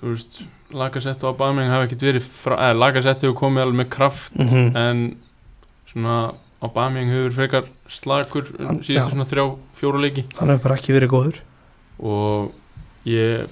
Þú 0.00 0.12
veist, 0.12 0.42
Lagasett 0.70 1.24
og 1.24 1.34
Abameng 1.34 1.70
hafa 1.70 1.84
ekkert 1.88 2.02
verið 2.02 2.22
frá, 2.22 2.54
eða 2.58 2.78
Lagasett 2.78 3.22
hefur 3.22 3.34
komið 3.34 3.62
alveg 3.62 3.76
með 3.80 3.88
kraft 3.90 4.32
Mhm. 4.36 4.76
en 4.76 5.16
svona 5.92 6.34
Aubameyang 6.62 7.10
hefur 7.10 7.32
frekar 7.32 7.64
slagur 7.88 8.44
síðustu 8.80 8.94
já. 8.94 9.10
svona 9.10 9.24
þrjá, 9.24 9.56
fjóra 9.76 10.00
leiki 10.00 10.24
hann 10.38 10.48
hefur 10.48 10.62
bara 10.62 10.76
ekki 10.76 10.92
verið 10.94 11.10
góður 11.10 11.40
og 11.98 12.52
ég 13.06 13.48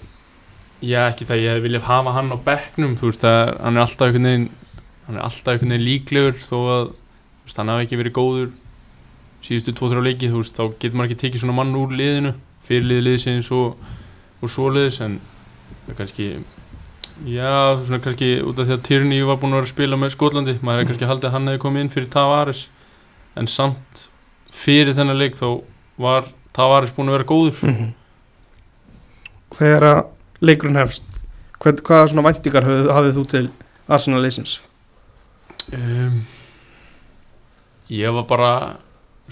ég 0.83 0.99
ekki 1.13 1.27
það, 1.29 1.41
ég 1.47 1.63
vilja 1.63 1.81
hafa 1.87 2.13
hann 2.17 2.33
á 2.35 2.39
bekknum 2.43 2.97
þú 2.99 3.11
veist, 3.11 3.23
það 3.23 3.39
er, 3.43 3.53
hann 3.63 3.77
er 3.79 3.85
alltaf 3.85 4.07
einhvern 4.09 4.29
veginn 4.29 4.49
hann 5.07 5.17
er 5.19 5.23
alltaf 5.29 5.53
einhvern 5.55 5.75
veginn 5.75 5.87
líklegur 5.87 6.39
þó 6.43 6.57
að 6.77 6.85
þú 6.93 7.47
veist, 7.47 7.61
hann 7.63 7.73
hafi 7.73 7.87
ekki 7.87 8.01
verið 8.01 8.17
góður 8.19 8.49
síðustu 9.43 9.75
tvo-þrjá 9.79 10.03
leiki 10.07 10.31
þú 10.33 10.41
veist, 10.43 10.57
þá 10.59 10.65
getur 10.83 10.99
maður 10.99 11.11
ekki 11.13 11.21
tekið 11.27 11.45
svona 11.45 11.57
mann 11.61 11.77
úr 11.79 11.95
liðinu 11.99 12.35
fyrirlið 12.67 13.01
liðsins 13.09 13.49
og, 13.55 13.79
og 14.43 14.51
svoleiðis 14.55 15.01
en 15.07 15.17
það 15.87 15.93
er 15.95 15.99
kannski 16.03 16.29
já, 17.27 17.55
svona 17.83 18.03
kannski 18.05 18.29
út 18.47 18.59
af 18.63 18.69
því 18.69 18.77
að 18.77 18.85
Tierney 18.87 19.25
var 19.27 19.39
búinn 19.43 19.55
að 19.57 19.61
vera 19.63 19.69
að 19.71 19.75
spila 19.75 19.99
með 20.03 20.15
Skotlandi 20.15 20.55
maður 20.63 20.79
hefði 20.83 20.91
kannski 20.93 21.11
haldið 21.11 21.29
að 21.31 21.35
hann 21.37 21.51
hefði 21.51 21.63
komið 21.67 21.85
inn 21.87 21.93
fyrir 21.97 22.11
Tavares 22.15 22.63
en 23.39 23.51
samt 23.51 24.05
fyrir 24.53 24.95
þennan 24.99 25.19
leik 25.19 25.35
þá 25.39 25.47
var 26.03 26.31
Tavares 26.55 26.95
búinn 26.95 27.11
að 27.13 27.19
vera 27.19 27.29
góður 27.33 27.63
Mhm. 27.67 27.91
þegar 29.59 29.87
að 29.91 30.03
leikurinn 30.43 30.79
hefst? 30.81 31.23
Hvað, 31.63 31.83
hvaða 31.87 32.09
svona 32.11 32.25
væntingar 32.27 32.67
hafið, 32.67 33.17
þú 33.19 33.25
til 33.31 33.45
Arsenal 33.93 34.23
leysins 34.25 34.57
um, 35.73 36.23
Ég 37.93 38.15
var 38.17 38.27
bara 38.31 38.51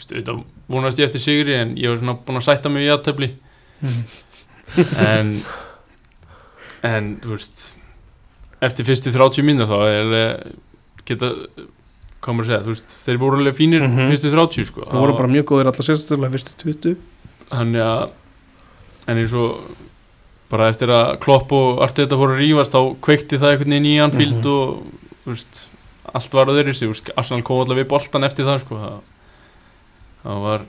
auðvitað 0.00 0.42
vonast 0.70 1.00
ég 1.00 1.08
eftir 1.10 1.20
sigri 1.22 1.56
en 1.58 1.74
ég 1.80 1.90
var 1.90 1.98
svona 2.00 2.14
búinn 2.24 2.38
að 2.40 2.46
sætta 2.46 2.70
mig 2.72 2.86
í 2.86 2.92
aðtöfli 2.94 3.32
en 5.00 5.34
en 6.86 7.08
þú 7.24 7.34
veist 7.34 7.62
eftir 8.64 8.86
fyrstu 8.88 9.12
30 9.12 9.44
mínútur 9.44 9.68
þá 9.70 9.78
er 9.88 10.14
geta 11.08 11.32
maður 12.20 12.44
að 12.44 12.48
segja, 12.50 12.62
þú 12.66 12.72
veist, 12.74 12.94
þeir 13.06 13.18
voru 13.20 13.38
alveg 13.40 13.56
fínir 13.56 13.82
Mhm. 13.86 14.08
fyrstu 14.12 14.30
30 14.30 14.66
sko. 14.68 14.82
Það 14.84 15.00
voru 15.00 15.14
bara 15.16 15.28
mjög 15.32 15.44
góðir 15.48 15.70
allar 15.70 15.86
sérstaklega 15.86 16.34
fyrstu 16.36 16.52
20 16.60 16.96
Þannig 17.50 17.80
að 17.82 18.10
en 19.08 19.16
eins 19.24 19.32
og 19.34 19.64
bara 20.50 20.68
eftir 20.72 20.90
að 20.90 21.18
Klopp 21.22 21.52
og 21.54 21.80
Arteta 21.84 22.16
fóru 22.18 22.34
að 22.36 22.40
rífast 22.42 22.74
þá 22.74 22.80
kveikti 23.06 23.38
það 23.38 23.52
einhvern 23.54 23.70
veginn 23.76 23.86
í 23.86 24.00
Anfield 24.02 24.40
Mhm. 24.40 24.46
og 24.46 24.82
þú 25.24 25.30
veist, 25.34 25.70
allt 26.14 26.32
var 26.34 26.46
að 26.50 26.58
þeirri 26.58 26.74
sig 26.76 27.12
Arsenal 27.16 27.42
kom 27.46 27.60
allavega 27.60 27.84
við 27.84 27.88
boltan 27.92 28.24
eftir 28.26 28.44
það 28.48 28.60
sko. 28.64 28.74
það, 28.80 29.00
það 30.24 30.40
var 30.42 30.60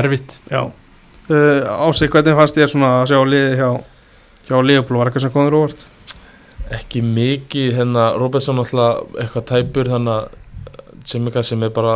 erfitt 0.00 0.40
já 0.50 0.62
uh, 0.64 1.86
Ási, 1.88 2.08
hvernig 2.08 2.36
fannst 2.38 2.56
þér 2.56 2.70
svona 2.72 2.90
að 3.02 3.08
sjá 3.12 3.20
liði 3.26 3.56
hjá 3.60 3.70
hjá 4.50 4.56
Leopold, 4.64 4.98
var 4.98 5.06
eitthvað 5.10 5.22
sem 5.26 5.30
kom 5.34 5.46
þér 5.48 5.58
óvart 5.60 5.86
ekki 6.70 7.02
mikið 7.02 7.72
hérna 7.76 8.08
Robertson 8.18 8.58
alltaf 8.62 9.16
eitthvað 9.18 9.46
tæpur 9.50 9.90
þannig 9.90 10.14
að 10.14 11.04
sem 11.10 11.24
eitthvað 11.26 11.46
sem 11.48 11.62
er 11.66 11.72
bara 11.74 11.94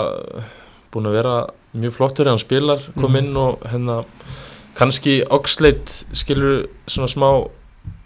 búin 0.95 1.07
að 1.11 1.17
vera 1.19 1.35
mjög 1.75 1.93
flottur 1.97 2.29
hann 2.31 2.39
spilar 2.43 2.83
kom 2.99 3.13
Mhm. 3.13 3.17
inn 3.25 3.37
og 3.37 3.61
hérna 3.71 4.05
kannski 4.79 5.23
Oxlade 5.31 6.17
skilur 6.17 6.67
svona 6.91 7.11
smá 7.11 7.29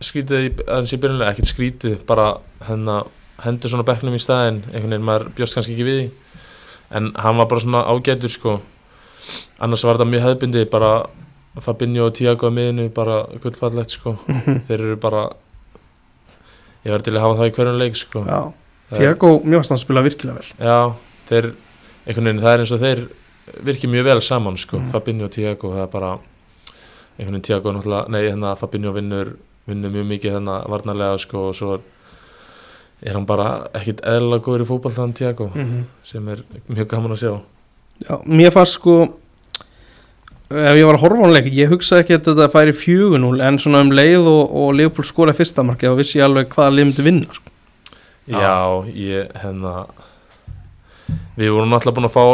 skrítið 0.05 0.47
í, 0.47 0.51
aðeins 0.67 0.95
í 0.95 1.01
byrjunlega, 1.01 1.33
ekkert 1.33 1.51
skrítið 1.51 2.01
bara 2.09 2.29
hérna 2.67 3.03
hendur 3.45 3.71
svona 3.71 3.87
bekknum 3.87 4.17
í 4.19 4.23
staðin 4.23 4.63
einhvern 4.73 4.93
veginn 4.93 5.07
maður 5.07 5.29
bjóst 5.39 5.59
kannski 5.59 5.75
ekki 5.77 5.87
við 5.87 6.01
því 6.01 6.09
en 6.99 7.11
hann 7.21 7.39
var 7.39 7.49
bara 7.51 7.63
svona 7.63 7.85
ágætur 7.87 8.33
sko 8.33 8.59
annars 9.63 9.85
var 9.87 9.99
þetta 9.99 10.11
mjög 10.11 10.25
hefðbindi 10.27 10.65
bara 10.73 10.93
Fabinho 11.59 12.07
og 12.07 12.15
Tiago 12.15 12.49
að 12.49 12.55
miðinu 12.55 12.89
bara 12.95 13.21
gullfallegt 13.43 13.95
sko 13.95 14.15
þeir 14.69 14.79
eru 14.79 14.97
bara 15.01 15.29
ég 16.85 16.93
verði 16.93 17.09
til 17.09 17.17
að 17.17 17.25
hafa 17.25 17.39
það 17.41 17.51
í 17.51 17.55
hverjum 17.57 17.79
leik 17.83 17.99
sko. 17.99 18.25
Það 18.89 19.01
Tiago, 19.03 19.31
varst 19.45 19.73
hann 19.73 19.79
að 19.79 19.83
spila 19.85 20.05
virkilega 20.07 20.39
vel 20.39 20.69
já, 20.71 20.79
þeir 21.29 21.49
einhvern 22.09 22.29
veginn, 22.31 22.43
það 22.45 22.53
er 22.53 22.63
eins 22.63 22.73
og 22.73 22.83
þeir 22.85 23.03
virkið 23.69 23.93
mjög 23.93 24.07
vel 24.09 24.21
saman 24.25 24.59
sko. 24.61 24.79
Mhm. 24.79 24.91
Fabinho 24.95 25.29
og 25.29 25.35
Tiago, 25.35 25.73
það 25.75 25.83
er 25.83 25.91
bara 25.93 26.13
einhvern 27.19 27.35
veginn 27.35 27.43
Tiago 27.49 27.73
náttúrulega, 27.73 28.09
nei 28.09 28.23
hérna 28.31 28.57
Fabinho 28.57 28.93
vinnur, 28.95 29.35
vinnur 29.67 29.91
mjög 29.91 30.07
mikið 30.13 30.33
hérna 30.39 30.59
varnarlega 30.71 31.19
sko 31.19 31.49
og 31.49 31.55
svo 31.59 31.79
er, 33.03 33.13
hann 33.15 33.27
bara 33.27 33.69
ekkit 33.75 34.01
eðlilega 34.07 34.45
góður 34.47 34.65
í 34.65 34.69
fótball 34.69 34.93
þannig 34.95 35.15
Tiago 35.19 35.51
-hmm. 35.55 35.85
sem 36.03 36.29
er 36.29 36.43
mjög 36.69 36.89
gaman 36.89 37.13
að 37.13 37.23
sjá 37.23 37.41
Já, 38.09 38.21
mér 38.25 38.53
fannst 38.55 38.73
sko 38.79 39.01
ef 40.49 40.77
ég 40.79 40.87
var 40.87 40.95
að 40.97 41.01
horfa 41.03 41.19
á 41.21 41.25
hann 41.27 41.35
leik 41.35 41.53
ég 41.53 41.69
hugsaði 41.69 42.01
ekki 42.05 42.15
að 42.17 42.25
þetta 42.31 42.51
færi 42.53 42.73
4-0 42.73 43.41
en 43.43 43.59
svona 43.59 43.81
um 43.81 43.91
leið 43.93 44.27
og, 44.27 44.55
og 44.57 44.75
Leopold 44.75 45.05
skora 45.07 45.33
fyrsta 45.37 45.63
marki 45.63 45.87
þá 45.87 45.97
vissi 45.99 46.19
ég 46.19 46.25
alveg 46.25 46.49
hvaða 46.55 46.75
lið 46.75 46.85
myndi 46.89 47.03
vinna 47.03 47.27
sko. 47.35 47.51
já, 48.29 48.39
Já. 48.39 48.87
ég 48.95 49.33
hérna 49.43 49.87
við 51.39 51.53
vorum 51.55 51.71
náttúrulega 51.71 51.97
búin 51.97 52.09
að 52.09 52.17
fá 52.17 52.25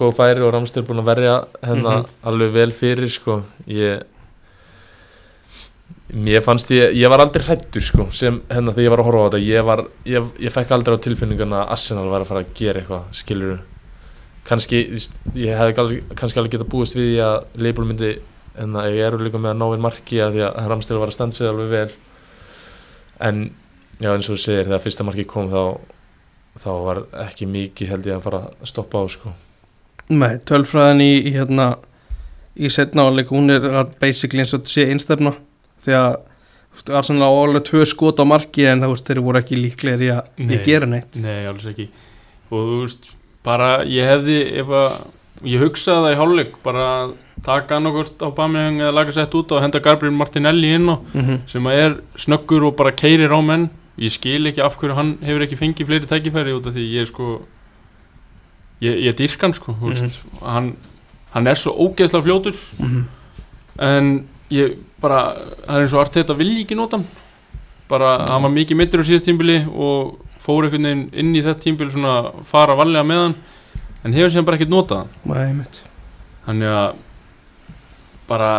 góð 0.00 0.14
færi 0.18 0.42
og 0.42 0.52
Ramstur 0.54 0.82
búin 0.86 1.02
að 1.02 1.10
verja 1.10 1.34
hérna 1.62 1.92
Mhm. 1.98 2.06
alveg 2.24 2.52
vel 2.52 2.72
fyrir 2.72 3.08
sko 3.10 3.42
ég 3.66 4.02
mér 6.08 6.44
fannst 6.44 6.70
ég, 6.72 6.94
ég 6.96 7.10
var 7.12 7.20
aldrei 7.20 7.44
hrættur 7.44 7.84
sko 7.84 8.08
sem 8.16 8.40
hérna 8.48 8.72
þegar 8.72 8.86
ég 8.86 8.94
var 8.94 9.02
að 9.02 9.08
horfa 9.10 9.24
á 9.24 9.26
þetta 9.28 9.40
ég 9.44 9.66
var, 9.68 9.82
ég, 10.08 10.30
ég 10.40 10.54
fekk 10.54 10.70
aldrei 10.76 10.96
á 10.96 11.04
tilfinninguna 11.04 11.64
að 11.64 11.74
Arsenal 11.76 12.06
var 12.08 12.24
að 12.24 12.30
fara 12.30 12.44
að 12.46 12.54
gera 12.56 12.80
eitthvað 12.80 13.10
skilur 13.18 13.58
kannski, 14.48 14.80
ég 15.36 15.60
alveg, 15.60 16.02
kannski 16.16 16.40
alveg 16.40 16.56
getað 16.56 16.70
búist 16.72 16.96
við 16.96 17.10
því 17.10 17.18
að 17.26 17.64
Leifbúl 17.64 17.86
myndi 17.88 18.12
en 18.58 18.76
að 18.78 18.96
ég 18.96 19.06
eru 19.06 19.20
líka 19.22 19.40
með 19.40 19.54
að 19.54 19.60
ná 19.60 19.66
inn 19.74 19.84
marki 19.84 20.20
að 20.22 20.36
því 20.36 20.44
að 20.48 20.70
Ramstil 20.72 20.98
var 20.98 21.12
að 21.12 21.16
standa 21.16 21.36
sig 21.36 21.48
alveg 21.48 21.68
vel. 21.72 21.90
En 23.28 23.42
já 23.98 24.10
eins 24.12 24.28
og 24.28 24.34
þú 24.34 24.42
segir 24.42 24.66
þegar 24.66 24.84
fyrsta 24.84 25.06
marki 25.06 25.26
kom 25.28 25.50
þá 25.52 25.62
þá 26.58 26.70
var 26.86 27.02
ekki 27.26 27.46
mikið 27.50 27.92
held 27.92 28.08
ég 28.08 28.16
að 28.16 28.24
fara 28.24 28.40
að 28.48 28.70
stoppa 28.72 29.02
á 29.02 29.06
sko. 29.12 29.34
Nei, 30.08 30.40
tölfræðin 30.48 31.04
í, 31.04 31.12
í 31.28 31.34
hérna 31.36 31.68
í 32.58 32.70
setna 32.72 33.04
áleik, 33.06 33.30
hún 33.30 33.52
er 33.54 33.68
basically 34.00 34.42
eins 34.42 34.54
og 34.56 34.64
þetta 34.64 34.72
sé 34.72 34.88
einstefna 34.90 35.36
því 35.88 35.98
að 35.98 36.10
þú 36.18 36.78
veist, 36.78 36.90
Arsenal 37.00 37.28
á 37.28 37.32
alveg 37.32 37.68
tvö 37.68 37.84
skot 37.88 38.20
á 38.22 38.24
marki 38.28 38.66
en 38.70 38.84
það, 38.84 38.96
þeir 39.08 39.22
voru 39.26 39.42
ekki 39.42 39.58
líklegir 39.58 40.04
í 40.04 40.10
að 40.14 40.44
Nei. 40.44 40.58
gera 40.66 40.90
neitt. 40.90 41.18
Nei, 41.22 41.46
alls 41.48 41.66
ekki. 41.68 41.88
Og 42.48 42.58
þú 42.58 42.82
veist, 42.82 43.08
bara 43.46 43.70
ég 43.88 44.08
hefði 44.08 44.38
ef 44.60 44.74
að 44.74 44.98
ég 45.46 45.62
hugsaði 45.62 46.04
það 46.04 46.12
í 46.12 46.18
hálfleik 46.18 46.54
bara 46.64 46.86
taka 47.46 47.76
annarkort 47.78 48.22
á 48.22 48.28
Bameyang 48.34 48.80
eða 48.82 48.94
laga 48.96 49.14
sett 49.14 49.34
út 49.38 49.52
og 49.54 49.62
henda 49.62 49.80
Gabriel 49.82 50.14
Martinelli 50.14 50.72
inn 50.74 50.88
á 50.90 50.96
mm 50.98 51.22
-hmm. 51.22 51.38
sem 51.46 51.64
að 51.64 51.78
er 51.84 51.92
snöggur 52.16 52.66
og 52.66 52.76
bara 52.76 52.92
keirir 52.92 53.30
á 53.30 53.40
menn. 53.40 53.70
Ég 53.98 54.12
skil 54.12 54.46
ekki 54.46 54.62
af 54.62 54.76
hverju 54.78 54.94
hann 54.94 55.18
hefur 55.22 55.42
ekki 55.42 55.56
fengið 55.56 55.86
fleiri 55.86 56.06
tækifæri 56.06 56.54
út 56.54 56.66
af 56.66 56.74
því 56.74 56.84
ég 56.94 57.00
er 57.00 57.06
sko 57.06 57.42
ég, 58.80 58.94
ég 59.06 59.14
dýrk 59.14 59.40
hann 59.40 59.54
sko 59.54 59.72
mm 59.72 59.88
veist, 59.88 60.22
hann, 60.42 60.76
hann 61.30 61.46
er 61.46 61.54
svo 61.54 61.72
ógeðslega 61.72 62.22
fljótur. 62.22 62.54
En 63.78 64.26
ég 64.50 64.78
bara 65.02 65.22
það 65.66 65.74
er 65.74 65.82
eins 65.84 65.94
og 65.94 66.02
Arteta 66.02 66.36
vilji 66.38 66.64
ekki 66.64 66.78
nota 66.78 67.02
bara 67.88 68.14
hann 68.28 68.44
var 68.44 68.52
mikið 68.52 68.80
mittur 68.80 69.02
á 69.04 69.08
síðast 69.08 69.28
tímbili 69.28 69.60
og 69.68 70.18
fór 70.42 70.66
einhvern 70.66 70.88
veginn 70.88 71.04
inn 71.12 71.36
í 71.36 71.42
þetta 71.44 71.64
tímbili 71.64 71.92
svona 71.92 72.44
fara 72.48 72.76
varlega 72.78 73.06
með 73.06 73.22
hann 73.22 73.36
en 74.04 74.16
hefur 74.16 74.32
sem 74.32 74.46
bara 74.46 74.58
ekkert 74.58 74.72
notað 74.72 75.04
hann. 75.04 75.14
Þannig 76.46 76.74
að 76.80 77.00
bara 78.28 78.52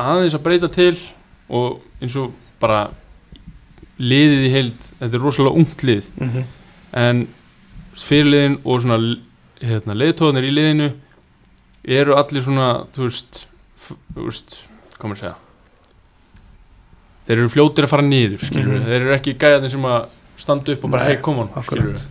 aðeins 0.00 0.36
að 0.36 0.44
breyta 0.44 0.70
til 0.72 0.94
og 1.52 1.80
eins 2.02 2.16
og 2.20 2.32
bara 2.60 2.86
liðið 4.02 4.48
í 4.48 4.50
heild 4.52 4.88
þetta 4.98 5.16
er 5.18 5.22
rosalega 5.22 5.62
ungt 5.62 5.84
lið. 5.86 6.10
Mm 6.16 6.30
-hmm. 6.30 6.44
en 6.92 7.28
fyrirliðin 7.96 8.58
og 8.64 8.80
svona 8.82 8.98
hérna, 9.60 9.94
leiðtóðanir 9.94 10.48
í 10.48 10.52
liðinu 10.56 10.92
eru 11.84 12.16
allir 12.16 12.42
svona 12.42 12.86
þú 12.94 13.08
veist, 13.08 13.46
þú 14.14 14.26
veist 14.26 14.56
maður 15.10 15.18
að 15.18 15.24
segja 15.24 15.36
þeir 17.26 17.38
eru 17.38 17.48
fljótir 17.52 17.86
að 17.86 17.92
fara 17.92 18.02
niður 18.02 18.42
skilur 18.42 18.72
Mhm. 18.78 18.84
þeir 18.86 19.00
eru 19.00 19.14
ekki 19.16 19.34
gæðarnir 19.38 19.70
sem 19.70 19.82
að 19.82 20.08
standa 20.36 20.72
upp 20.72 20.84
og 20.84 20.90
bara 20.90 21.04
hei 21.04 21.16
kom 21.22 21.38
on 21.38 21.48
skilur. 21.62 22.08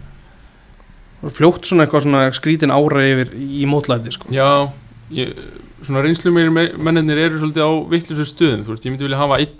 Fljótt 1.21 1.65
svona 1.65 1.85
eitthvað 1.85 2.01
svona 2.05 2.21
skrítin 2.33 2.71
ára 2.73 3.01
yfir 3.05 3.33
í 3.35 3.65
mótlæti 3.69 4.11
sko. 4.11 4.29
Já, 4.33 4.71
ég, 5.11 5.35
svona 5.83 6.01
reynslu 6.01 6.31
mér 6.33 6.49
mennir 6.77 7.17
eru 7.17 7.37
svolítið 7.37 7.61
á 7.61 7.71
vittlusu 7.91 8.25
stöðum, 8.25 8.63
þú 8.65 8.73
veist, 8.73 8.85
ég 8.85 8.91
myndi 8.91 9.05
vilja 9.05 9.17
hafa 9.21 9.37
einn 9.37 9.53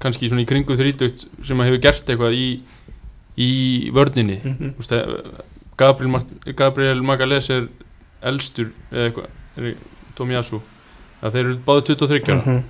kannski 0.00 0.28
svona 0.30 0.42
í 0.42 0.48
kringum 0.48 0.76
þrítugt 0.78 1.26
sem 1.44 1.58
að 1.58 1.68
hefur 1.68 1.82
gert 1.82 2.06
eitthvað 2.08 2.32
í, 2.32 2.60
í 3.36 3.90
vörninni, 3.92 4.40
mm 4.42 4.56
-hmm. 4.56 4.72
þú 4.72 4.78
veist, 4.78 5.44
Gabriel, 5.76 6.54
Gabriel 6.56 7.02
Magalés 7.02 7.50
er 7.50 7.68
elstur 8.22 8.72
eða 8.92 9.10
eitthvað, 9.10 9.76
Tomiyasu, 10.14 10.60
að 11.22 11.32
þeir 11.36 11.44
eru 11.46 11.56
báði 11.66 11.84
23 11.92 12.20
ára, 12.32 12.42
Mhm. 12.46 12.62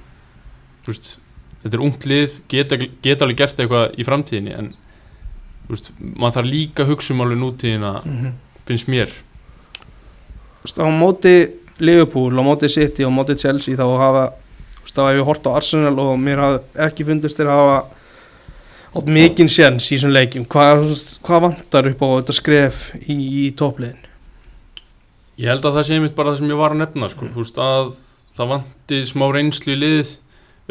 þú 0.84 0.92
veist, 0.92 1.16
þetta 1.64 1.74
er 1.78 1.84
ungt 1.86 2.06
lið, 2.06 2.38
geta, 2.48 2.76
geta 3.02 3.24
alveg 3.24 3.36
gert 3.36 3.56
eitthvað 3.56 3.94
í 3.96 4.04
framtíðinni, 4.04 4.58
en 4.58 4.74
veist, 5.68 5.90
maður 6.00 6.36
þarf 6.36 6.50
líka 6.50 6.84
að 6.84 6.90
hugsa 6.92 7.10
um 7.14 7.20
alveg 7.24 7.38
nútíðina, 7.38 8.04
Mhm. 8.04 8.32
finnst 8.66 8.88
mér, 8.88 9.08
veist, 10.64 10.78
á 10.78 10.86
móti 10.90 11.52
Liverpool, 11.78 12.30
á 12.38 12.42
móti 12.44 12.68
City, 12.70 13.02
á 13.04 13.08
móti 13.10 13.38
Chelsea 13.38 13.74
þá 13.76 13.86
hafa, 13.98 14.32
þá 14.84 15.08
hef 15.08 15.16
ég 15.20 15.24
hort 15.24 15.42
á 15.46 15.56
Arsenal 15.56 15.98
og 15.98 16.18
mér 16.18 16.36
hafa 16.38 16.60
ekki 16.90 17.04
fundist 17.06 17.36
þeir 17.38 17.48
hafa 17.48 17.86
átt 18.94 19.06
mikinn 19.06 19.48
séns 19.48 19.86
í 19.90 19.96
þessum 19.96 20.12
leikjum 20.12 20.46
hvað, 20.46 20.84
hvað 21.24 21.40
vantar 21.40 21.86
upp 21.88 22.00
á 22.02 22.06
þetta 22.20 22.34
skref 22.36 22.92
í, 23.08 23.48
í 23.48 23.52
toppliðin 23.56 23.96
Ég 25.38 25.46
held 25.48 25.62
að 25.64 25.78
það 25.78 25.84
sé 25.88 25.94
einmitt 25.96 26.14
bara 26.14 26.30
það 26.34 26.38
sem 26.42 26.48
ég 26.52 26.58
var 26.60 26.70
að 26.74 26.76
nefna 26.82 27.08
sko. 27.08 27.26
Þú 27.32 27.40
veist 27.40 27.56
að 27.56 27.94
það 28.36 28.52
vanti 28.54 29.02
smá 29.10 29.26
reynslu 29.32 29.74
í 29.74 29.80
lið 29.80 30.16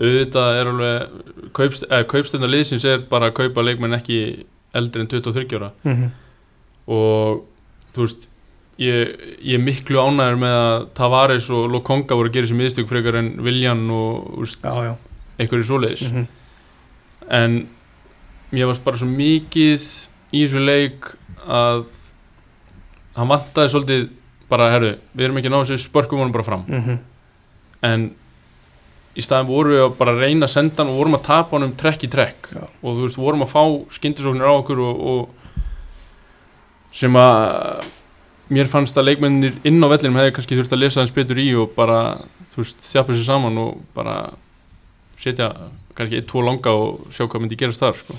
auðvitað 0.01 0.57
er 0.57 0.71
alveg 0.71 1.53
kaupst, 1.53 1.85
eh, 1.89 2.03
kaupstönda 2.09 2.49
liðsins 2.49 2.85
er 2.87 3.05
bara 3.09 3.29
að 3.29 3.37
kaupa 3.41 3.65
leikmenn 3.65 3.97
ekki 3.97 4.45
eldri 4.73 5.03
en 5.03 5.07
23 5.11 5.57
ára 5.59 5.71
mm 5.83 5.95
-hmm. 5.95 6.09
og 6.87 7.43
þú 7.93 8.05
veist 8.05 8.27
ég, 8.77 9.15
ég 9.43 9.59
er 9.59 9.63
miklu 9.63 9.99
ánæður 9.99 10.39
með 10.41 10.57
að 10.57 10.87
Tavares 10.93 11.49
og 11.49 11.69
Lokonga 11.69 12.15
voru 12.15 12.29
að 12.29 12.33
gera 12.33 12.47
sér 12.47 12.61
miðstök 12.61 12.87
frekar 12.89 13.15
en 13.15 13.43
Viljan 13.43 13.89
og 13.89 14.39
veist, 14.39 14.63
Já, 14.63 14.83
já 14.83 14.95
einhverju 15.41 15.63
svoleiðis 15.63 16.11
mm 16.11 16.17
-hmm. 16.17 16.27
en 17.29 17.67
mér 18.51 18.65
varst 18.65 18.83
bara 18.83 18.97
svo 18.97 19.07
mikið 19.07 19.81
í 20.33 20.45
þessu 20.45 20.59
leik 20.65 21.15
að 21.47 21.85
hann 23.15 23.27
vantaði 23.27 23.69
svolítið 23.69 24.09
bara, 24.49 24.71
herru, 24.71 24.95
við 25.15 25.23
erum 25.23 25.37
ekki 25.37 25.47
að 25.47 25.51
ná 25.55 25.63
þessu 25.63 25.77
spörkum 25.77 26.19
honum 26.19 26.31
bara 26.31 26.43
fram 26.43 26.63
Mm 26.67 26.81
-hmm. 26.81 26.97
En 27.85 28.09
í 29.11 29.23
staðin 29.25 29.49
vorum 29.49 29.75
við 29.75 29.85
að 29.85 29.95
bara 29.99 30.17
reyna 30.17 30.47
að 30.47 30.53
senda 30.53 30.81
hann 30.81 30.91
og 30.93 30.99
vorum 31.01 31.17
að 31.17 31.25
tapa 31.27 31.57
honum 31.57 31.73
trekk 31.77 32.05
í 32.07 32.11
trekk 32.11 32.51
Já. 32.53 32.63
og 32.63 32.89
þú 32.95 33.07
veist, 33.07 33.19
vorum 33.19 33.43
að 33.45 33.51
fá 33.51 33.63
skyndisóknir 33.97 34.47
á 34.47 34.53
okkur 34.53 34.83
og, 34.85 35.01
og 35.11 36.95
sem 36.95 37.17
að 37.19 37.83
mér 38.51 38.71
fannst 38.71 38.97
að 38.99 39.11
leikmennir 39.11 39.59
inn 39.67 39.83
á 39.83 39.87
vellinum 39.91 40.19
hefði 40.19 40.35
kannski 40.37 40.57
þurft 40.59 40.75
að 40.75 40.83
lesa 40.83 41.03
hans 41.03 41.13
betur 41.15 41.39
í 41.39 41.49
og 41.59 41.75
bara, 41.75 41.99
þú 42.53 42.63
veist, 42.63 42.81
þjapa 42.87 43.15
sér 43.15 43.27
saman 43.27 43.61
og 43.61 43.83
bara 43.95 44.17
setja 45.21 45.51
kannski 45.95 46.19
eitt, 46.19 46.27
tvo 46.31 46.43
langa 46.43 46.73
og 46.75 47.11
sjá 47.11 47.25
hvað 47.27 47.43
myndi 47.43 47.59
gerast 47.59 47.83
þar, 47.83 47.99
sko. 47.99 48.17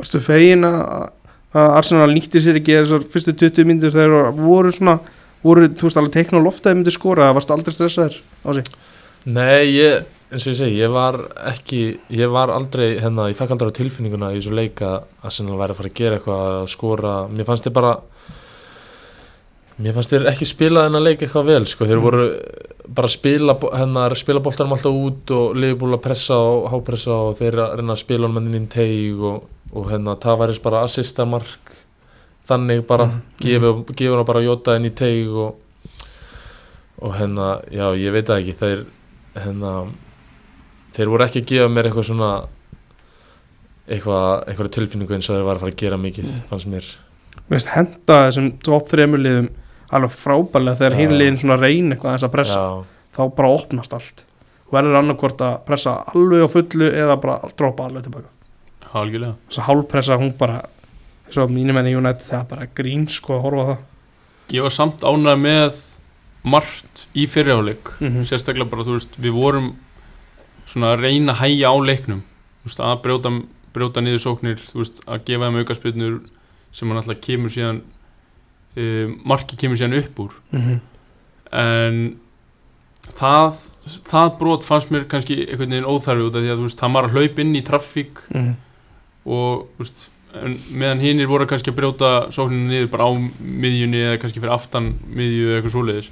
Varstu 0.00 0.20
fegin 0.24 0.64
að 0.68 1.10
að 1.50 1.72
Arsenal 1.80 2.10
nýtti 2.12 2.42
sér 2.42 2.60
ekki 2.60 2.76
þessar 2.78 3.06
fyrstu 3.10 3.34
20 3.34 3.66
myndir 3.66 3.94
þegar 3.94 4.30
voru 4.36 4.70
svona 4.74 5.00
voru, 5.44 5.68
þú 5.72 5.88
veist, 5.88 6.00
alveg 6.00 6.16
teikna 6.16 6.40
á 6.40 6.46
lofta 6.46 6.72
að 6.72 6.80
myndi 6.80 6.94
skora? 6.94 7.28
Það 7.28 7.36
varstu 7.38 7.56
aldrei 7.56 7.76
stressaður 7.76 8.18
á 8.20 8.50
sig 8.58 8.72
Nei, 9.28 9.76
ég, 9.76 10.06
eins 10.32 10.46
og 10.46 10.54
ég 10.54 10.58
segi, 10.62 10.76
ég 10.80 10.92
var 10.94 11.18
ekki, 11.50 11.80
ég 12.16 12.30
var 12.32 12.52
aldrei, 12.54 12.94
hérna, 13.02 13.28
ég 13.28 13.36
fekk 13.36 13.52
aldrei 13.52 13.68
á 13.68 13.76
tilfinninguna 13.76 14.30
í 14.32 14.38
þessu 14.38 14.54
leika 14.56 14.92
að 14.94 15.26
Arsenal 15.28 15.58
væri 15.60 15.74
að 15.74 15.80
fara 15.80 15.90
að 15.90 15.98
gera 15.98 16.16
eitthvað 16.16 16.44
að 16.54 16.68
skora, 16.72 17.14
mér 17.28 17.48
fannst 17.48 17.68
þið 17.68 17.74
bara, 17.76 17.90
mér 19.76 19.96
fannst 19.96 20.14
þið 20.14 20.30
ekki 20.32 20.48
spila 20.48 20.86
þennan 20.86 21.04
leik 21.04 21.24
eitthvað 21.26 21.50
vel, 21.50 21.60
sko, 21.68 21.88
þeir 21.90 22.00
voru 22.06 22.30
bara 22.88 23.10
að 23.10 23.14
spila, 23.18 23.56
hérna, 23.74 24.06
spila 24.18 24.42
boltanum 24.44 24.74
alltaf 24.78 25.00
út 25.04 25.34
og 25.36 25.60
liðbúl 25.60 25.92
að 25.98 26.04
pressa 26.08 26.40
og 26.40 26.70
hápressa 26.72 27.20
og 27.28 27.36
þeir 27.38 27.60
að 27.66 27.76
reyna 27.80 27.94
að 27.94 28.02
spila 28.06 28.30
hann 28.32 28.48
inn 28.48 28.64
í 28.64 28.72
teig 28.72 29.20
og, 29.20 29.44
og 29.74 29.92
hérna, 29.92 30.16
Tavares 30.22 30.62
bara 30.64 30.86
assista 30.88 31.28
mark, 31.28 31.76
þannig 32.50 32.86
bara, 32.86 33.06
Mhm. 33.06 33.20
gefur, 33.40 33.84
gefur 33.96 34.16
hann 34.20 34.26
bara 34.28 34.42
Jota 34.44 34.76
inn 34.76 34.84
í 34.90 34.94
teig 34.94 35.28
og, 35.32 35.56
og 37.00 37.14
hérna, 37.16 37.62
já, 37.70 37.86
ég 37.96 38.12
veit 38.12 38.26
það 38.26 38.40
ekki, 38.42 38.54
þeir, 38.60 38.84
hérna 39.40 39.74
þeir 40.92 41.08
voru 41.12 41.24
ekki 41.24 41.40
að 41.42 41.46
gefa 41.54 41.68
mér 41.70 41.88
eitthvað 41.90 42.08
svona 42.10 42.30
eitthvað, 43.90 44.44
eitthvað 44.48 44.70
tilfinningu 44.76 45.14
eins 45.16 45.28
og 45.30 45.36
þeir 45.38 45.46
var 45.46 45.56
að 45.58 45.64
fara 45.64 45.72
að 45.74 45.80
gera 45.82 45.98
mikið 46.00 46.30
fannst 46.50 46.68
mér 46.70 46.88
Mér 47.50 47.56
finnst 47.58 47.70
henda 47.74 48.16
þessum 48.28 48.48
top 48.62 48.88
3 48.90 49.06
liðum 49.18 49.48
alveg 49.90 50.12
frábælega 50.14 50.78
þegar 50.78 50.94
Já. 50.94 50.98
hinn 51.00 51.14
liðin 51.18 51.38
svona 51.40 51.56
reyn 51.60 51.92
eitthvað 51.94 52.10
aðeins 52.12 52.26
að 52.28 52.34
pressa 52.36 52.58
já, 52.60 52.84
þá 53.16 53.22
bara 53.40 53.48
opnast 53.56 53.94
allt 53.96 54.24
og 54.68 54.74
verður 54.76 54.98
annarkvort 55.00 55.42
að 55.46 55.56
pressa 55.66 55.96
alveg 56.14 56.44
á 56.46 56.48
fullu 56.52 56.90
eða 56.90 57.16
bara 57.22 57.38
droppa 57.58 57.88
alveg 57.88 58.06
tilbaka 58.06 58.30
Algjörlega. 59.00 59.34
þess 59.48 59.58
að 59.62 59.66
hálfpressa 59.70 60.18
hún 60.20 60.32
bara 60.38 60.60
og 61.38 61.50
mínum 61.50 61.76
enn 61.78 61.86
í 61.86 61.96
United 61.96 62.26
það 62.26 62.40
er 62.40 62.48
bara 62.50 62.66
grín 62.74 63.06
sko 63.08 63.34
að 63.38 63.42
horfa 63.42 63.66
það. 63.70 63.78
Ég 64.50 64.62
var 64.62 64.70
samt 64.70 65.00
ánægð 65.06 65.40
með 65.44 65.80
margt 66.44 67.06
í 67.14 67.26
fyrirháleik 67.28 67.92
Mhm. 68.00 68.24
sérstaklega 68.24 68.70
bara, 68.70 68.82
þú 68.82 68.96
veist, 68.98 69.16
við 69.20 69.32
vorum 69.32 69.76
svona 70.66 70.94
að 70.96 71.00
reyna 71.04 71.32
að 71.32 71.40
hægja 71.44 71.68
á 71.70 71.76
leiknum. 71.84 72.22
Veist, 72.64 72.78
að 72.80 73.02
brjóta, 73.02 73.42
brjóta 73.74 74.00
niður 74.02 74.18
sóknir 74.24 74.58
veist, 74.74 75.00
að 75.06 75.24
gefa 75.24 75.44
þeim 75.46 75.58
aukaspilnur 75.64 76.20
sem 76.72 76.88
hann 76.88 76.98
alltaf 76.98 77.20
kemur 77.20 77.50
síðan 77.50 77.82
uh, 78.76 79.14
marki 79.24 79.56
kemur 79.56 79.76
síðan 79.76 79.98
upp 79.98 80.18
úr. 80.18 80.32
En 81.52 82.16
það 83.18 83.66
það 84.06 84.34
brot 84.38 84.64
fannst 84.66 84.90
mér 84.92 85.06
kannski 85.10 85.40
einhvern 85.48 85.70
veginn 85.72 85.88
óþarfi 85.88 86.26
út 86.28 86.36
af 86.36 86.42
því 86.44 86.50
að 86.52 86.60
veist, 86.66 86.80
hann 86.84 86.92
var 86.94 87.08
að 87.08 87.14
hlaupa 87.16 87.40
inn 87.42 87.56
í 87.56 87.62
traffík 87.66 88.20
Mhm. 88.30 88.56
og 89.26 89.66
þú 89.76 89.78
veist, 89.84 90.08
meðan 90.70 91.00
hinnir 91.02 91.28
voru 91.30 91.46
kannski 91.50 91.72
að 91.72 91.78
brjóta 91.80 92.10
sókninu 92.34 92.68
niður 92.70 92.90
bara 92.92 93.08
á 93.08 93.10
miðjunni 93.14 94.02
eða 94.06 94.20
kannski 94.22 94.40
fyrir 94.42 94.54
aftan 94.54 94.92
miðju 95.10 95.48
eða 95.48 95.56
eitthvað 95.60 95.74
svoleiðis. 95.74 96.10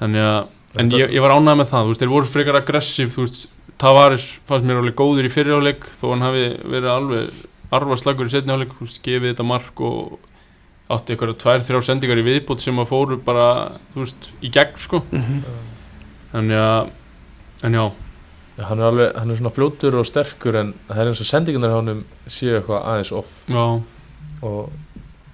Þannig 0.00 0.26
að, 0.26 0.40
en 0.74 0.90
Þetta- 0.90 1.00
ég, 1.02 1.12
ég 1.16 1.22
var 1.22 1.34
ánægð 1.36 1.58
með 1.60 1.70
það 1.70 1.84
þú 1.86 1.92
veist, 1.92 2.02
þeir 2.02 2.12
voru 2.16 2.30
frekar 2.32 2.58
aggressív 2.62 3.12
þú 3.14 3.26
veist, 3.26 3.42
Tavares 3.82 4.26
fannst 4.46 4.66
mér 4.68 4.78
alveg 4.82 4.94
góður 4.98 5.26
í 5.26 5.32
fyrirháleik 5.32 5.86
þó 5.98 6.04
hann 6.12 6.22
hafi 6.26 6.42
verið 6.70 6.90
alveg 6.92 7.30
arfarslagur 7.72 8.28
í 8.28 8.34
setniháleik, 8.34 8.74
þú 8.76 8.86
veist, 8.86 9.00
gefið 9.02 9.30
þetta 9.32 9.46
mark 9.48 9.80
og 9.80 10.18
átti 10.92 11.14
eitthvað 11.14 11.38
tvær, 11.40 11.62
þrjár 11.66 11.86
sendingar 11.86 12.20
í 12.20 12.26
viðbútt 12.26 12.60
sem 12.60 12.78
að 12.82 12.90
fóru 12.92 13.16
bara, 13.24 13.46
þú 13.94 14.02
veist, 14.04 14.28
í 14.44 14.50
gegn 14.52 14.76
sko, 14.78 15.00
þannig 16.32 16.58
að 16.58 16.90
en 17.62 17.76
Já, 17.78 17.84
hann 18.58 18.78
er 18.80 18.84
alveg, 18.90 19.12
hann 19.16 19.30
er 19.32 19.36
svona 19.40 19.52
fljótur 19.54 19.94
og 20.00 20.06
sterkur 20.06 20.56
en 20.60 20.74
það 20.88 20.98
er 21.02 21.10
eins 21.12 21.20
og 21.24 21.28
sendingunar 21.30 21.70
hjá 21.72 21.78
honum 21.80 22.02
séu 22.28 22.56
eitthvað 22.58 22.84
aðeins 22.92 23.12
off. 23.16 23.30
Já, 23.48 23.64
og 24.42 24.72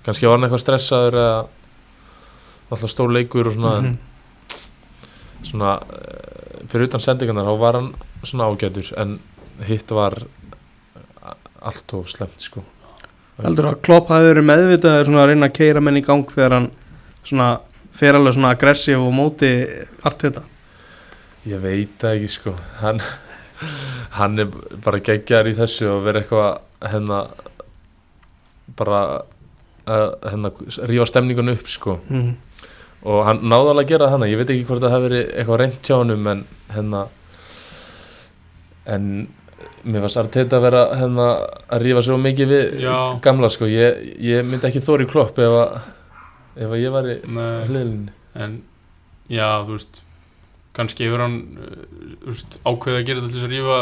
kannski 0.07 0.27
var 0.29 0.37
hann 0.39 0.47
eitthvað 0.49 0.63
stressaður 0.65 1.19
eða 1.19 1.39
alltaf 2.71 2.93
stór 2.93 3.13
leikur 3.17 3.47
og 3.51 3.55
svona, 3.57 3.75
Mhm. 3.81 3.87
en 5.39 5.45
svona 5.45 5.73
eh, 5.83 6.67
fyrir 6.69 6.89
utan 6.89 7.01
sendingunar 7.01 7.45
þá 7.49 7.59
var 7.59 7.73
hann 7.81 7.93
svona 8.25 8.49
ágætur 8.53 8.93
en 8.99 9.19
hitt 9.67 9.91
var 9.91 10.15
allt 11.63 11.95
og 11.95 12.07
slemt 12.09 12.39
sko. 12.41 12.63
Heldur 13.43 13.69
að 13.73 13.81
Klopp 13.87 14.09
hafi 14.11 14.33
verið 14.33 14.47
meðvitað 14.47 15.05
svona 15.07 15.23
að 15.25 15.29
reyna 15.33 15.47
að 15.49 15.55
keira 15.59 15.81
menn 15.83 15.97
í 16.01 16.05
gang 16.07 16.25
þegar 16.27 16.55
hann 16.57 16.71
svona 17.25 17.49
fer 17.99 18.15
alveg 18.19 18.35
svona 18.35 18.53
aggressív 18.55 19.03
og 19.07 19.13
móti 19.15 19.51
allt 20.07 20.19
þetta 20.25 20.43
Ég 21.47 21.61
veit 21.63 21.95
það 22.01 22.17
ekki 22.17 22.31
sko. 22.33 22.55
Hann, 22.81 23.01
hann 24.19 24.39
er 24.43 24.51
bara 24.85 25.01
geggjar 25.05 25.49
í 25.51 25.55
þessu 25.59 25.87
og 25.93 26.05
verið 26.07 26.25
eitthvað 26.25 26.91
hérna 26.93 27.21
bara 28.79 29.03
hérna, 29.89 30.53
rífa 30.89 31.07
stemningun 31.09 31.55
upp 31.55 31.71
sko. 31.71 31.99
Mm. 32.11 32.37
og 33.09 33.21
hann 33.29 33.45
náði 33.47 33.71
alveg 33.71 33.85
að 33.85 33.91
gera 33.93 34.07
það 34.11 34.25
ég 34.27 34.41
veit 34.41 34.49
ekki 34.53 34.65
hvort 34.67 34.83
það 34.83 34.95
hefur 34.97 35.05
verið 35.07 35.29
eitthvað 35.39 35.61
reynt 35.61 35.87
hjá 35.87 35.95
honum 35.95 36.25
en 36.33 36.41
hérna 36.75 37.03
en 38.91 39.05
mér 39.87 40.03
var 40.03 40.13
Sarteta 40.13 40.59
að 40.59 40.65
vera 40.67 40.81
hérna 40.99 41.29
að 41.71 41.85
rífa 41.85 42.03
svo 42.05 42.17
mikið 42.21 42.51
við 42.51 42.83
Já. 42.83 42.97
gamla 43.23 43.51
sko. 43.55 43.69
Ég, 43.71 44.03
ég 44.25 44.43
myndi 44.47 44.67
ekki 44.69 44.83
þóri 44.85 45.07
klopp 45.09 45.39
ef 45.39 45.55
að 45.61 45.79
ef 46.59 46.75
að 46.75 46.83
ég 46.83 46.95
var 46.97 47.09
í 47.09 47.17
nei 47.31 47.49
hliðlinni 47.69 48.15
en 48.35 48.59
já, 49.31 49.49
þú 49.63 49.77
veist 49.77 50.03
kannski 50.79 51.07
hefur 51.09 51.25
hann 51.25 51.37
veist, 52.29 52.59
ákveðið 52.65 52.99
að 53.01 53.07
gera 53.09 53.21
þetta 53.25 53.33
til 53.33 53.39
þess 53.41 53.49
að 53.49 53.55
rífa 53.57 53.79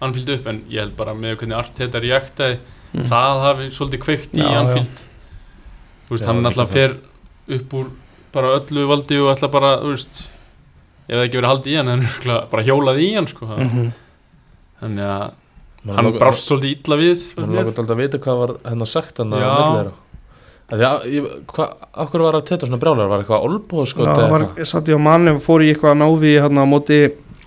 Anfield 0.00 0.30
upp, 0.32 0.46
en 0.48 0.60
ég 0.72 0.80
held 0.80 0.94
bara 0.96 1.12
með 1.14 1.34
hvernig 1.40 1.58
Arteta 1.60 2.00
reaktaði, 2.04 2.58
Mm. 2.90 3.04
það 3.06 3.40
hafi 3.44 3.64
svolítið 3.70 4.00
kveikt 4.02 4.32
í 4.34 4.40
Já. 4.42 4.48
Anfield 4.58 5.02
Já, 6.10 6.26
hann 6.26 6.40
líka 6.42 6.48
alltaf 6.50 6.72
fer 6.74 6.94
upp 7.54 7.74
úr 7.78 7.90
bara 8.34 8.48
öllu 8.58 8.86
valdi 8.90 9.18
og 9.22 9.28
alltaf 9.30 9.52
bara, 9.54 9.68
veist 9.84 10.16
ef 11.06 11.14
það 11.14 11.22
ekki 11.28 11.38
verið 11.38 11.50
haldið 11.52 11.70
í 11.70 11.76
hann, 11.78 11.88
en 11.94 12.48
bara 12.50 12.64
hjólaði 12.66 13.04
í 13.06 13.12
hann, 13.14 13.28
sko 13.30 13.46
Mm 13.46 13.92
þannig 14.80 15.04
að 15.06 15.94
hann 16.00 16.10
brást 16.18 16.48
svolítið 16.48 16.72
illa 16.80 16.96
við 16.96 17.14
fannst 17.20 17.36
Man 17.38 17.50
mér. 17.50 17.56
langar 17.60 17.78
alltaf 17.78 17.94
að 17.94 18.00
vita 18.02 18.18
hvað 18.24 18.38
var 18.42 18.52
hennar 18.72 18.88
sagt 18.90 19.18
hann 19.22 19.34
að 19.36 19.42
Já. 19.44 19.92
Akkur 20.70 22.22
var 22.22 22.38
að 22.38 22.46
teta 22.50 22.68
svona 22.68 22.78
brjálar, 22.82 23.08
var 23.10 23.24
eitthvað 23.24 23.46
olbóðskot 23.48 24.06
Já, 24.06 24.12
eða 24.12 24.28
var, 24.30 24.44
eitthvað? 24.46 24.68
satt 24.70 24.90
ég 24.90 25.00
á 25.00 25.02
manni 25.02 25.32
og 25.34 25.42
fór 25.42 25.64
í 25.64 25.70
eitthvað 25.72 25.96
návi 25.98 26.34
hérna 26.36 26.62
á 26.62 26.68
móti 26.70 27.00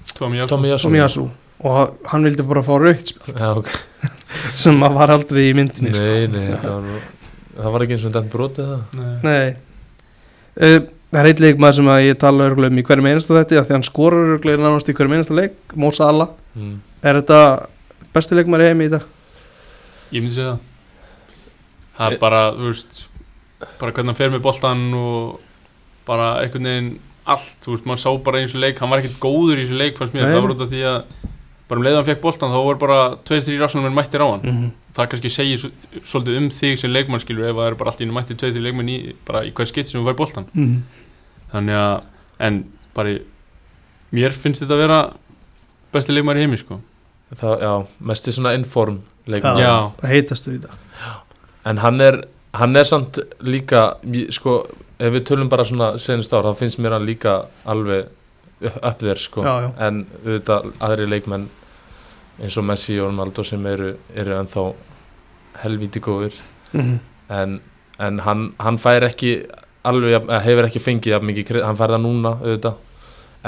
Jason 0.04 0.50
Tomiyasu 0.50 1.28
og 1.64 2.10
hann 2.12 2.28
vildi 2.28 2.44
bara 2.48 2.64
fá 2.66 2.74
raukt 2.82 3.14
spjald, 3.14 3.40
Já, 3.40 3.54
ok, 3.62 3.70
sem 4.66 4.84
að 4.84 4.98
var 4.98 5.14
aldrei 5.16 5.46
í 5.50 5.54
myndinni 5.56 5.94
sko. 5.94 6.04
nei, 6.04 6.28
nei, 6.34 6.50
þetta 6.50 6.74
var 6.74 6.84
nú, 6.90 7.00
það 7.60 7.78
var 7.78 7.86
ekki 7.86 7.96
eins 7.96 8.04
og 8.04 8.12
þetta 8.18 8.34
brotið 8.34 8.74
það 8.74 9.00
Nei. 9.00 9.16
Nei 9.24 10.76
uh, 10.80 10.82
Það 11.14 11.20
er 11.22 11.28
eitt 11.30 11.42
leikmaður 11.44 11.76
sem 11.78 11.90
að 11.94 12.04
ég 12.08 12.16
tala 12.18 12.46
örgulegum 12.50 12.80
í 12.82 12.84
hverjum 12.88 13.06
einasta 13.06 13.36
þetta 13.38 13.54
því 13.54 13.58
að 13.60 13.72
hann 13.76 13.84
skorar 13.86 14.32
örgulegum 14.34 14.64
nánast 14.66 14.88
í 14.90 14.96
hverjum 14.98 15.14
einasta 15.14 15.36
leik 15.38 15.76
Mo 15.78 15.92
Salah, 15.94 16.32
mm. 16.58 16.72
er 17.06 17.20
þetta 17.20 17.42
besti 18.16 18.38
leikmaður 18.40 18.64
í 18.66 18.70
heimi 18.72 18.88
í 18.90 18.94
dag? 18.96 19.06
Ég 20.10 20.24
myndi 20.24 20.34
segja 20.34 20.56
það 20.56 20.70
Það 21.94 22.16
er 22.16 22.18
bara, 22.24 22.42
þú 22.58 22.72
veist 22.72 23.04
bara 23.80 23.92
hvernig 23.92 24.14
hann 24.14 24.20
fer 24.22 24.30
með 24.34 24.44
boltan 24.46 24.86
og 24.98 25.40
bara 26.08 26.30
einhvern 26.44 26.70
veginn 26.70 26.94
allt, 27.26 27.56
þú 27.64 27.72
veist, 27.78 27.86
maður 27.88 28.02
sá 28.04 28.10
bara 28.24 28.40
eins 28.44 28.54
og 28.56 28.60
leik 28.64 28.80
hann 28.84 28.92
var 28.92 29.00
ekkert 29.00 29.20
góður 29.24 29.60
í 29.62 29.64
þessu 29.66 29.78
leik, 29.80 29.98
fannst 29.98 30.14
mér. 30.18 30.26
Nei. 30.28 30.34
það 30.36 30.42
var 30.44 30.56
út 30.56 30.64
af 30.66 30.72
því 30.74 30.82
að 30.90 31.04
bara 31.70 31.80
um 31.80 31.86
leiðan 31.88 32.08
fekk 32.10 32.22
boltan, 32.22 32.52
þá 32.52 32.60
voru 32.68 32.82
bara 32.82 32.98
tveir, 33.24 33.44
þrjir 33.48 33.62
rafsnum 33.64 33.94
mættir 33.96 34.24
á 34.24 34.28
hann. 34.28 34.44
Mm 34.44 34.72
það 34.94 35.08
kannski 35.10 35.30
segir 35.34 35.58
svo- 35.58 36.02
svolítið 36.06 36.36
um 36.38 36.50
þig 36.54 36.78
sem 36.80 36.92
leikmann 36.94 37.22
skilur 37.24 37.50
ef 37.50 37.56
það 37.58 37.68
er 37.72 37.76
bara 37.80 37.90
allt 37.92 38.02
í 38.02 38.06
einu 38.06 38.14
mætti 38.14 38.36
tveið 38.38 38.54
til 38.58 38.62
leikmann 38.68 38.90
í, 38.94 38.98
bara 39.26 39.42
í 39.48 39.52
hver 39.56 39.66
skipt 39.70 39.90
sem 39.90 40.00
þú 40.02 40.06
fær 40.12 40.18
boltan 40.20 40.46
mm. 40.54 40.76
þannig 41.54 41.80
að, 41.80 42.04
en 42.46 42.60
bara 42.94 43.16
í- 43.16 43.24
mér 44.14 44.36
finnst 44.38 44.62
þetta 44.62 44.78
að 44.78 44.84
vera 44.84 45.00
besti 45.94 46.14
leikmann 46.14 46.38
í 46.38 46.46
heimi 46.46 46.60
sko. 46.62 46.80
Það, 47.34 47.56
já, 47.66 47.72
mest 48.12 48.30
í 48.30 48.34
svona 48.36 48.54
inform 48.58 49.00
leikmann 49.26 49.58
Já. 49.62 49.74
bara 49.98 50.12
heitastu 50.14 50.54
í 50.54 50.62
dag. 50.62 50.78
En 51.66 51.80
hann 51.82 52.02
er, 52.02 52.20
hann 52.54 52.76
er 52.76 52.86
samt 52.88 53.20
líka, 53.42 53.84
sko, 54.34 54.60
ef 55.00 55.14
við 55.16 55.26
tölum 55.30 55.50
bara 55.50 55.66
svona 55.66 55.94
senast 56.02 56.34
ár, 56.34 56.46
þá 56.46 56.60
finnst 56.62 56.80
mér 56.82 56.98
hann 56.98 57.08
líka 57.08 57.40
alveg 57.70 58.12
þér, 58.62 59.20
sko. 59.20 59.44
Já, 59.44 59.54
já. 59.66 59.70
En 59.88 60.06
auðvitað 60.22 60.70
aðri 60.88 61.10
leikmenn 61.10 61.50
eins 62.42 62.58
og 62.58 62.66
Messi 62.68 63.00
og 63.02 63.12
Ronaldo 63.12 63.46
sem 63.46 63.66
eru, 63.70 63.94
eru 64.16 64.38
ennþá 64.38 64.68
helvíti 65.64 66.02
góðir. 66.04 66.38
mm. 66.74 66.96
En, 67.34 67.60
en 68.04 68.20
hann, 68.26 68.48
hann 68.60 68.78
fær 68.82 69.06
ekki 69.08 69.36
alveg, 69.88 70.30
hefur 70.44 70.68
ekki 70.68 70.82
fengið 70.82 71.24
mikið 71.26 71.62
hann 71.64 71.78
fær 71.80 71.96
það 71.96 72.06
núna 72.06 72.38
auðvitað, 72.42 72.80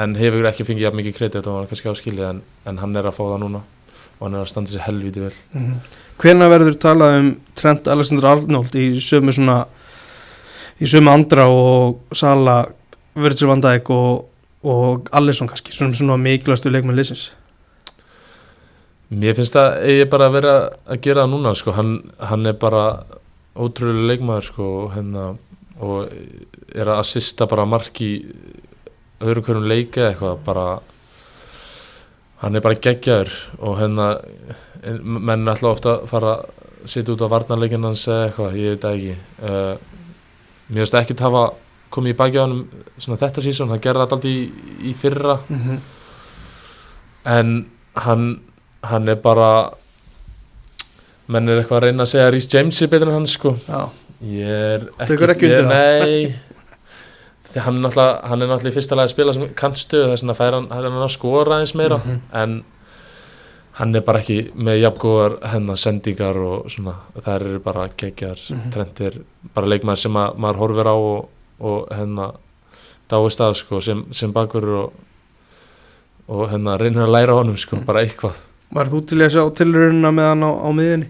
en 0.02 0.16
hefur 0.20 0.50
ekki 0.50 0.66
fengið 0.68 0.98
mikið 0.98 1.18
kredit 1.18 1.48
og 1.48 1.60
hann 1.60 1.70
kannski 1.70 1.92
áskilið, 1.92 2.28
en, 2.30 2.44
en 2.66 2.82
hann 2.82 2.96
er 2.96 3.10
að 3.10 3.18
fá 3.18 3.24
það 3.26 3.42
núna 3.46 3.62
og 4.18 4.28
hann 4.28 4.38
er 4.38 4.46
að 4.46 4.52
standa 4.52 4.72
sér 4.72 4.86
helvíti 4.88 5.24
vel. 5.24 5.34
Mm. 5.56 5.80
Hvenær 6.22 6.52
verður 6.54 6.78
talað 6.80 7.18
um 7.20 7.32
Trent 7.58 7.90
Alexander 7.92 8.30
Arnold 8.32 8.76
í 8.80 8.86
sömu 9.04 9.34
svona 9.36 9.64
í 10.80 10.90
sömu 10.90 11.12
andra 11.12 11.48
og 11.52 12.16
Sala 12.16 12.62
Virgil 13.16 13.50
van 13.52 13.64
Dijk 13.64 13.90
og, 13.96 14.26
og 14.68 15.10
Alisson 15.16 15.48
kannski, 15.48 15.76
svona, 15.76 15.96
svona 15.96 16.20
mikilvægstu 16.20 16.72
leikmenn 16.72 16.98
liðsins 16.98 17.30
Mér 19.16 19.36
finnst 19.38 19.54
það 19.56 19.76
eigi 19.86 20.08
bara 20.10 20.28
að 20.28 20.36
vera 20.40 20.56
að 20.90 21.02
gera 21.06 21.24
það 21.24 21.32
núna 21.36 21.54
sko. 21.56 21.76
hann, 21.78 21.94
hann 22.18 22.50
er 22.50 22.58
bara 22.60 22.86
ótrúlega 23.56 24.10
leikmaður 24.10 24.48
sko, 24.50 24.70
hérna, 24.96 25.28
og 25.80 26.10
er 26.76 26.90
að 26.90 27.02
assista 27.04 27.48
bara 27.48 27.68
mark 27.70 28.02
í 28.02 28.12
öðru 29.24 29.46
hverjum 29.46 29.70
leika 29.70 30.10
eitthvað 30.10 30.42
bara 30.44 30.66
hann 32.46 32.56
er 32.56 32.62
bara 32.62 32.78
geggjaður 32.78 33.32
og 33.58 33.80
hérna 33.80 34.08
en 34.86 35.00
menn 35.26 35.50
ætla 35.50 35.72
ofta 35.74 35.96
að 35.98 36.10
fara 36.12 36.34
að 36.36 36.90
sitja 36.92 37.16
út 37.16 37.24
á 37.26 37.34
varnarleikin 37.34 37.88
hans 37.88 38.04
eða 38.06 38.28
eitthvað, 38.28 38.58
ég 38.62 38.76
veit 38.76 38.84
það 38.84 38.98
ekki. 39.00 39.16
Uh, 39.42 40.04
mér 40.70 40.84
finnst 40.84 40.98
ekki 41.00 41.16
að 41.16 41.24
hafa 41.26 41.44
komið 41.96 42.14
í 42.14 42.18
baki 42.20 42.38
á 42.38 42.44
hann 42.44 42.60
svona 43.02 43.22
þetta 43.24 43.46
sísón, 43.46 43.72
hann 43.74 43.82
gerði 43.82 44.06
alltaf 44.06 44.28
í, 44.30 44.36
í 44.86 44.94
fyrra. 44.98 45.40
Mm 45.50 45.64
-hmm. 45.64 45.80
en 47.34 47.56
hann 48.06 48.26
hann 48.86 49.10
er 49.10 49.18
bara 49.18 49.50
menn 51.26 51.50
er 51.50 51.64
eitthvað 51.64 51.78
að 51.78 51.86
reyna 51.88 52.06
að 52.06 52.12
segja 52.12 52.28
að 52.28 52.34
Rhys 52.36 52.54
James 52.54 52.82
er 52.82 52.92
betur 52.94 53.10
en 53.10 53.18
hann 53.18 53.28
sko. 53.28 53.56
Já, 53.66 53.90
ég 54.22 54.46
er 54.46 54.90
ekki, 55.02 55.50
ég, 55.50 55.66
nei 55.66 56.45
Því 57.56 57.62
hann, 57.64 57.78
er 57.88 57.92
hann 58.28 58.42
er 58.44 58.48
náttúrulega 58.52 58.74
í 58.74 58.76
fyrsta 58.76 58.96
lagi 59.00 59.08
að 59.08 59.14
spila 59.16 59.34
sem 59.34 59.44
kannstöð 59.56 60.10
þess 60.12 60.24
að 60.28 60.40
hann, 60.52 60.66
hann 60.76 60.86
er 60.90 61.04
að 61.06 61.12
skora 61.14 61.56
aðeins 61.62 61.76
meira 61.80 61.98
Mhm. 62.04 62.18
en 62.34 62.64
hann 63.80 63.96
er 63.96 64.02
bara 64.02 64.20
ekki 64.20 64.52
með 64.56 64.82
jafngóðar 64.82 65.38
hennar 65.52 65.76
sendingar 65.80 66.36
og 66.38 66.70
svona 66.72 66.96
það 67.18 67.36
eru 67.42 67.60
bara 67.60 67.88
geggjar 67.98 68.36
mm 68.52 68.58
Mhm. 68.60 68.72
trendir 68.72 69.22
bara 69.54 69.68
leikmaður 69.68 69.98
sem 70.04 70.14
að, 70.14 70.36
maður 70.38 70.60
horfir 70.60 70.88
á 70.92 70.96
og, 70.96 71.30
og 71.62 71.88
hennar 71.96 72.32
dáist 73.10 73.40
að 73.40 73.54
sko 73.56 73.82
sem, 73.82 74.06
sem 74.12 74.34
bakur 74.34 74.70
og, 74.70 74.94
og 76.28 76.50
hennar 76.50 76.80
reynir 76.80 77.04
að 77.08 77.12
læra 77.16 77.34
honum 77.40 77.56
sko, 77.58 77.78
Mhm. 77.78 77.86
bara 77.86 78.02
eitthvað 78.04 78.34
var 78.72 78.86
þú 78.88 79.06
til 79.06 79.18
að 79.20 79.32
sjá 79.32 79.50
tilrunina 79.56 80.12
með 80.12 80.30
hann 80.30 80.44
á, 80.44 80.52
á 80.52 80.70
miðinni? 80.76 81.08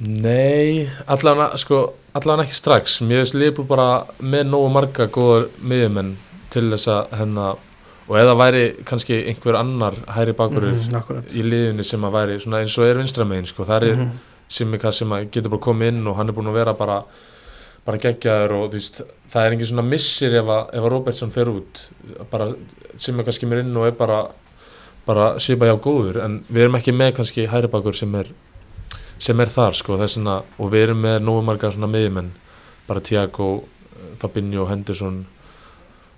Nei, 0.00 0.88
allavega 1.06 1.56
sko, 1.60 1.92
allavega 2.14 2.46
ekki 2.46 2.54
strax. 2.58 3.00
Mér 3.06 3.22
finnst 3.22 3.34
Liverpool 3.38 3.66
bara 3.68 3.86
með 4.20 4.48
nógu 4.52 4.70
marga 4.74 5.06
góðar 5.08 5.46
miðjumenn 5.62 6.14
til 6.52 6.66
þess 6.74 6.88
að 6.92 7.14
hennar 7.20 7.56
og 8.08 8.16
eða 8.18 8.34
væri 8.36 8.64
kannski 8.84 9.20
einhver 9.30 9.56
annar 9.56 9.94
hæri 10.16 10.34
bakurur 10.36 10.74
Mhm, 10.74 10.94
akkurat. 10.98 11.24
í 11.34 11.42
liðinu 11.42 11.84
sem 11.84 12.00
að 12.04 12.12
væri 12.12 12.40
svona 12.42 12.60
eins 12.60 12.76
og 12.78 12.84
er 12.84 12.98
vinstramegin 13.00 13.46
sko, 13.46 13.64
það 13.64 13.82
er 13.82 13.96
Mhm. 13.96 14.10
sem, 14.48 14.78
sem 14.92 15.08
að 15.10 15.30
getur 15.30 15.50
bara 15.50 15.62
komið 15.62 15.88
inn 15.88 16.06
og 16.06 16.16
hann 16.16 16.28
er 16.28 16.32
búin 16.32 16.48
að 16.48 16.52
vera 16.54 16.74
bara 16.74 17.02
bara 17.84 17.98
geggjaður 17.98 18.52
og 18.52 18.72
veist, 18.72 19.00
það 19.32 19.46
er 19.46 19.52
engin 19.52 19.66
svona 19.66 19.82
missir 19.88 20.34
ef 20.38 20.44
að, 20.46 20.68
ef 20.74 20.82
að 20.84 20.90
Robertson 20.90 21.30
fer 21.30 21.46
út. 21.46 21.88
Bara 22.30 22.54
sem 22.96 23.18
er 23.18 23.24
kannski 23.24 23.46
mér 23.48 23.60
inn 23.60 23.76
og 23.76 23.86
er 23.86 23.90
bara 23.92 24.28
bara 25.04 25.34
svipa 25.40 25.64
hjá 25.66 25.80
góður 25.80 26.22
en 26.24 26.44
við 26.52 26.60
erum 26.62 26.76
ekki 26.78 26.92
með 26.94 27.16
kannski 27.16 27.48
hæri 27.48 27.66
bakur 27.68 27.92
sem 27.94 28.14
er 28.14 28.26
sem 29.22 29.40
er 29.44 29.50
þar 29.52 29.76
sko 29.78 29.96
þess 30.00 30.18
að 30.18 30.56
og 30.58 30.70
við 30.72 30.84
erum 30.88 31.02
með 31.04 31.20
nógu 31.22 31.44
marga 31.46 31.70
svona 31.74 31.90
miðjumenn 31.92 32.30
bara 32.88 33.00
Tiago, 33.06 33.48
Fabinho, 34.18 34.64
Henderson 34.70 35.20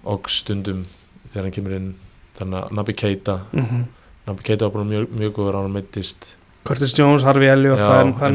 og 0.09 0.31
stundum 0.33 0.85
þegar 1.33 1.45
hann 1.49 1.55
kemur 1.57 1.75
inn 1.77 1.91
þannig 2.39 2.63
að 2.65 2.73
Naby 2.79 2.95
Keita 2.97 3.39
Mhm. 3.53 3.85
Naby 4.27 4.43
Keita 4.47 4.65
var 4.69 4.73
bara 4.79 4.85
mjög, 4.89 5.09
mjög 5.13 5.33
góður 5.37 5.59
á 5.59 5.61
hann 5.63 5.73
meittist 5.77 6.31
Curtis 6.65 6.95
Jones, 6.97 7.23
Harvey 7.23 7.49
Elliot, 7.53 7.79
er, 7.79 8.13
það 8.17 8.23
er 8.25 8.31
að 8.31 8.33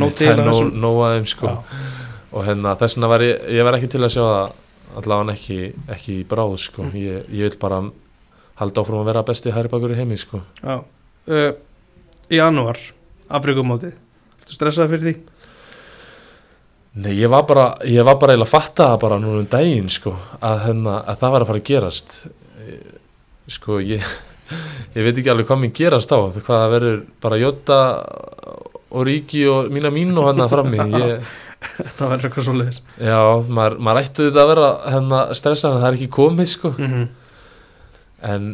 að 1.08 1.16
þeim 1.18 1.28
sko 1.32 1.48
Já. 1.48 1.56
og 2.32 2.44
hérna 2.46 2.76
þess 2.78 2.96
vegna 2.96 3.08
var 3.10 3.20
ég, 3.26 3.40
ég 3.58 3.64
var 3.66 3.74
ekki 3.80 3.90
til 3.90 4.02
að 4.06 4.14
sjá 4.14 4.22
það 4.22 4.52
allavega 5.02 5.34
ekki, 5.34 5.58
ekki 5.96 6.14
í 6.22 6.26
bráð 6.30 6.54
sko 6.62 6.84
Mm. 6.84 6.94
ég, 6.94 7.24
ég 7.34 7.50
vil 7.50 7.58
bara 7.60 7.80
halda 8.62 8.82
áfram 8.82 9.02
að 9.02 9.06
vera 9.10 9.24
besti 9.24 9.52
hæri 9.52 9.70
bakur 9.70 9.92
í 9.92 9.98
heimi 9.98 10.18
sko 10.18 10.42
Já. 10.64 10.84
Uh, 11.28 11.52
Í 12.30 12.38
janúar, 12.38 12.78
Afrikumótið 13.30 13.94
stressað 14.50 14.94
fyrir 14.96 15.08
því? 15.08 15.16
Nei, 17.00 17.14
ég 17.20 17.30
var 17.32 17.46
bara, 17.48 17.72
ég 17.86 18.04
var 18.04 18.18
bara 18.20 18.34
eiginlega 18.34 18.50
að 18.50 18.56
fatta 18.56 18.92
það 18.92 19.02
bara 19.04 19.20
núna 19.22 19.44
um 19.44 19.50
daginn 19.50 19.90
sko 19.94 20.16
að, 20.42 20.64
hérna, 20.66 21.00
að 21.06 21.20
það 21.22 21.34
var 21.36 21.44
að 21.46 21.52
fara 21.52 21.62
að 21.62 21.70
gerast 21.70 22.16
Eh, 22.70 22.98
sko 23.50 23.80
ég 23.82 24.04
ég 24.96 25.06
veit 25.06 25.16
ekki 25.18 25.30
alveg 25.32 25.48
hvað 25.50 25.62
mér 25.64 25.76
gerast 25.78 26.12
á 26.12 26.18
hvað 26.20 26.48
það 26.48 26.74
verður 26.74 27.04
bara 27.24 27.40
Jota 27.42 27.78
og 28.90 29.06
Ríki 29.08 29.44
og 29.50 29.70
mína 29.74 29.92
mín 29.94 30.18
og 30.18 30.30
hann 30.30 30.44
að 30.44 30.56
frammi 30.56 30.82
ég, 31.04 31.30
Þetta 31.60 32.08
verður 32.08 32.30
eitthvað 32.30 32.48
svo 32.48 32.56
leiðis 32.56 32.82
já, 32.98 33.20
maður, 33.52 33.78
maður 33.84 34.02
ætti 34.02 34.28
þetta 34.28 34.44
að 34.44 34.52
vera 34.54 34.70
hérna, 34.94 35.22
stressað 35.36 35.76
en 35.76 35.82
það 35.82 35.90
er 35.90 35.98
ekki 36.00 36.12
komið 36.18 36.52
sko 36.54 36.74
mm 36.76 36.92
-hmm. 36.94 37.08
en 38.34 38.50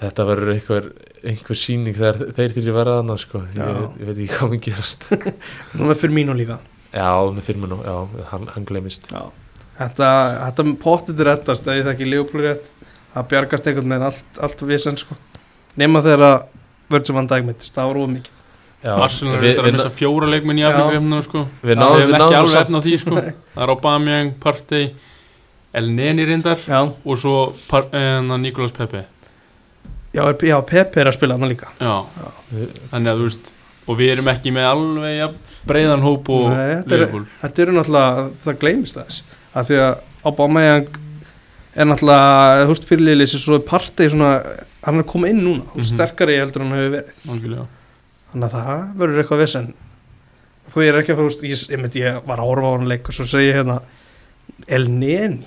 þetta 0.00 0.24
verður 0.28 0.52
einhver, 0.54 0.86
einhver 1.24 1.58
síning 1.58 1.94
þegar 1.96 2.18
þeir 2.36 2.54
þýrri 2.56 2.74
verða 2.74 2.96
þannig 3.00 3.22
sko 3.24 3.42
ég, 3.54 3.82
ég 4.00 4.08
veit 4.08 4.16
ekki 4.24 4.30
hvað 4.38 4.52
mér 4.54 4.62
gerast 4.68 5.06
Nú 5.78 5.88
með 5.90 6.00
fyrir 6.02 6.16
mínu 6.18 6.36
líka 6.38 6.58
já, 6.94 7.08
með 7.34 7.42
fyrir 7.48 7.60
nú, 7.74 7.78
já, 7.84 7.96
hann, 8.32 8.48
hann 8.54 8.66
glemist 8.68 9.10
Já. 9.12 9.22
Þetta, 9.78 10.08
þetta 10.46 10.66
potið 10.82 11.22
rettast 11.28 11.66
eða 11.66 11.78
ég 11.80 11.88
þekki 11.90 12.10
Leopold 12.10 12.44
rétt 12.46 12.72
það 13.14 13.28
bjargast 13.32 13.66
einhvern 13.70 13.94
veginn 13.94 14.06
allt, 14.10 14.40
allt 14.42 14.64
visen 14.70 14.98
sko. 14.98 15.16
nema 15.78 16.02
þegar 16.04 16.24
að 16.28 16.44
van 17.16 17.26
Dijk 17.30 17.46
mittist, 17.48 17.74
það 17.74 17.90
var 17.92 18.00
óð 18.04 18.12
mikið 18.18 18.40
Já, 18.84 18.92
Arsenal 19.00 19.34
er 19.34 19.40
við- 19.40 19.48
þetta 19.54 19.62
að 19.62 19.66
við- 19.70 19.76
missa 19.78 19.90
fjóra 19.96 20.26
leikmenn 20.28 20.58
í. 20.60 20.64
Afrika 20.68 20.90
sko. 21.24 21.42
Við 21.64 21.70
Við 21.96 22.02
hefum 22.02 22.10
við 22.10 22.16
ekki 22.20 22.36
alveg 22.36 22.58
efna 22.60 22.76
á 22.76 22.84
því 22.84 22.96
sko. 23.00 23.14
Það 23.54 23.62
er 23.64 23.70
Aubameyang, 23.72 24.32
Partey 24.44 24.90
El 25.74 25.88
Neni 25.96 26.26
reyndar 26.28 26.60
og 26.84 27.16
svo 27.18 27.32
eh, 27.96 28.20
Nicolas 28.44 28.74
Pepe 28.76 29.00
já, 30.14 30.22
já 30.48 30.56
Pepe 30.66 31.00
er 31.02 31.10
að 31.10 31.16
spila 31.18 31.36
hann 31.38 31.48
líka. 31.50 31.68
Já, 31.80 31.94
við- 32.54 32.74
þannig 32.92 33.12
að 33.12 33.20
þú 33.22 33.28
veist 33.28 33.54
og 33.86 33.98
við 34.00 34.12
erum 34.14 34.28
ekki 34.32 34.52
með 34.56 34.66
alveg 34.70 35.16
ja, 35.18 35.28
breiðan 35.68 36.00
hóp 36.06 36.28
og 36.32 36.44
Nei, 36.54 36.74
þetta 36.80 36.94
er- 37.00 37.26
Þetta 37.42 37.62
eru 37.66 37.72
náttúrulega, 37.76 38.28
það 38.44 38.58
gleymist 38.62 38.96
þess 39.00 39.22
að 39.54 39.66
því 39.70 39.80
að 39.84 39.94
Aubameyang 40.24 40.86
er 41.76 41.84
náttúrulega, 41.90 42.62
þú 42.64 42.70
veist, 42.72 42.86
fyrirliðið 42.88 43.28
sem 43.34 43.40
svo 43.44 43.58
partei 43.60 44.08
svona, 44.08 44.30
hann 44.86 44.98
er 45.02 45.08
koma 45.10 45.28
inn 45.28 45.42
núna 45.44 45.66
og 45.68 45.76
Mhm. 45.82 45.88
sterkari 45.90 46.38
heldur 46.38 46.62
hann 46.64 46.72
hefur 46.72 46.94
verið. 46.96 47.24
Algjörlega. 47.28 47.66
þannig 48.32 48.48
að 48.50 48.54
það 48.54 48.96
verður 48.98 49.22
eitthvað 49.22 49.42
vesen. 49.44 49.74
Þú 50.74 50.82
er 50.88 50.94
ekki 51.02 51.12
að 51.12 51.16
fara, 51.16 51.28
þú 51.28 51.30
veist, 51.30 51.42
ég, 51.44 51.70
ég, 51.70 51.78
myndi, 51.82 52.00
ég 52.00 52.24
var 52.26 52.38
að 52.38 52.48
horfa 52.48 52.66
á 52.66 52.76
hann 52.78 52.88
leik 52.88 53.08
og 53.08 53.14
svo 53.14 53.24
segi 53.28 53.50
ég 53.52 53.54
hérna 53.60 53.82
El 54.68 54.88
Neni 54.88 55.46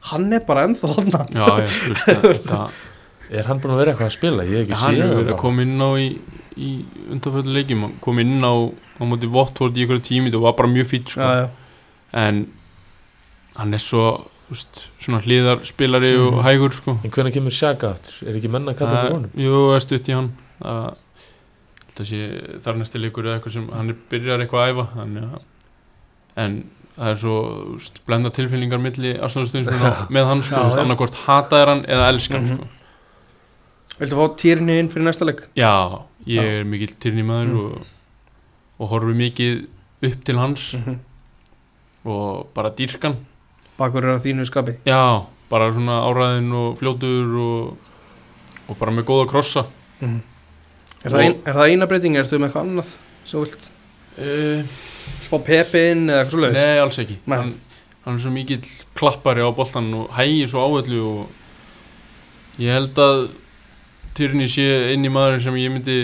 hann 0.00 0.32
er 0.32 0.40
bara 0.40 0.66
ennþá 0.68 0.88
þarna. 0.94 1.20
Já, 1.34 1.46
já, 1.60 1.66
þú 2.06 2.28
veist, 2.30 2.46
það 2.52 2.70
Er 3.30 3.46
hann 3.46 3.60
búin 3.62 3.74
að 3.76 3.78
vera 3.84 3.92
eitthvað 3.94 4.08
að 4.10 4.16
spila? 4.16 4.42
Ég 4.44 4.56
hef 4.58 4.68
ekki 4.68 4.78
hann 4.80 4.94
séð 4.96 5.02
það 5.10 5.18
að 5.20 5.26
bara. 5.30 5.36
koma 5.38 5.62
inn 5.62 5.78
á 5.78 5.90
í, 6.02 6.06
í 6.58 6.70
undanfjöldu 7.14 7.52
leikjum, 7.54 7.82
hann 7.86 7.92
kom 8.02 8.18
inn 8.18 8.40
á 8.42 8.52
á 9.00 9.02
móti 9.06 9.28
Watford 9.30 9.76
í 9.78 9.84
ykkur 9.86 10.00
tími 10.02 10.32
og 10.34 10.42
var 10.42 10.56
bara 10.58 10.68
mjög 10.68 10.88
fýtt 10.90 11.08
sko. 11.14 11.28
en 12.12 12.40
hann 13.56 13.74
er 13.74 13.78
svo 13.78 14.26
veist, 14.50 14.90
svona 14.98 15.20
hliðarspilari 15.22 16.10
Mhm. 16.16 16.26
og 16.34 16.44
hægur 16.44 16.72
sko. 16.74 16.98
En 17.04 17.10
hvernig 17.10 17.32
kemur 17.34 17.50
Shaka 17.54 17.92
aftur? 17.94 18.28
Er 18.28 18.34
ekki 18.34 18.48
menna 18.50 18.72
að 18.72 18.78
kalla 18.78 18.90
Það- 18.90 19.04
fyrir 19.04 19.14
honum? 19.14 19.30
Jú, 19.36 19.54
það 19.70 19.76
er 19.76 19.80
stutt 19.86 20.08
í 20.08 20.14
hann 20.14 20.30
það 20.60 20.94
held 21.86 22.00
að 22.00 22.10
sé 22.10 22.60
þar 22.64 22.76
næsti 22.80 22.98
leikur 23.00 23.24
eða 23.24 23.38
eitthvað 23.40 23.52
sem 23.52 23.68
hann 23.68 23.90
er 23.90 23.96
byrjar 24.10 24.40
eitthvað 24.42 24.64
að 24.64 24.70
æfa 24.74 24.86
þannig 24.96 25.22
að 25.22 25.40
en 26.36 26.64
það 26.98 27.08
er 27.10 27.16
svo 27.16 27.36
veist, 27.78 28.00
blenda 28.06 28.30
tilfinningar 28.30 28.80
milli 28.80 29.14
með 30.10 30.26
hann 30.26 30.42
sko, 30.42 30.56
Já, 30.56 30.58
þú 30.58 30.66
veist, 30.66 30.76
já. 30.76 30.82
annarkvort 30.84 31.14
hata 31.14 31.56
er 31.62 31.66
hann 31.66 31.82
eða 31.84 32.08
elskar 32.10 32.38
hann 32.40 32.58
Mhm. 32.58 32.68
Viltu 34.00 34.16
fá 34.16 34.26
týrni 34.40 34.78
inn 34.80 34.88
fyrir 34.88 35.04
næsta 35.04 35.26
leik? 35.28 35.42
Já, 35.56 35.72
ég 36.26 36.40
Já. 36.40 36.42
er 36.60 36.64
mikill 36.64 36.94
Tierney 37.00 37.22
maður 37.26 37.50
Mm. 37.50 37.60
og, 37.60 37.86
og 38.80 38.88
horfi 38.94 39.14
mikið 39.14 39.66
upp 40.08 40.24
til 40.24 40.38
hans 40.38 40.74
Mhm. 40.74 40.98
og 42.04 42.48
bara 42.54 42.70
dýrkan 42.70 43.16
Bakur 43.78 44.04
er 44.04 44.16
á 44.16 44.20
þínu 44.20 44.44
skapi 44.46 44.74
já, 44.86 45.24
bara 45.50 45.70
svona 45.72 46.00
áræðin 46.04 46.52
og 46.52 46.78
fljótur 46.78 47.36
og, 47.40 47.76
og 48.68 48.78
bara 48.78 48.90
með 48.92 49.04
góða 49.04 49.28
krossa 49.28 49.66
Mhm. 50.00 50.20
er, 51.04 51.10
það 51.10 51.20
ein, 51.20 51.34
er 51.46 51.52
það 51.54 51.68
eina 51.70 51.86
breyting, 51.86 52.16
er 52.16 52.24
þú 52.24 52.38
með 52.38 52.48
eitthvað 52.48 52.64
annað 52.64 52.96
sem 53.24 53.40
vilt 53.44 53.70
uh, 54.18 54.62
fá 55.28 55.38
Pepe 55.44 55.90
inn 55.92 56.06
eða 56.08 56.24
eitthvað 56.24 56.30
svo 56.30 56.40
leiðis 56.40 56.54
nei, 56.54 56.78
alls 56.78 56.98
ekki 56.98 57.16
hann, 57.28 57.54
hann 58.04 58.14
er 58.14 58.18
svo 58.20 58.30
mikill 58.32 58.64
klappari 58.94 59.40
á 59.44 59.50
boltan 59.54 59.92
og 59.94 60.08
hægir 60.16 60.48
svo 60.48 60.64
áhöllu 60.64 61.00
og 61.04 61.28
ég 62.58 62.72
held 62.72 62.94
að 62.96 63.28
Tierney 64.20 64.50
sé 64.52 64.66
inn 64.94 65.06
í 65.06 65.12
maður 65.12 65.40
sem 65.46 65.56
ég 65.60 65.72
myndi 65.72 65.96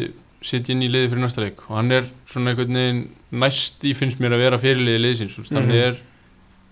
setja 0.46 0.74
inn 0.74 0.84
í 0.84 0.90
liði 0.90 1.10
fyrir 1.12 1.24
næsta 1.24 1.42
leik. 1.42 1.62
Og 1.68 1.78
hann 1.78 1.92
er 1.94 2.06
svona 2.30 2.52
einhvern 2.52 2.76
veginn 2.78 3.02
næst 3.42 3.84
í 3.86 3.94
finnst 3.96 4.20
mér 4.22 4.36
að 4.36 4.44
vera 4.44 4.60
fyrirliði 4.62 5.02
liðsins. 5.02 5.38
Mm 5.38 5.58
hann 5.58 5.72
er 5.74 5.98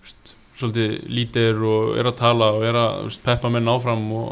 veist, 0.05 0.35
svolítið 0.55 0.93
lítir 1.11 1.63
og 1.65 1.97
er 1.99 2.09
að 2.09 2.17
tala 2.21 2.51
og 2.55 2.63
er 2.67 2.79
að 2.79 3.01
veist, 3.07 3.23
peppa 3.25 3.51
menn 3.51 3.71
áfram 3.71 4.05
og 4.15 4.31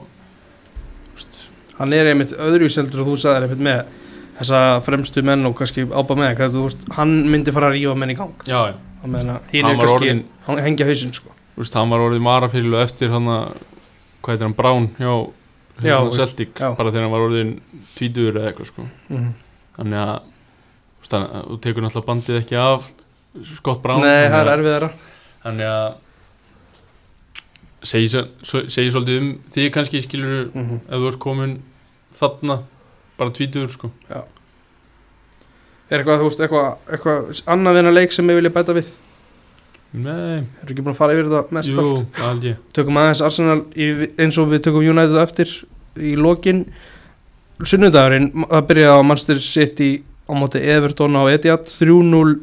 veist, 1.17 1.43
hann 1.79 1.93
er 1.97 2.11
einmitt 2.13 2.35
öðruvíseldur 2.37 3.03
og 3.03 3.11
þú 3.11 3.19
sagðir 3.25 3.47
einmitt 3.49 3.67
með 3.67 3.99
þessa 4.39 4.63
fremstu 4.85 5.23
menn 5.25 5.45
og 5.49 5.57
kannski 5.59 5.85
ába 5.89 6.17
með 6.17 6.37
hvað 6.39 6.57
veist, 6.61 6.87
hann 6.97 7.19
myndi 7.29 7.53
fara 7.55 7.71
að 7.71 7.77
rífa 7.77 7.97
menn 7.99 8.15
í 8.15 8.17
gang. 8.19 8.47
Já, 8.47 8.71
já, 8.71 8.75
hinn 9.03 9.71
er 9.71 9.79
kannski 9.81 10.17
hann 10.47 10.65
hengja 10.67 10.89
hausinn 10.89 11.15
sko. 11.15 11.33
Hann 11.53 11.93
var 11.93 12.01
orðið 12.07 12.23
marafyrirlu 12.25 12.79
eftir 12.81 13.11
hann 13.13 13.29
að 13.29 13.57
hvað 14.23 14.33
heitir 14.33 14.47
hann, 14.47 14.55
Brown 14.57 14.87
Já, 14.97 15.11
Celtic, 15.81 16.53
bara 16.59 16.91
þegar 16.91 17.01
hann 17.01 17.11
var 17.11 17.25
orðin 17.25 17.55
tvítur 17.95 18.37
eða 18.37 18.51
eitthvað 18.51 18.69
sko. 18.69 18.85
Mm 19.09 19.33
þannig 19.77 19.99
að 19.99 20.29
þú 21.49 21.57
tekur 21.63 21.85
náttúrulega 21.85 22.09
bandið 22.09 22.39
ekki 22.41 22.59
af 22.59 22.87
Scott 23.57 23.81
Brown. 23.83 24.03
Nei, 24.03 24.29
það 24.29 24.39
er 24.39 24.47
að- 24.47 24.53
erfiðara. 24.57 24.89
þannig 25.43 25.67
að 25.67 25.95
segi, 27.83 28.07
segi 28.43 28.91
svolítið 28.91 29.21
um 29.21 29.31
þig 29.51 29.73
kannski 29.73 30.01
skilur 30.01 30.51
mm 30.53 30.69
-hmm. 30.69 30.79
ef 30.87 30.99
þú 30.99 31.07
ert 31.07 31.19
komin 31.19 31.61
þarna 32.13 32.63
bara 33.17 33.29
tvítur 33.29 33.69
sko. 33.69 33.91
Er 35.89 35.99
eitthvað, 35.99 36.23
veist, 36.23 36.39
eitthvað, 36.39 36.77
eitthvað 36.87 37.43
annað 37.45 37.73
við 37.73 37.77
hennar 37.77 37.93
leik 37.93 38.11
sem 38.11 38.29
ég 38.29 38.35
vilja 38.35 38.49
bæta 38.49 38.73
við 38.73 38.91
nei, 39.93 40.41
er 40.43 40.71
ekki 40.71 40.83
búin 40.83 40.95
að 40.95 40.99
fara 40.99 41.15
yfir 41.15 41.29
þetta 41.31 41.55
mest 41.57 41.73
jú, 41.73 41.83
allt? 41.83 42.17
held 42.19 42.47
ég. 42.49 42.61
Tökum 42.75 42.99
aðeins 43.01 43.21
Arsenal 43.25 43.59
í, 43.77 43.89
eins 44.21 44.39
og 44.41 44.49
við 44.51 44.65
tökum 44.67 44.87
United 44.93 45.19
eftir 45.21 45.53
í 46.01 46.15
lokin. 46.19 46.65
Sunnudagurinn, 47.63 48.31
það 48.49 48.67
byrjaði 48.71 48.97
á 48.97 49.07
Manchester 49.07 49.41
City 49.45 49.91
á 50.25 50.33
móti 50.35 50.61
Everton 50.73 51.15
á 51.19 51.23
Etihad 51.29 51.67
3-0 51.69 52.39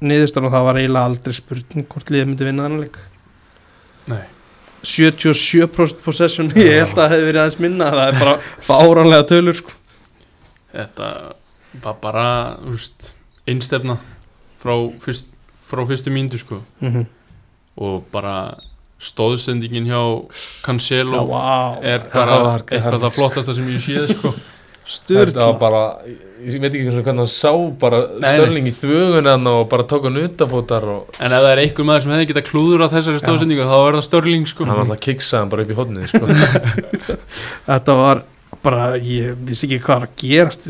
niðurstan 0.00 0.46
og 0.48 0.54
það 0.54 0.66
var 0.68 0.78
eiginlega 0.80 1.08
aldrei 1.10 1.36
spurning 1.36 1.88
hvort 1.90 2.12
liðið 2.12 2.28
myndi 2.30 2.46
vinna 2.48 2.66
þannig 2.68 2.84
leik. 2.86 3.00
Nei, 4.10 4.22
77% 4.86 6.00
possession, 6.04 6.48
ég 6.56 6.78
held 6.78 6.94
að 6.94 7.02
það 7.02 7.12
hefði 7.14 7.26
verið 7.28 7.42
aðeins 7.42 7.60
minna 7.60 7.90
það 7.92 8.06
er 8.06 8.20
bara 8.22 8.36
fáránlega 8.64 9.26
tölur 9.28 9.58
sko. 9.58 9.74
þetta 10.72 11.10
var 11.82 11.98
bara 12.00 12.24
einstefna 13.50 13.98
frá, 14.60 14.74
fyrst, 15.02 15.28
frá 15.70 15.84
fyrstu 15.88 16.10
mínútu 16.14 16.38
sko. 16.42 16.60
Mm 16.82 16.92
-hmm. 16.94 17.06
og 17.80 18.04
bara 18.12 18.54
stóðsendingin 19.00 19.86
hjá 19.88 20.00
Cancelo 20.64 21.22
wow. 21.24 21.78
er 21.82 22.00
Það 22.00 22.12
bara 22.14 22.38
var- 22.44 22.62
eitthvað 22.66 22.92
það- 22.92 23.04
það 23.04 23.14
flottasta 23.16 23.54
sem 23.54 23.68
ég 23.68 23.80
séð 23.80 24.14
sko. 24.18 24.34
Þetta 24.90 25.14
var 25.14 25.28
styrla 25.30 25.58
bara, 25.60 25.80
ég 26.42 26.60
veit 26.60 26.74
ekki 26.74 26.90
hvernig 26.90 27.06
hann 27.20 27.26
sá 27.30 27.52
bara 27.78 28.00
störling 28.18 28.66
í 28.66 28.72
þvögunan 28.74 29.46
og 29.46 29.68
bara 29.70 29.84
tók 29.86 30.02
hann 30.08 30.16
utafótar 30.18 30.82
og 30.82 31.14
en 31.20 31.30
ef 31.32 31.44
það 31.44 31.52
er 31.52 31.58
einhver 31.62 31.84
maður 31.86 32.02
sem 32.02 32.10
hefði 32.10 32.26
getað 32.32 32.48
klúður 32.50 32.82
á 32.82 32.88
þessari 32.90 33.20
stóðsendingu 33.22 33.68
þá 33.70 33.76
er 33.86 33.94
það 33.94 34.02
Störling 34.08 34.46
sko. 34.50 34.64
Hann 34.64 34.76
var 34.76 34.84
alltaf 34.84 35.00
kiksaði 35.06 35.40
hann 35.40 35.52
bara 35.52 35.62
upp 35.62 35.70
í 35.70 35.78
hodnið 35.78 36.06
sko. 36.10 36.26
þetta 37.70 37.94
var 38.02 38.22
bara, 38.64 38.96
ég 38.98 39.36
vissi 39.46 39.66
ekki 39.68 39.78
hvað 39.84 40.00
var 40.00 40.08
að 40.08 40.16
gerast. 40.24 40.68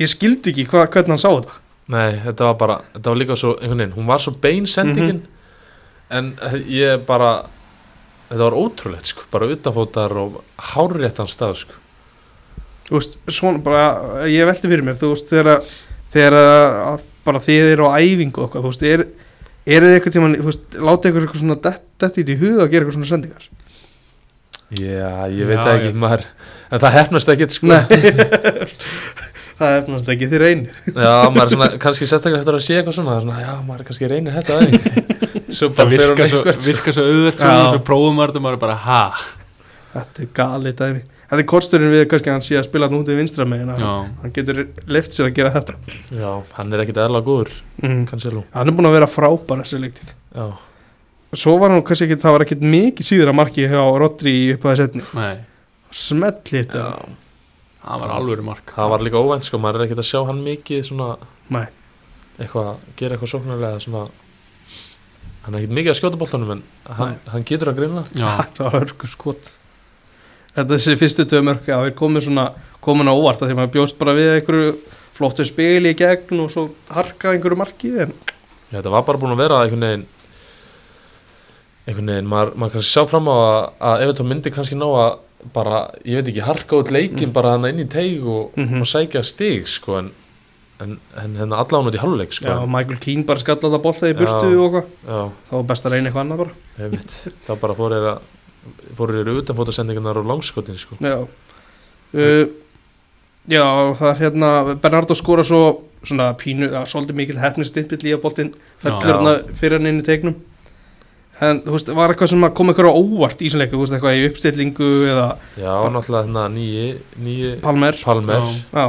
Ég 0.00 0.08
skildi 0.08 0.50
ekki 0.54 0.66
hvað, 0.72 0.88
hvernig 0.96 1.12
hann 1.14 1.18
sá 1.26 1.30
þetta 1.36 1.60
Nei, 1.92 2.16
þetta 2.24 2.48
var 2.48 2.56
bara, 2.58 2.76
þetta 2.96 3.12
var 3.12 3.18
líka 3.20 3.36
svo 3.38 3.52
einhvern 3.60 3.78
veginn, 3.84 3.94
hún 3.94 4.08
var 4.10 4.22
svo 4.22 4.32
bein 4.42 4.64
sendingin 4.66 5.20
en 6.10 6.32
ég 6.70 7.04
bara 7.06 7.32
þetta 8.26 8.40
var 8.42 8.56
ótrúlegt 8.58 9.10
sko, 9.12 9.26
bara 9.30 9.48
utafótar 9.54 10.14
og 10.18 10.40
hárréttan 10.72 11.30
stað 11.30 11.60
sko. 11.62 11.76
þú 12.88 12.98
veist, 12.98 13.14
svona 13.30 13.62
bara 13.62 13.84
ég 14.30 14.46
velti 14.48 14.70
fyrir 14.70 14.82
mér, 14.86 14.98
þú 14.98 15.12
veist, 15.14 15.30
þegar 15.30 15.62
þegar 16.14 16.36
að 16.40 17.06
bara 17.26 17.42
þið 17.42 17.70
eru 17.74 17.86
á 17.90 17.98
æfingu 17.98 18.42
og 18.42 18.48
eitthvað, 18.48 18.66
þú 18.66 18.72
veist, 18.72 18.86
er 18.86 19.06
eru 19.76 19.86
þið 19.86 19.96
eitthvað 19.98 20.16
tíma, 20.18 20.32
þú 20.40 20.50
veist, 20.50 20.66
láta 20.90 21.10
ykkur 21.10 21.24
eitthvað 21.26 21.42
svona 21.42 21.60
dett, 21.68 21.86
dett 22.02 22.18
í 22.18 22.26
því 22.26 22.36
hug 22.42 22.60
að 22.62 22.70
gera 22.74 22.82
eitthvað 22.82 22.98
svona 22.98 23.12
sendingar 23.12 23.48
Já, 24.74 25.30
ég 25.30 25.46
veit 25.46 25.58
Já, 25.60 25.62
það 25.62 25.76
ekki, 25.76 25.90
já. 25.94 25.98
maður 26.02 26.26
en 26.66 26.82
það 26.82 26.96
hefnast 26.98 27.28
ekkert 27.30 27.54
sko 27.54 27.70
Nei, 27.70 27.82
það 29.58 29.78
efnast 29.80 30.12
ekki 30.12 30.28
þið 30.30 30.42
reynir 30.42 30.78
Já, 30.92 31.12
maður 31.32 31.42
er 31.46 31.52
svona, 31.54 31.68
kannski 31.82 32.08
sérstaklega 32.08 32.42
eftir 32.42 32.58
að 32.58 32.64
sé 32.66 32.78
eitthvað 32.78 32.98
svona, 32.98 33.18
svona 33.24 33.42
já, 33.42 33.52
maður 33.66 33.88
kannski 33.90 34.10
reynir 34.12 34.36
þetta 34.36 34.60
aðeins 34.60 35.14
Svo 35.56 35.70
það 35.72 35.92
hann 35.92 36.00
svo, 36.02 36.14
eitthvað 36.26 36.56
sko. 36.56 36.68
virka 36.68 36.92
svo 36.92 37.04
auðvelt 37.06 37.40
svona, 37.40 37.68
svo 37.72 37.82
prófum 37.86 38.16
maður 38.18 38.32
þetta 38.32 38.40
og 38.40 38.46
maður 38.46 38.58
er 38.58 38.62
bara 38.64 38.78
ha? 38.82 39.02
Þetta 39.96 40.22
er 40.24 40.30
galið 40.36 40.74
dæmi. 40.80 41.02
Þetta 41.26 41.42
er 41.42 41.48
kosturinn 41.50 41.92
við 41.94 42.04
kannski 42.10 42.30
að 42.30 42.36
hann 42.36 42.44
sé 42.44 42.58
að 42.58 42.66
spila 42.68 42.88
hann 42.90 42.98
út 42.98 43.10
í 43.10 43.16
vinstra 43.16 43.46
megin 43.48 43.72
hann 43.72 44.34
getur 44.36 44.60
left 44.92 45.16
sér 45.16 45.30
að 45.30 45.38
gera 45.38 45.52
þetta. 45.56 45.76
Já, 46.12 46.28
hann 46.58 46.76
er 46.76 46.84
ekkit 46.84 47.00
eðla 47.06 47.22
góður, 47.26 47.52
mm. 47.80 48.02
Cancelo 48.10 48.44
Hann 48.52 48.70
er 48.70 48.76
búin 48.76 48.90
að 48.90 48.96
vera 48.98 49.10
frábær 49.10 49.62
þessi 49.64 49.80
leiktið 49.82 50.12
Já, 50.36 50.46
Svo 51.36 51.56
var 51.62 51.72
hann 51.72 51.84
kannski 51.86 52.06
ekki, 52.06 52.20
það 52.22 52.36
var 52.36 52.46
ekkit 52.46 52.66
mikið 52.76 53.08
síður 53.10 53.32
að 53.32 53.38
marki 53.40 53.68
hjá 53.70 53.80
Rodri 54.02 54.34
í 54.36 54.48
upphæði 54.54 54.82
setni 54.82 55.06
nei, 55.16 55.38
Smelli 56.04 56.60
þetta. 56.60 56.84
Já 56.84 57.22
það 57.86 58.02
var 58.02 58.14
alvöru 58.16 58.44
mark. 58.46 58.72
Það 58.76 58.92
var 58.92 59.04
líka 59.06 59.20
óvænt 59.22 59.46
sko, 59.46 59.60
maður 59.62 59.80
er 59.80 59.86
ekkit 59.86 60.02
að 60.02 60.08
sjá 60.10 60.20
hann 60.28 60.40
mikið 60.46 60.82
svona 60.88 61.08
Nei. 61.54 61.66
eitthvað, 62.40 62.72
gera 62.98 63.16
eitthvað 63.16 63.32
sóknarlega 63.32 63.82
svona 63.84 64.02
hann 65.46 65.54
er 65.54 65.60
ekkit 65.62 65.76
mikið 65.78 65.92
að 65.92 65.98
skjóta 66.00 66.20
boltanum 66.20 66.50
en 66.56 66.64
hann, 66.98 67.14
hann 67.30 67.46
getur 67.46 67.70
að 67.70 67.78
greinla 67.80 68.04
já, 68.10 68.26
Þetta 68.42 68.66
var 68.66 68.76
hörku 68.80 69.10
skot. 69.10 69.52
Þetta 70.56 70.70
þessi 70.72 70.98
fyrstu 70.98 71.26
tvö 71.28 71.42
mörk 71.46 71.70
að 71.70 71.84
við 71.88 71.96
komum 72.00 72.24
svona 72.24 72.48
komin 72.82 73.10
á 73.10 73.14
óvart 73.14 73.42
að 73.44 73.52
því 73.52 73.58
maður 73.60 73.74
bjóst 73.76 73.98
bara 74.00 74.16
við 74.16 74.32
einhverju 74.38 74.74
flottu 75.16 75.46
spili 75.48 75.92
í 75.94 75.98
gegn 75.98 76.42
og 76.44 76.50
svo 76.52 76.66
harka 76.92 77.32
einhverju 77.32 77.58
marki 77.60 77.92
en 78.04 78.12
Já, 78.66 78.80
þetta 78.80 78.92
var 78.92 79.04
bara 79.06 79.20
búin 79.22 79.34
að 79.36 79.42
vera 79.44 79.62
einhvern 79.62 79.84
veginn 79.86 80.06
einhvern 81.86 82.10
veginn, 82.10 82.28
maður, 82.30 82.52
maður 82.58 82.74
kannski 82.76 82.90
sjá 82.92 83.04
fram 83.06 83.28
á 83.30 83.34
að, 83.36 83.58
að 83.90 84.04
Evertón 84.06 84.28
myndi 84.30 84.52
kannski 84.54 84.78
ná 84.78 84.86
að 84.88 85.10
bara, 85.52 85.90
ég 86.04 86.16
veit 86.20 86.28
ekki, 86.32 86.42
harka 86.46 86.76
út 86.80 86.90
leikin 86.90 87.28
Mm. 87.28 87.32
bara 87.32 87.50
hann 87.56 87.64
inn 87.68 87.78
í 87.84 87.88
teig 87.88 88.24
og, 88.26 88.52
Mhm. 88.56 88.80
og 88.80 88.86
sækja 88.86 89.22
stig 89.24 89.66
sko, 89.68 89.98
en 89.98 90.10
en, 90.78 90.98
en 91.16 91.36
hérna 91.36 91.56
allan 91.56 91.86
út 91.88 91.94
í 91.94 91.98
hálfleik 91.98 92.32
sko. 92.32 92.44
já, 92.48 92.66
Michael 92.68 92.98
Keane 93.00 93.24
bara 93.24 93.38
skalla 93.40 93.60
þetta 93.60 93.82
bolta 93.82 94.06
í 94.10 94.12
burtu 94.12 94.50
Já. 94.52 94.58
og 94.60 94.74
eitthvað 94.74 95.30
þá 95.48 95.52
var 95.52 95.62
best 95.62 95.86
að 95.86 95.90
reyna 95.92 96.10
eitthvað 96.10 96.24
annað 96.26 96.38
bara 96.38 96.50
þá 97.46 97.60
bara 97.60 97.74
fór 97.74 97.90
ég 97.96 98.04
að 98.10 98.20
fór 98.96 99.08
ég 99.14 99.30
utanfótasendingarnar 99.40 100.18
og 100.18 100.26
langskotin 100.26 100.76
sko. 100.76 100.96
Já 101.00 101.26
uh, 102.14 102.46
Já, 103.48 103.62
það 103.94 104.10
er 104.10 104.20
hérna 104.24 104.50
Bernardo 104.82 105.14
skora 105.14 105.44
svo 105.46 105.82
svona 106.04 106.34
pínu, 106.36 106.68
það 106.68 106.80
er 106.82 106.90
svolítið 106.90 107.14
mikil 107.14 107.38
hefnistimpill 107.38 107.98
í 108.10 108.12
að 108.12 108.20
boltinn 108.24 108.52
fellur 108.82 109.06
hérna 109.06 109.34
fyrir 109.54 109.78
hann 109.78 109.86
inn 109.86 110.00
í 110.02 110.04
tegnum 110.04 110.34
en 111.44 111.62
þú 111.66 111.74
veist, 111.74 111.92
var 111.98 112.12
eitthvað 112.14 112.32
sem 112.32 112.46
að 112.48 112.54
koma 112.56 112.72
eitthvað 112.72 113.00
óvart 113.00 113.42
í 113.44 113.50
svona 113.52 113.66
leiku, 113.66 113.76
þú 113.76 113.84
veist, 113.84 113.96
eitthvað 113.96 114.18
í 114.18 114.26
uppstillingu 114.30 114.90
eða 115.12 115.26
já, 115.58 115.72
náttúrulega 115.92 116.24
hérna 116.24 116.46
nýji 116.54 116.86
nýji 117.20 117.54
Palmer. 117.64 117.98
Palmer. 118.04 118.52
Já. 118.72 118.86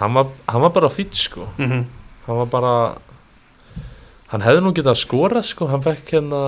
Hann 0.00 0.16
var, 0.18 0.32
hann 0.50 0.64
var 0.64 0.74
bara 0.74 0.90
fýtt 0.92 1.14
sko. 1.16 1.48
Mm 1.58 1.84
hann 2.26 2.40
var 2.40 2.50
bara 2.52 2.74
hann 4.32 4.44
hefði 4.44 4.62
nú 4.64 4.72
getað 4.76 5.00
skorað 5.00 5.48
sko. 5.50 5.68
Hann 5.70 5.84
fekk 5.84 6.14
hérna 6.16 6.40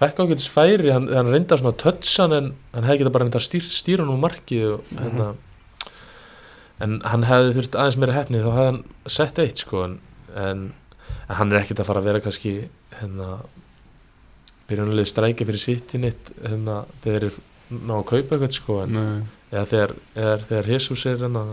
fekk 0.00 0.20
ágætis 0.24 0.50
færi, 0.50 0.90
hann, 0.92 1.08
hann 1.12 1.30
reyndar 1.30 1.60
svona 1.60 1.76
tötsan 1.78 2.34
en 2.36 2.52
hann 2.74 2.86
hefði 2.88 3.04
getað 3.04 3.16
bara 3.16 3.26
reyndar 3.28 3.44
stýr, 3.44 3.64
stýra 3.64 4.06
nú 4.08 4.18
markið 4.20 4.76
og 4.76 4.92
hérna. 4.98 5.32
En 6.82 6.98
hann 7.06 7.26
hefði 7.28 7.56
þurft 7.58 7.78
aðeins 7.78 7.98
meira 8.02 8.16
hefni 8.16 8.42
þá 8.42 8.50
hefði 8.50 8.68
hann 8.70 8.80
sett 9.16 9.40
eitt 9.42 9.62
sko 9.62 9.84
en, 9.86 9.98
en, 10.34 10.64
en 11.28 11.36
hann 11.38 11.52
er 11.52 11.62
ekkert 11.62 11.84
að 11.84 11.90
fara 11.92 12.02
að 12.02 12.08
vera 12.10 12.22
kannski 12.24 12.54
hérna 12.98 13.36
byrjunlega 14.70 15.10
strækja 15.10 15.46
fyrir 15.48 15.62
sitt 15.62 15.94
í 15.96 16.00
nitt 16.02 16.32
hérna 16.42 16.82
þegar 17.04 17.26
þeir 17.28 17.40
ná 17.82 17.94
að 17.98 18.06
kaupa 18.12 18.36
eitthvað 18.36 18.56
sko 18.56 18.78
en, 18.84 18.96
eða 19.52 19.66
þegar, 19.72 19.94
eða 20.16 20.38
þegar 20.48 20.70
Jesus 20.74 21.04
er 21.08 21.20
hérna 21.22 21.44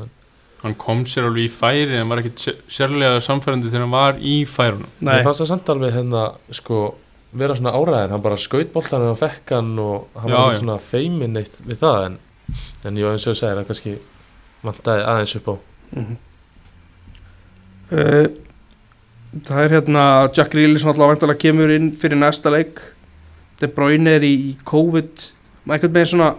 hann 0.60 0.76
kom 0.76 1.06
sér 1.08 1.30
alveg 1.30 1.46
í 1.48 1.52
færi 1.54 1.96
en 1.96 2.10
var 2.12 2.20
ekki 2.20 2.54
sérlega 2.68 3.22
samfærandi 3.24 3.70
þegar 3.72 3.86
hann 3.86 3.94
var 3.94 4.18
í 4.20 4.34
færunum. 4.50 4.90
Mér 5.00 5.24
fannst 5.24 5.40
það 5.46 5.52
samt 5.54 5.70
alveg 5.72 5.94
hérna 5.96 6.24
sko 6.52 6.80
vera 7.40 7.56
svona 7.56 7.72
áræðin, 7.78 8.12
hann 8.16 8.24
bara 8.26 8.40
skaut 8.42 8.72
boltan 8.74 9.06
og 9.08 9.16
fekk 9.22 9.54
hann 9.56 9.70
og 9.80 10.08
hann 10.20 10.34
Já, 10.34 10.36
var 10.42 10.54
já. 10.56 10.60
svona 10.64 10.78
feimin 10.82 11.38
eitt 11.40 11.62
við 11.64 11.80
það 11.84 12.06
en, 12.10 12.18
en 12.90 13.00
ég 13.00 13.12
eins 13.14 13.28
og 13.30 13.36
ég 13.36 13.40
segir 13.40 13.62
að 13.62 13.70
kannski 13.70 13.94
vantaði 14.66 15.06
aðeins 15.14 15.36
upp 15.40 15.48
á. 15.48 15.56
Mhm. 15.96 16.18
uh, 17.96 18.28
Það 19.46 19.60
er 19.62 19.74
hérna 19.76 20.04
Jack 20.34 20.50
Grealish 20.56 20.82
náttúrulega 20.88 21.14
vantilega 21.14 21.38
kemur 21.44 21.70
inn 21.70 21.92
fyrir 22.02 22.18
næsta 22.18 22.50
leik 22.50 22.80
De 23.60 23.68
Bruyne 23.68 24.16
er 24.18 24.22
í, 24.24 24.34
í 24.52 24.58
COVID 24.64 25.26
einhvern 25.70 25.94
veginn 25.94 26.14
svona 26.14 26.32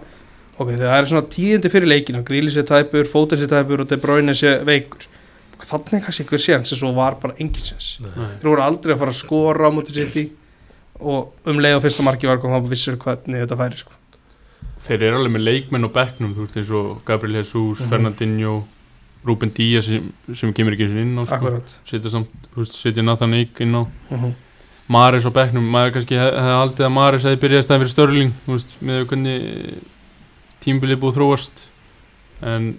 ok, 0.57 0.67
það 0.75 0.97
er 0.97 1.05
svona 1.11 1.27
tíðindi 1.31 1.71
fyrir 1.71 1.87
leikina 1.87 2.23
Grealish 2.27 2.57
er 2.57 2.67
tæpur, 2.67 3.05
Foden 3.09 3.39
er 3.41 3.47
tæpur 3.51 3.81
og 3.85 3.89
De 3.89 3.97
Bruyne 4.01 4.33
sé 4.37 4.57
veikur 4.67 5.07
þannig 5.61 5.93
er 5.99 6.05
kannski 6.07 6.23
einhver 6.25 6.41
séns 6.41 6.71
en 6.73 6.77
svo 6.81 6.91
var 6.97 7.15
bara 7.21 7.35
engin 7.39 7.63
séns 7.63 7.93
Nei. 8.01 8.11
Nei. 8.17 8.31
þeir 8.41 8.49
voru 8.49 8.61
aldrei 8.65 8.95
að 8.95 8.99
fara 9.03 9.13
að 9.13 9.19
skora 9.21 9.69
á 9.69 9.71
mútið 9.71 9.99
sitt 10.01 10.31
og 11.01 11.33
um 11.49 11.57
leið 11.61 11.77
á 11.77 11.83
fyrsta 11.85 12.03
marki 12.05 12.27
var 12.29 12.37
kom 12.41 12.51
þá 12.53 12.67
vissur 12.69 12.97
hvernig 13.01 13.41
þetta 13.41 13.57
færi 13.57 13.77
sko. 13.79 13.93
Þeir 14.81 15.03
eru 15.07 15.17
alveg 15.21 15.33
með 15.33 15.43
leikmenn 15.47 15.85
og 15.87 15.93
bekknum 15.95 16.35
þú 16.35 16.45
veist 16.45 16.57
eins 16.57 16.71
og 16.77 17.01
Gabriel 17.05 17.35
Jesus, 17.39 17.79
Mhm. 17.81 17.89
Fernandinho 17.89 18.53
Ruben 19.25 19.51
Díaz 19.53 19.85
sem, 19.85 20.11
sem 20.33 20.53
kemur 20.53 20.73
ekki 20.73 20.85
eins 20.87 20.93
og 20.93 21.01
inn 21.01 21.17
á 21.17 21.23
sko. 21.25 21.61
setja 21.85 22.09
samt, 22.09 22.29
þú 22.53 22.57
veist, 22.63 22.73
setja 22.77 23.03
Nathan 23.05 23.33
Eik 23.33 23.59
inn 23.61 23.73
á 23.77 23.81
uh 23.81 23.87
-huh. 24.09 24.33
Maris 24.91 25.25
á 25.27 25.31
bekknum, 25.31 25.65
maður 25.71 25.93
kannski 25.97 26.17
hef- 26.19 26.35
hefði 26.35 26.55
haldið 26.59 26.85
að 26.87 26.93
Maris 26.97 27.25
hefði 27.27 27.41
byrjað 27.43 27.65
stæðin 27.67 27.81
fyrir 27.83 27.93
Störling 27.95 28.31
veist, 28.47 28.71
með 28.83 29.03
hvernig 29.11 29.43
tímbilið 30.65 30.99
búið 31.01 31.17
þróast. 31.19 31.63
En 32.41 32.71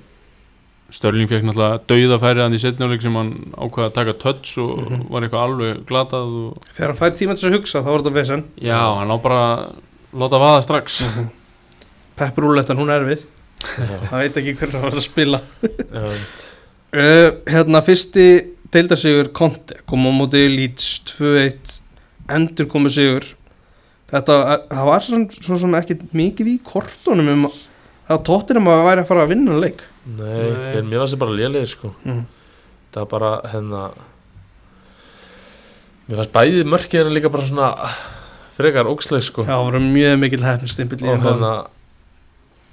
Störling 0.93 1.29
fekk 1.31 1.47
náttúrulega 1.49 1.79
dauða 1.89 2.19
færið 2.21 2.43
hann 2.45 2.57
í 2.59 2.61
setnáleik 2.61 3.01
sem 3.05 3.15
hann 3.17 3.31
ákvaða 3.57 3.89
að 3.89 3.95
taka 3.97 4.13
touch 4.21 4.59
og 4.61 4.83
Mhm. 4.83 5.07
var 5.11 5.23
eitthvað 5.25 5.47
alveg 5.47 5.85
glatað 5.89 6.35
og 6.43 6.59
þegar 6.75 6.91
hann 6.93 7.01
fær 7.01 7.15
tíma 7.17 7.33
til 7.37 7.41
þess 7.41 7.49
að 7.49 7.57
hugsa 7.57 7.81
þá 7.83 7.89
var 7.93 8.03
þetta 8.03 8.15
vesen. 8.19 8.45
Já, 8.61 8.81
hann 8.99 9.09
á 9.11 9.17
bara 9.23 9.41
að 9.57 9.75
láta 10.21 10.41
vaða 10.43 10.63
strax. 10.67 10.99
Pep 12.17 12.37
Rúlettan, 12.37 12.77
hún 12.77 12.91
er 12.93 13.07
við. 13.09 13.25
Það 13.63 14.19
veit 14.21 14.37
ekki 14.37 14.57
hvernig 14.59 14.73
hann 14.75 14.83
var 14.91 14.99
að 14.99 15.07
spila. 15.07 15.41
Já, 15.63 16.05
uh, 16.93 17.31
hérna 17.49 17.81
fyrsti 17.87 18.27
deildarsigur 18.73 19.33
Conte 19.33 19.81
kom 19.87 20.05
á 20.05 20.13
móti 20.13 20.45
Leeds 20.51 21.01
2-1 21.09 21.81
endur 22.31 22.69
komu 22.71 22.91
sigur 22.93 23.27
þetta, 24.13 24.39
eh, 24.53 24.63
það 24.71 24.89
var 24.89 25.05
svo, 25.07 25.21
svo 25.41 25.59
sem 25.63 25.77
ekki 25.79 25.99
mikið 26.13 26.55
í 26.55 26.57
kortunum 26.67 27.31
um 27.33 27.49
að 27.49 27.59
það 28.09 28.25
tóttir 28.29 28.61
um 28.61 28.71
að 28.71 28.87
væri 28.89 29.03
að 29.03 29.11
fara 29.11 29.27
að 29.27 29.33
vinna 29.33 29.59
leik. 29.63 29.85
Nei, 30.05 30.23
Nei. 30.23 30.57
fyrir 30.59 30.89
mér 30.89 31.03
var 31.03 31.13
það 31.13 31.23
bara 31.23 31.37
lélegir 31.39 31.71
sko. 31.71 31.93
Mm. 32.05 32.25
Það 32.93 33.05
var 33.05 33.13
bara 33.13 33.37
hérna 33.53 33.85
Mér 36.03 36.19
fannst 36.19 36.33
bæði 36.35 36.65
mörkið 36.67 36.99
hérna 36.99 37.15
líka 37.15 37.31
bara 37.33 37.47
svona 37.47 37.69
frekar 38.57 38.91
ógsleg 38.91 39.23
sko. 39.25 39.47
Það 39.47 39.63
voru 39.69 39.81
mjög 39.87 40.19
mikil 40.19 40.43
hefnstimpil 40.45 40.99
í 40.99 41.09
og 41.09 41.23
hérna 41.23 41.53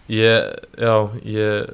ég, 0.10 0.50
já, 0.82 0.95
ég 1.24 1.70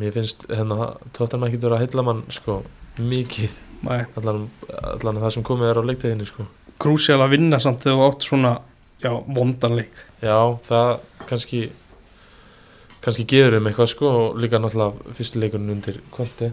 mér 0.00 0.16
finnst 0.16 0.48
hérna 0.48 0.94
tóttan 1.14 1.44
ekki 1.46 1.60
vera 1.60 1.76
að 1.76 1.84
heilla 1.84 2.06
mann 2.08 2.24
sko 2.34 2.62
mikið. 2.96 3.62
Allan, 3.86 4.46
allan 4.72 5.20
það 5.20 5.34
sem 5.36 5.44
komið 5.46 5.68
er 5.70 5.78
á 5.78 5.82
leikteginni 5.86 6.26
sko 6.26 6.48
krúsjál 6.82 7.22
að 7.24 7.36
vinna 7.36 7.60
samt 7.62 7.84
þegar 7.84 7.98
þú 7.98 8.06
átt 8.10 8.26
svona 8.26 8.52
já, 9.02 9.10
vondan 9.26 9.76
leik. 9.78 10.04
Já, 10.22 10.38
það 10.66 10.92
kannski 11.26 11.62
kannski 13.04 13.26
gefur 13.30 13.60
um 13.60 13.68
eitthvað 13.70 13.90
sko 13.92 14.12
og 14.20 14.38
líka 14.42 14.58
náttúrulega 14.58 15.14
fyrsti 15.14 15.42
leikurinn 15.42 15.74
undir 15.76 16.00
konti 16.14 16.50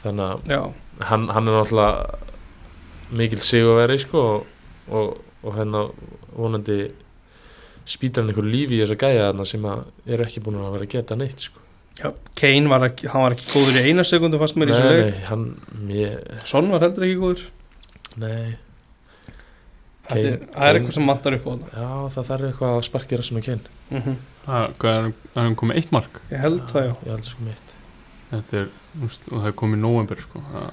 þannig 0.00 0.52
að 0.56 0.70
hann, 1.10 1.26
hann 1.34 1.50
er 1.50 1.58
náttúrulega 1.58 3.16
mikil 3.16 3.42
sigurveri 3.44 3.98
sko 4.00 4.22
og, 4.30 4.46
og, 4.88 5.18
og 5.44 5.58
hérna 5.58 5.84
vonandi 6.32 6.78
spýtar 7.86 8.24
hann 8.24 8.32
einhver 8.32 8.48
lífi 8.48 8.78
í 8.78 8.82
þessa 8.82 8.98
gæja 9.02 9.28
þarna 9.28 9.48
sem 9.52 9.68
að 9.68 9.84
eru 10.16 10.26
ekki 10.26 10.42
búin 10.46 10.60
að 10.62 10.76
vera 10.78 10.88
að 10.88 10.94
geta 10.96 11.18
neitt 11.20 11.48
sko. 11.48 11.62
Já 11.96 12.10
Kane 12.36 12.68
var 12.72 12.88
ekki, 12.90 13.08
hann 13.12 13.24
var 13.24 13.36
ekki 13.36 13.50
góður 13.52 13.78
í 13.80 13.90
eina 13.90 14.04
sekundu 14.04 14.40
fast 14.40 14.56
mér 14.56 14.72
í 14.72 14.76
þessu 14.76 14.88
leik. 14.92 15.04
nei, 15.04 15.26
hann 15.30 15.44
mér, 15.86 16.16
Son 16.48 16.72
var 16.72 16.84
heldur 16.84 17.06
ekki 17.06 17.20
góður. 17.20 17.44
Nei 18.20 18.56
það 20.06 20.68
er 20.68 20.78
eitthvað 20.78 20.96
sem 20.96 21.12
vantar 21.12 21.36
upp 21.36 21.46
á 21.46 21.52
það 21.52 21.76
já 21.76 21.90
það 22.16 22.28
þarf 22.30 22.48
eitthvað 22.50 22.74
að 22.76 22.86
sparkira 22.88 23.26
sem 23.26 23.40
að 23.40 23.46
kenn 23.50 23.62
mm 23.90 24.16
það, 24.46 24.74
hvað 24.80 24.98
er, 24.98 25.08
það 25.34 25.48
er 25.48 25.56
komið 25.62 25.80
eitt 25.80 25.94
mark? 25.94 26.20
Ég 26.30 26.42
held 26.42 26.60
það 26.70 26.84
já. 26.84 26.92
Ég 27.02 27.14
held 27.14 27.28
sko 27.30 27.46
mitt 27.46 27.72
þetta 28.30 28.58
er, 28.60 28.68
veist, 29.02 29.28
og 29.30 29.40
það 29.40 29.48
er 29.50 29.56
komið 29.62 29.82
nóvember 29.82 30.22
sko. 30.22 30.42
það, 30.50 30.68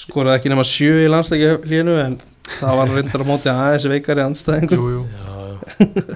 skoraði 0.00 0.40
ekki 0.40 0.52
nema 0.52 0.66
sjö 0.66 1.04
í 1.04 1.08
landsleiki 1.10 1.50
hlínu 1.68 1.96
en 2.00 2.16
það 2.56 2.78
var 2.80 2.92
reyndar 2.94 3.24
á 3.26 3.30
móti 3.30 3.52
aðeins 3.52 3.86
veikari 3.90 4.24
anstæðingu 4.24 4.78
jú, 4.78 4.90
jú. 4.94 5.02
já, 5.14 5.32
já, 5.50 6.14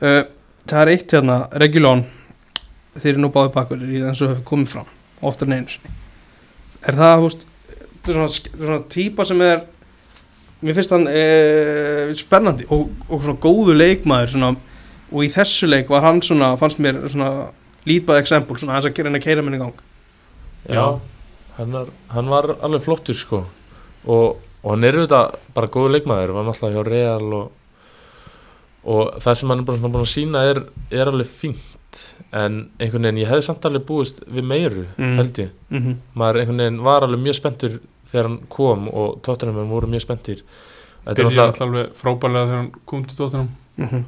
uh, 0.00 0.20
það 0.70 0.80
er 0.80 0.92
eitt 0.94 1.16
hérna, 1.16 1.38
Regulón 1.62 2.06
þeir 2.96 3.12
eru 3.14 3.24
nú 3.24 3.30
báði 3.34 3.52
bakverðir 3.54 3.98
í 3.98 4.02
eins 4.08 4.22
og 4.24 4.32
hefur 4.32 4.46
komið 4.50 4.74
fram 4.74 4.90
oftar 5.24 5.50
en 5.50 5.60
einu 5.60 5.94
er 6.84 6.98
það, 6.98 7.14
þú 7.14 7.28
veist 7.28 7.46
þetta 7.94 8.10
er 8.12 8.18
svona, 8.18 8.56
svona 8.56 8.80
típa 8.96 9.28
sem 9.28 9.44
er 9.44 9.64
mér 10.64 10.76
finnst 10.78 10.94
hann 10.94 11.08
uh, 11.10 12.12
spennandi 12.18 12.68
og, 12.72 12.88
og 13.08 13.22
svona 13.22 13.40
góðu 13.44 13.74
leikmaður 13.76 14.34
svona, 14.34 14.52
og 15.12 15.24
í 15.24 15.32
þessu 15.32 15.68
leik 15.68 15.90
var 15.92 16.06
hann 16.06 16.22
svona, 16.24 16.54
fannst 16.60 16.80
mér 16.82 17.02
svona 17.06 17.50
lítbað 17.88 18.22
eksempul, 18.22 18.56
svona 18.58 18.78
aðeins 18.78 18.92
að 18.92 19.04
reyna 19.04 19.20
að 19.20 19.26
keira 19.26 19.44
minn 19.44 19.58
í 19.58 19.60
gang. 19.60 19.82
Já 20.72 20.86
hann, 21.58 21.74
er, 21.74 21.92
hann 22.14 22.30
var 22.32 22.50
alveg 22.64 22.84
flottur 22.84 23.18
sko. 23.18 23.44
Og, 24.04 24.40
og 24.62 24.72
hann 24.72 24.86
er 24.86 24.98
auðvitað 24.98 25.38
bara 25.56 25.70
góður 25.72 25.94
leikmaður 25.96 26.34
var 26.36 26.48
náttúrulega 26.48 26.80
hjá 26.80 26.88
Real 26.88 27.38
og, 27.38 27.46
og 28.84 29.14
það 29.24 29.38
sem 29.40 29.52
hann 29.52 29.62
er 29.62 29.68
bara 29.68 29.80
svona 29.80 29.94
búin 29.94 30.06
að 30.06 30.12
sína 30.12 30.44
er, 30.50 30.62
er 30.92 31.12
alveg 31.12 31.30
fínt. 31.30 31.70
En 32.34 32.64
einhvern 32.82 33.06
veginn 33.06 33.22
ég 33.22 33.30
hefði 33.30 33.46
samt 33.46 33.66
alveg 33.68 33.84
búist 33.86 34.22
við 34.26 34.48
meiru 34.50 34.86
Mm. 34.98 35.16
held 35.20 35.38
ég. 35.38 35.50
Mm 35.70 35.82
-hmm. 35.82 35.96
maður 36.14 36.40
einhvern 36.40 36.62
veginn 36.64 36.82
var 36.82 37.02
alveg 37.02 37.20
mjög 37.20 37.34
spenntur 37.34 37.80
þegar 38.14 38.28
hann 38.30 38.38
kom 38.48 38.86
og 38.94 39.18
tóttunum 39.26 39.66
voru 39.72 39.90
mjög 39.90 40.06
spenntir. 40.06 40.44
Þetta 41.04 41.24
er 41.26 41.40
alltaf 41.42 41.66
alveg 41.66 41.90
frábælega 41.98 42.46
þegar 42.48 42.60
hann 42.62 42.72
kom 42.86 43.04
til 43.04 43.18
tóttunum 43.18 43.50
Mhm. 43.76 44.04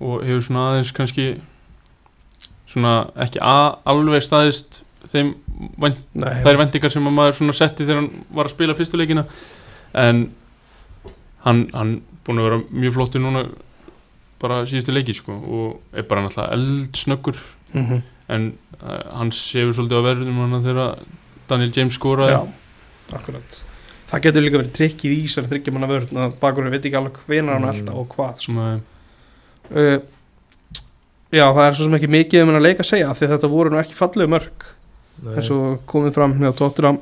og 0.00 0.24
hefur 0.26 0.42
svona 0.42 0.66
aðeins 0.72 0.90
kannski 0.92 1.26
svona 2.66 2.94
ekki 3.16 3.38
alveg 3.40 4.22
staðist 4.24 4.82
þeim 5.10 5.34
vænt, 5.80 6.00
Nei, 6.14 6.34
þær 6.44 6.58
vendingar 6.60 6.92
sem 6.92 7.06
að 7.08 7.16
maður 7.16 7.36
svona 7.38 7.56
setti 7.56 7.86
þegar 7.86 8.02
hann 8.02 8.24
var 8.34 8.48
að 8.48 8.54
spila 8.54 8.74
fyrstu 8.74 8.98
leikina. 9.00 9.24
En 9.94 10.22
hann, 11.44 11.68
hann 11.74 12.02
búin 12.26 12.40
að 12.40 12.48
vera 12.48 12.60
mjög 12.70 12.96
flottur 12.98 13.22
núna 13.24 13.44
bara 14.40 14.62
síðustu 14.68 14.94
leiki 14.94 15.14
sko 15.16 15.36
og 15.36 15.96
er 15.96 16.06
bara 16.08 16.24
náttúrulega 16.24 16.52
eldsnöggur. 16.56 17.40
Mm 17.74 17.86
-hmm. 17.86 18.02
en 18.28 18.52
uh, 18.82 19.16
hann 19.18 19.30
séu 19.30 19.72
svolítið 19.72 20.00
á 20.00 20.06
verðum 20.08 20.36
hann 20.50 20.62
þegar 20.64 20.98
Daniel 21.48 21.72
James 21.76 21.94
skoraði. 21.94 22.32
Já, 22.32 22.48
akkurat. 23.18 23.58
Það 24.10 24.22
getur 24.26 24.42
líka 24.42 24.58
verið 24.60 24.72
trikkið 24.78 25.12
í 25.14 25.18
þessari 25.26 25.50
þryggja 25.52 25.72
manna 25.74 25.86
vörn 25.90 26.16
að 26.24 26.32
bakurinn 26.42 26.72
veit 26.74 26.84
ekki 26.88 26.98
alveg 26.98 27.20
hvenar 27.26 27.54
hann 27.58 27.62
Mm. 27.62 27.70
alltaf 27.70 27.94
og 27.94 28.08
hvað 28.14 28.80
uh, 29.70 30.00
Já, 31.30 31.44
það 31.54 31.60
er 31.68 31.76
svo 31.78 31.84
sem 31.86 31.94
ekki 31.94 32.08
mikið 32.10 32.42
um 32.42 32.48
hann 32.50 32.58
að 32.58 32.64
leika 32.66 32.82
að 32.82 32.88
segja 32.90 33.12
því 33.14 33.28
þetta 33.30 33.50
voru 33.52 33.70
nú 33.70 33.78
ekki 33.78 33.94
fallegu 33.94 34.32
mörg 34.32 34.64
eins 35.36 35.50
og 35.54 35.78
komið 35.86 36.14
fram 36.16 36.32
hjá 36.40 36.50
Tottenham. 36.58 36.96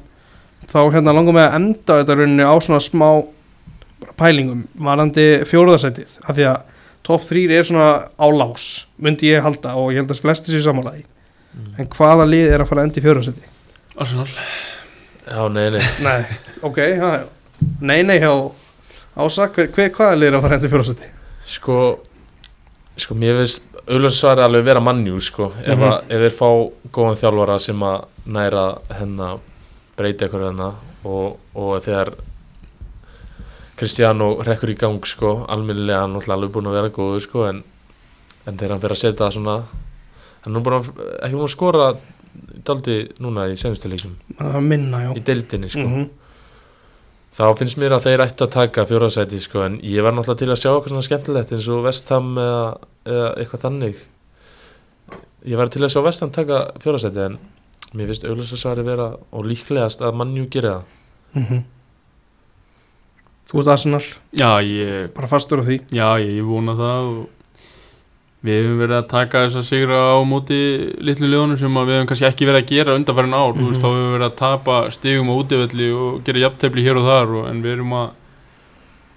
Þá 0.69 0.79
hérna 0.93 1.15
langar 1.17 1.33
mig 1.37 1.45
að 1.47 1.55
enda 1.57 1.97
þetta 2.03 2.17
rauninni 2.19 2.45
á 2.45 2.55
svona 2.61 2.81
smá 2.83 3.09
pælingum 4.19 4.67
varandi 4.85 5.25
fjóruðarsætið 5.49 6.17
af 6.29 6.37
því 6.37 6.45
að 6.51 6.59
top 7.09 7.25
3 7.31 7.45
er 7.57 7.65
svona 7.65 7.87
á 8.21 8.27
lás 8.37 8.67
myndi 9.01 9.31
ég 9.33 9.41
halda 9.47 9.73
og 9.81 9.93
ég 9.95 10.03
held 10.03 10.13
að 10.13 10.21
flesti 10.27 10.53
sér 10.53 10.67
samanlægi 10.67 11.07
Mm. 11.59 11.73
en 11.81 11.87
hvaða 11.89 12.27
lið 12.29 12.51
er 12.53 12.61
að 12.61 12.69
fara 12.69 12.83
að 12.83 12.87
enda 12.87 13.01
í 13.01 13.03
fjóruðarsæti? 13.03 13.47
Arsenal 13.99 14.27
já, 15.29 15.49
nei, 15.53 15.69
nei 15.71 15.83
Nei, 16.05 16.25
ok, 16.63 16.79
já, 16.97 17.13
nei, 17.81 18.03
nei 18.03 18.19
hjá 18.23 18.33
Ása, 19.19 19.49
hver, 19.51 19.71
hver, 19.75 19.89
hvaða 19.97 20.15
lið 20.19 20.29
er 20.29 20.37
að 20.39 20.45
fara 20.45 20.57
enda 20.59 20.69
í 20.69 20.71
fjóruðarsæti? 20.73 21.09
sko 21.49 21.77
sko 22.99 23.15
mér 23.19 23.39
finnst 23.41 23.65
auðvitað 23.89 24.43
alveg 24.45 24.65
vera 24.67 24.81
mannjú 24.85 25.21
sko 25.25 25.47
ef, 25.65 25.79
Mhm. 25.79 25.83
að, 25.89 25.99
ef 26.13 26.21
þeir 26.25 26.35
fá 26.37 26.49
góðan 26.93 27.17
þjálfara 27.23 27.59
sem 27.61 27.81
að 27.89 28.05
næra 28.27 28.65
hennar 28.99 29.39
breyta 29.97 30.27
eitthvað 30.27 30.49
hennar 30.51 30.75
og, 31.05 31.39
og 31.55 31.83
þegar 31.87 32.13
Cristiano 33.79 34.33
rekkur 34.43 34.73
í 34.73 34.77
gang 34.79 34.99
sko 35.07 35.45
alminnilega 35.49 36.01
hann 36.03 36.15
náttúrulega 36.17 36.37
alveg 36.39 36.55
búin 36.57 36.69
að 36.71 36.77
vera 36.79 36.91
góður 36.95 37.23
sko 37.23 37.45
en, 37.49 37.61
en 38.47 38.57
þegar 38.59 38.75
hann 38.75 38.83
fyrir 38.83 38.97
að 38.97 39.03
setja 39.05 39.29
svona 39.35 39.55
hann 40.45 40.57
er 40.59 40.65
búin 40.67 40.79
að 40.81 40.89
ekki 41.23 41.37
búin 41.39 41.47
að 41.49 41.55
skora 41.55 41.87
daldi 42.65 42.97
núna 43.21 43.47
í 43.53 43.57
senstu 43.61 43.89
leikum 43.91 44.17
Að 44.39 44.61
minna, 44.65 45.03
já. 45.07 45.11
Í 45.17 45.23
deildinni 45.25 45.71
sko. 45.73 45.87
Mhm. 45.89 46.09
þá 47.39 47.45
finnst 47.59 47.79
mér 47.79 47.95
að 47.95 48.07
þeir 48.09 48.23
ættu 48.25 48.47
að 48.47 48.51
taka 48.57 48.85
fjórasæti 48.89 49.39
sko 49.41 49.63
en 49.63 49.79
ég 49.87 50.03
var 50.03 50.13
náttúrulega 50.13 50.39
til 50.43 50.51
að 50.51 50.59
sjá 50.63 50.71
eitthvað 50.73 50.93
svona 50.95 51.07
skemmtilegt 51.07 51.53
eins 51.55 51.69
og 51.71 51.85
Vestham 51.85 52.33
eða, 52.35 52.65
eða 53.07 53.29
eitthvað 53.39 53.63
þannig. 53.67 53.97
Ég 55.47 55.57
var 55.57 55.69
til 55.71 55.83
að 55.87 55.93
sjá 55.95 56.03
Vestham 56.03 56.33
taka 56.35 56.59
fjórasæti 56.83 57.25
en 57.29 57.39
mér 57.95 58.11
finnst 58.11 58.27
auðvitað 58.27 58.59
svari 58.65 58.83
vera 58.85 59.13
og 59.33 59.47
líklegast 59.47 60.03
að 60.03 60.19
mannjú 60.19 60.49
gera 60.51 60.75
það. 60.81 61.43
Mhm. 61.43 61.63
Þú 63.49 63.61
ert 63.63 63.69
Arsenal, 63.73 64.03
já 64.37 64.51
ég, 64.61 65.15
bara 65.15 65.29
fastur 65.31 65.63
á 65.63 65.65
því. 65.65 65.79
Já, 65.97 66.09
ég, 66.21 66.35
ég 66.37 66.45
vona 66.45 66.75
það 66.77 67.07
og 67.09 67.29
við 68.45 68.55
hefum 68.63 68.79
verið 68.79 68.97
að 69.01 69.09
taka 69.11 69.41
þess 69.49 69.57
að 69.59 69.67
sigra 69.67 69.97
á 70.15 70.17
móti 70.23 70.59
litlu 71.03 71.27
liðunum 71.27 71.59
sem 71.59 71.75
við 71.75 71.89
hefum 71.97 72.07
kannski 72.13 72.27
ekki 72.29 72.47
verið 72.47 72.63
að 72.63 72.71
gera 72.71 72.95
undanfærin 72.95 73.35
ár, 73.35 73.53
þú 73.57 73.65
veist, 73.67 73.81
Mhm. 73.81 73.83
þá 73.83 73.89
hefum 73.89 74.05
við 74.07 74.15
verið 74.19 74.29
að 74.31 74.37
tapa 74.39 74.77
stigum 74.95 75.31
á 75.31 75.35
útivelli 75.43 75.89
og 75.99 76.25
gera 76.25 76.39
jafntefli 76.45 76.83
hér 76.87 76.97
og 77.01 77.05
þar 77.09 77.35
og, 77.41 77.49
en 77.51 77.63
við 77.63 77.73
erum 77.75 77.93
að 77.99 78.11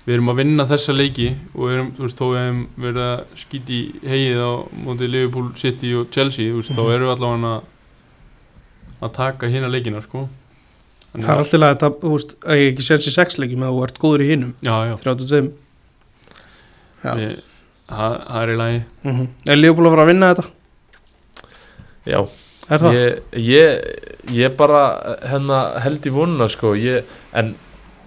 við 0.08 0.14
erum 0.16 0.30
að 0.34 0.36
vinna 0.42 0.66
þessa 0.66 0.94
leiki 0.98 1.28
og 1.54 1.62
við 1.62 1.74
erum, 1.76 1.92
veist, 2.02 2.18
við 2.18 2.40
hefum 2.42 2.68
verið 2.82 3.04
að 3.06 3.20
skýti 3.38 3.80
hegið 4.02 4.40
á 4.42 4.52
móti 4.86 5.08
Liverpool, 5.12 5.52
City 5.56 5.94
og 5.94 6.10
Chelsea, 6.12 6.52
veist, 6.52 6.72
Mhm. 6.72 6.78
þá 6.78 6.82
erum 6.96 7.08
við 7.08 7.16
allavega 7.18 7.52
að 7.58 7.64
að 9.02 9.14
taka 9.14 9.48
hérna 9.48 9.70
leikina, 9.70 10.02
sko 10.02 10.28
Það 11.14 11.24
er 11.28 11.38
alltaf 11.38 11.60
að 11.60 11.76
þetta, 11.76 12.00
þú 12.02 12.10
veist, 12.16 12.36
að 12.42 12.56
ég 12.58 12.74
ekki 12.74 12.84
séns 12.88 13.08
í 13.08 13.12
sexleikjum 13.12 13.64
að 13.68 13.72
þú 13.76 13.84
ert 13.84 14.00
góður 14.00 14.22
í 14.22 14.30
hinnum, 14.32 14.54
Já, 14.64 14.76
já, 14.90 14.96
32 14.98 15.52
Já. 17.04 17.14
við, 17.16 17.42
það, 17.92 18.16
er 18.42 18.50
í 18.54 18.58
lagi 18.58 18.82
mm 19.04 19.12
-hmm. 19.20 19.28
Er 19.52 19.56
Leopold 19.62 19.88
að 19.88 19.92
fara 19.96 20.04
að 20.04 20.12
vinna 20.12 20.34
þetta? 20.34 20.50
Já, 22.06 22.20
Er 22.70 22.80
það? 22.80 22.94
ég, 22.94 23.22
ég, 23.34 23.82
ég 24.32 24.56
bara 24.58 24.82
hérna 25.28 25.80
held 25.84 26.06
í 26.06 26.10
vonuna 26.10 26.48
sko 26.50 26.74
ég, 26.76 27.04
en 27.34 27.56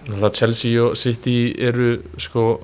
náttúrulega 0.07 0.33
Chelsea 0.33 0.81
og 0.83 0.95
City 0.97 1.55
eru 1.59 2.01
sko 2.17 2.59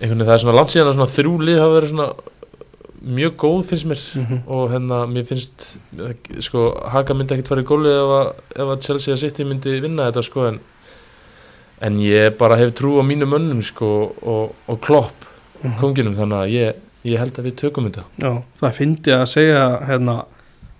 einhvern 0.00 0.18
veginn 0.18 0.26
það 0.26 0.34
er 0.34 0.42
svona 0.44 0.56
langt 0.56 0.70
síðan 0.74 0.88
að 0.90 0.96
svona 0.96 1.14
þrjú 1.14 1.32
lið 1.44 1.58
hafa 1.60 1.74
verið 1.80 1.90
svona 1.92 2.08
mjög 3.00 3.36
góð 3.40 3.62
finnst 3.68 3.86
mér 3.88 4.00
Mhm. 4.20 4.38
og 4.46 4.70
hérna 4.70 5.06
mér 5.08 5.24
finnst 5.24 5.78
sko 6.40 6.64
Haka 6.88 7.14
myndi 7.14 7.34
ekkert 7.34 7.48
fara 7.48 7.62
í 7.62 7.64
gólið 7.64 7.96
ef 8.00 8.10
að, 8.16 8.32
ef 8.56 8.66
að 8.74 8.80
Chelsea 8.86 9.12
og 9.14 9.18
City 9.20 9.44
myndi 9.44 9.80
vinna 9.80 10.10
þetta 10.10 10.22
sko 10.22 10.46
en, 10.48 10.60
en 11.80 11.98
ég 11.98 12.36
bara 12.38 12.56
hef 12.56 12.72
trú 12.74 13.00
á 13.00 13.02
mínum 13.04 13.28
mönnum 13.32 13.62
sko 13.62 14.12
og, 14.22 14.54
og 14.68 14.80
klopp 14.80 15.14
Mhm. 15.62 15.78
konginum 15.80 16.14
þannig 16.16 16.38
að 16.40 16.52
ég, 16.54 16.74
ég 17.04 17.18
held 17.20 17.38
að 17.38 17.48
við 17.48 17.56
tökum 17.60 17.88
þetta. 17.90 18.04
Já, 18.22 18.30
það 18.60 18.76
fyndi 18.78 19.12
að 19.16 19.26
segja 19.34 19.64
hérna, 19.88 20.14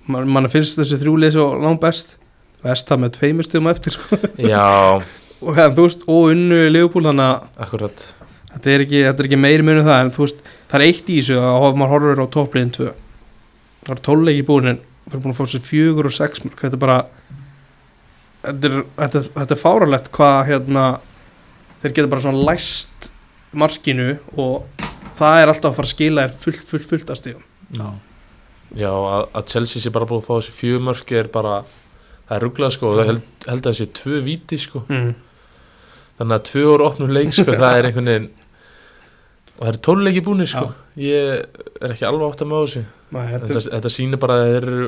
man, 0.07 0.29
mann 0.29 0.49
finnst 0.53 0.79
þessi 0.81 1.01
þrjúlið 1.03 1.35
svo 1.37 1.49
langt 1.61 1.81
best. 1.83 2.17
Vest 2.65 2.89
það 2.89 3.03
með 3.05 3.13
tveimur 3.17 3.47
stöðum 3.49 3.71
eftir 3.71 3.97
sko. 3.97 4.19
Já, 4.37 5.01
og, 5.45 5.53
hérna, 5.57 5.75
þú 5.77 5.85
veist, 5.87 6.03
og 6.09 6.33
unnu 6.35 6.59
þannig 7.07 7.27
að 7.29 7.63
akkurat. 7.67 8.09
þetta 8.51 8.71
er 8.75 8.81
ekki, 8.85 9.01
þetta 9.07 9.23
er 9.23 9.29
ekki 9.31 9.39
meiri 9.41 9.63
munum 9.63 9.87
það 9.87 10.01
en 10.05 10.11
þú 10.17 10.25
veist, 10.27 10.41
það 10.71 10.81
er 10.81 10.87
eitt 10.89 11.09
í 11.11 11.19
þessu 11.21 11.37
að 11.39 11.77
maður 11.79 11.93
horfur 11.95 12.23
á 12.25 12.27
toppliðin 12.35 12.73
2 12.75 12.89
það 13.87 13.95
er 13.95 14.03
tólleiki 14.07 14.47
búin 14.49 14.71
en 14.73 14.81
það 15.07 15.15
er 15.17 15.23
búin 15.25 15.35
að 15.35 15.39
fá 15.39 15.47
sér 15.53 15.63
fjögur 15.65 16.09
og 16.11 16.15
sex 16.17 16.43
mörg 16.45 16.59
þetta 16.65 16.77
er 16.77 16.83
bara 16.83 16.99
þetta 18.45 18.71
er, 18.71 18.77
þetta, 18.99 19.23
þetta 19.39 19.57
er 19.57 19.61
fáralegt 19.63 20.11
hvað 20.17 20.41
hérna 20.51 20.85
þeir 21.83 21.95
geta 21.97 22.11
bara 22.13 22.25
svona 22.27 22.45
læst 22.51 23.11
markinu 23.53 24.13
og 24.39 24.87
það 25.19 25.41
er 25.41 25.53
alltaf 25.53 25.73
að 25.73 25.79
fara 25.81 25.89
að 25.89 25.95
skila 25.95 26.27
þér 26.27 26.39
fullt, 26.45 26.65
fullt, 26.71 26.89
fullt 26.93 27.13
að 27.13 27.21
stíðum 27.21 27.47
Já, 27.77 27.89
Já, 28.79 28.91
að, 28.91 29.25
að 29.35 29.47
Chelsea 29.51 29.83
sé 29.83 29.91
bara 29.95 30.07
búið 30.07 30.21
að 30.23 30.27
fá 30.29 30.35
þessi 30.37 30.53
fjögumörk 30.55 31.13
er 31.19 31.31
bara, 31.33 31.55
það 32.29 32.37
er 32.37 32.45
rugglað 32.47 32.75
sko. 32.77 32.91
Og 32.91 33.01
það 33.01 33.09
held, 33.11 33.25
held 33.47 33.65
að 33.65 33.73
þessi 33.73 33.87
tvö 33.99 34.21
víti 34.27 34.59
sko. 34.63 34.85
Mm. 34.91 35.11
þannig 36.21 36.37
að 36.37 36.45
tvö 36.51 36.63
orð 36.75 36.87
opnum 36.87 37.11
leik 37.17 37.33
sko, 37.33 37.49
það 37.49 37.79
er 37.79 37.89
einhvern 37.89 38.11
veginn 38.13 38.29
og 39.61 39.67
það 39.67 39.71
er 39.75 39.79
tóluleiki 39.85 40.23
búinir 40.25 40.49
sko. 40.49 40.71
Ég 41.01 41.31
er 41.81 41.93
ekki 41.93 42.07
alveg 42.09 42.31
átt 42.33 42.43
að 42.45 42.51
með 42.51 42.61
á 42.61 42.65
þessu. 42.65 42.83
Nei, 43.11 43.25
þetta 43.33 43.49
þetta, 43.57 43.81
er, 43.81 43.93
sýnir 43.93 44.21
bara 44.23 44.37
að 44.39 44.53
þeir 44.55 44.67
eru 44.71 44.87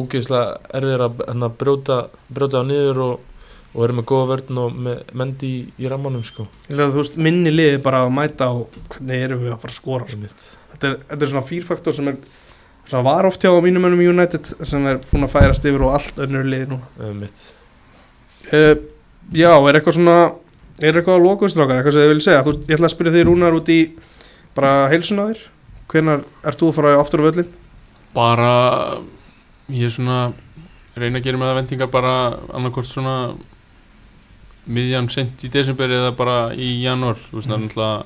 ógeðslega 0.00 0.74
erfiðir 0.78 1.04
að, 1.04 1.18
hérna, 1.26 1.50
brjóta 1.60 1.98
brjóta 2.38 2.62
á 2.62 2.64
niður 2.64 3.00
og, 3.04 3.33
og 3.74 3.82
eru 3.86 3.96
með 3.98 4.06
góða 4.10 4.28
vörn 4.30 4.60
og 4.62 4.78
með 4.86 5.12
mendi 5.18 5.50
í, 5.50 5.58
í 5.82 5.90
rammanum 5.90 6.22
sko 6.26 6.46
þú 6.68 6.88
veist, 7.00 7.18
minni 7.20 7.52
liði 7.52 7.80
bara 7.82 8.04
að 8.04 8.14
mæta 8.14 8.48
á 8.50 8.54
hvernig 8.94 9.26
erum 9.26 9.42
við 9.42 9.54
að 9.54 9.60
fara 9.64 9.74
að 9.74 9.78
skora 9.80 10.08
sko. 10.08 10.30
Þetta, 10.74 10.86
er, 10.90 10.96
þetta 11.10 11.26
er 11.26 11.32
svona 11.32 11.48
fýrfaktor 11.48 11.96
sem 11.96 12.12
er 12.12 12.20
sem 12.84 13.04
var 13.06 13.26
oft 13.28 13.42
hjá 13.42 13.50
mínum 13.64 13.88
önum 13.88 14.02
í 14.04 14.08
United 14.12 14.50
sem 14.68 14.86
er 14.90 15.00
búin 15.08 15.26
að 15.26 15.34
færast 15.34 15.66
yfir 15.66 15.86
og 15.86 15.94
allt 15.96 16.18
önnur 16.20 16.46
liði 16.46 16.68
núna. 16.74 17.28
Uh, 18.52 18.74
já, 19.32 19.50
er 19.56 19.78
eitthvað 19.78 19.98
svona 19.98 20.16
er 20.84 20.98
eitthvað 20.98 21.16
að 21.16 21.24
loka 21.24 21.48
strákar, 21.48 21.80
eitthvað 21.80 21.96
sem 21.96 22.04
þið 22.04 22.12
vil 22.12 22.24
segja 22.26 22.44
þú, 22.44 22.56
ég 22.68 22.76
ætla 22.76 22.90
að 22.90 22.94
spyrja 22.94 23.14
þig 23.14 23.28
Rúnar 23.30 23.56
út 23.56 23.70
í 23.72 23.80
bara 24.54 24.72
heilsuna 24.92 25.28
þér, 25.30 25.44
hvenar 25.90 26.24
ert 26.44 26.60
þú 26.60 26.70
að 26.70 26.76
fara 26.78 26.96
aftur 27.00 27.24
á 27.24 27.26
völlin? 27.30 27.52
bara 28.14 29.02
ég 29.72 29.88
er 29.88 29.92
svona 29.92 30.18
reyna 30.94 31.18
að 31.18 31.26
gera 31.26 31.40
með 31.40 31.50
það 31.50 31.58
vendingar 31.58 31.90
bara 31.92 32.14
annarkort 32.54 32.88
svona 32.88 33.14
miðjan 34.66 35.08
sent 35.12 35.44
í 35.44 35.50
desember 35.52 35.92
eða 35.92 36.12
bara 36.16 36.36
í 36.56 36.82
janúar. 36.82 37.18
Veist 37.32 37.50
það 37.50 38.04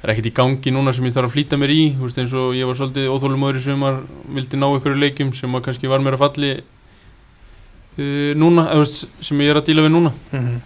er 0.00 0.14
ekkert 0.14 0.30
í 0.30 0.34
gangi 0.36 0.72
núna 0.72 0.92
sem 0.96 1.04
ég 1.04 1.14
þarf 1.16 1.28
að 1.28 1.34
flýta 1.36 1.58
mér 1.60 1.72
í. 1.74 1.82
Veist 2.00 2.20
eins 2.20 2.34
og 2.36 2.54
ég 2.56 2.68
var 2.68 2.78
svolítið 2.78 3.10
óþólumöður 3.12 3.60
í 3.60 3.64
sumar 3.64 4.02
vildi 4.32 4.60
ná 4.60 4.68
ykkur 4.70 4.96
leikjum 4.96 5.32
sem 5.36 5.60
kannski 5.60 5.90
var 5.90 6.00
mér 6.04 6.16
að 6.16 6.24
falli 6.24 6.50
uh, 6.56 8.32
núna, 8.40 8.70
eða 8.72 8.84
veist 8.84 9.24
sem 9.24 9.44
ég 9.44 9.52
er 9.52 9.60
að 9.60 9.68
díla 9.68 9.84
við 9.84 9.94
núna. 9.96 10.14
Mm 10.32 10.40
-hmm. 10.40 10.60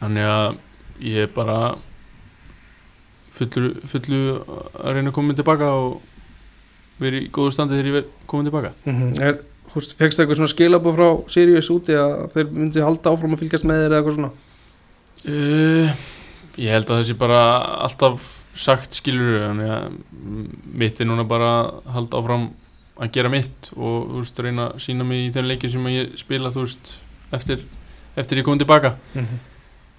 þannig 0.00 0.30
að 0.30 0.56
ég 1.00 1.26
er 1.26 1.32
bara 1.34 1.58
fullu, 3.34 3.74
fullu 3.86 4.22
að 4.74 4.94
reyna 4.94 5.10
að 5.10 5.14
koma 5.14 5.34
tilbaka 5.34 5.70
og 5.74 6.00
verið 6.98 7.26
í 7.26 7.30
góðu 7.30 7.54
standi 7.54 7.74
þegar 7.74 7.86
ég 7.86 7.96
verið 7.98 8.10
komið 8.26 8.50
tilbaka. 8.50 8.72
Er, 9.22 9.40
þú 9.70 9.80
veist, 9.80 9.96
fegst 9.98 10.18
það 10.18 10.24
eitthvað 10.24 10.36
svona 10.40 10.54
skilabóð 10.54 10.98
frá 10.98 11.08
Sirius 11.30 11.70
úti 11.70 11.94
að 11.94 12.30
þeir 12.34 12.52
myndi 12.52 12.80
halda 12.80 13.10
áfram 13.10 13.34
að 13.36 13.42
fylgjast 13.42 13.64
með 13.68 13.82
þér 13.82 13.90
eða 13.90 13.98
eitthvað 14.00 14.18
svona 14.18 14.32
Uh, 15.26 15.90
ég 16.58 16.70
held 16.74 16.90
að 16.90 17.02
þessi 17.02 17.18
bara 17.18 17.40
alltaf 17.86 18.34
sagt 18.58 18.98
skilur 18.98 19.44
mm, 19.54 20.46
mitt 20.78 21.00
er 21.00 21.08
núna 21.08 21.26
bara 21.28 21.50
að 21.58 21.92
halda 21.94 22.20
áfram 22.20 22.48
að 22.98 23.12
gera 23.14 23.30
mitt 23.30 23.70
og 23.76 24.16
veist 24.16 24.40
reyna 24.42 24.72
að 24.72 24.82
sína 24.82 25.06
mig 25.06 25.28
í 25.28 25.32
þeim 25.34 25.50
leikjum 25.52 25.74
sem 25.74 25.88
ég 25.92 26.16
spila 26.18 26.50
veist 26.54 26.96
eftir, 27.34 27.62
eftir 28.18 28.40
ég 28.40 28.46
komið 28.46 28.64
tilbaka 28.64 28.94
mm 29.14 29.24
-hmm. 29.24 29.38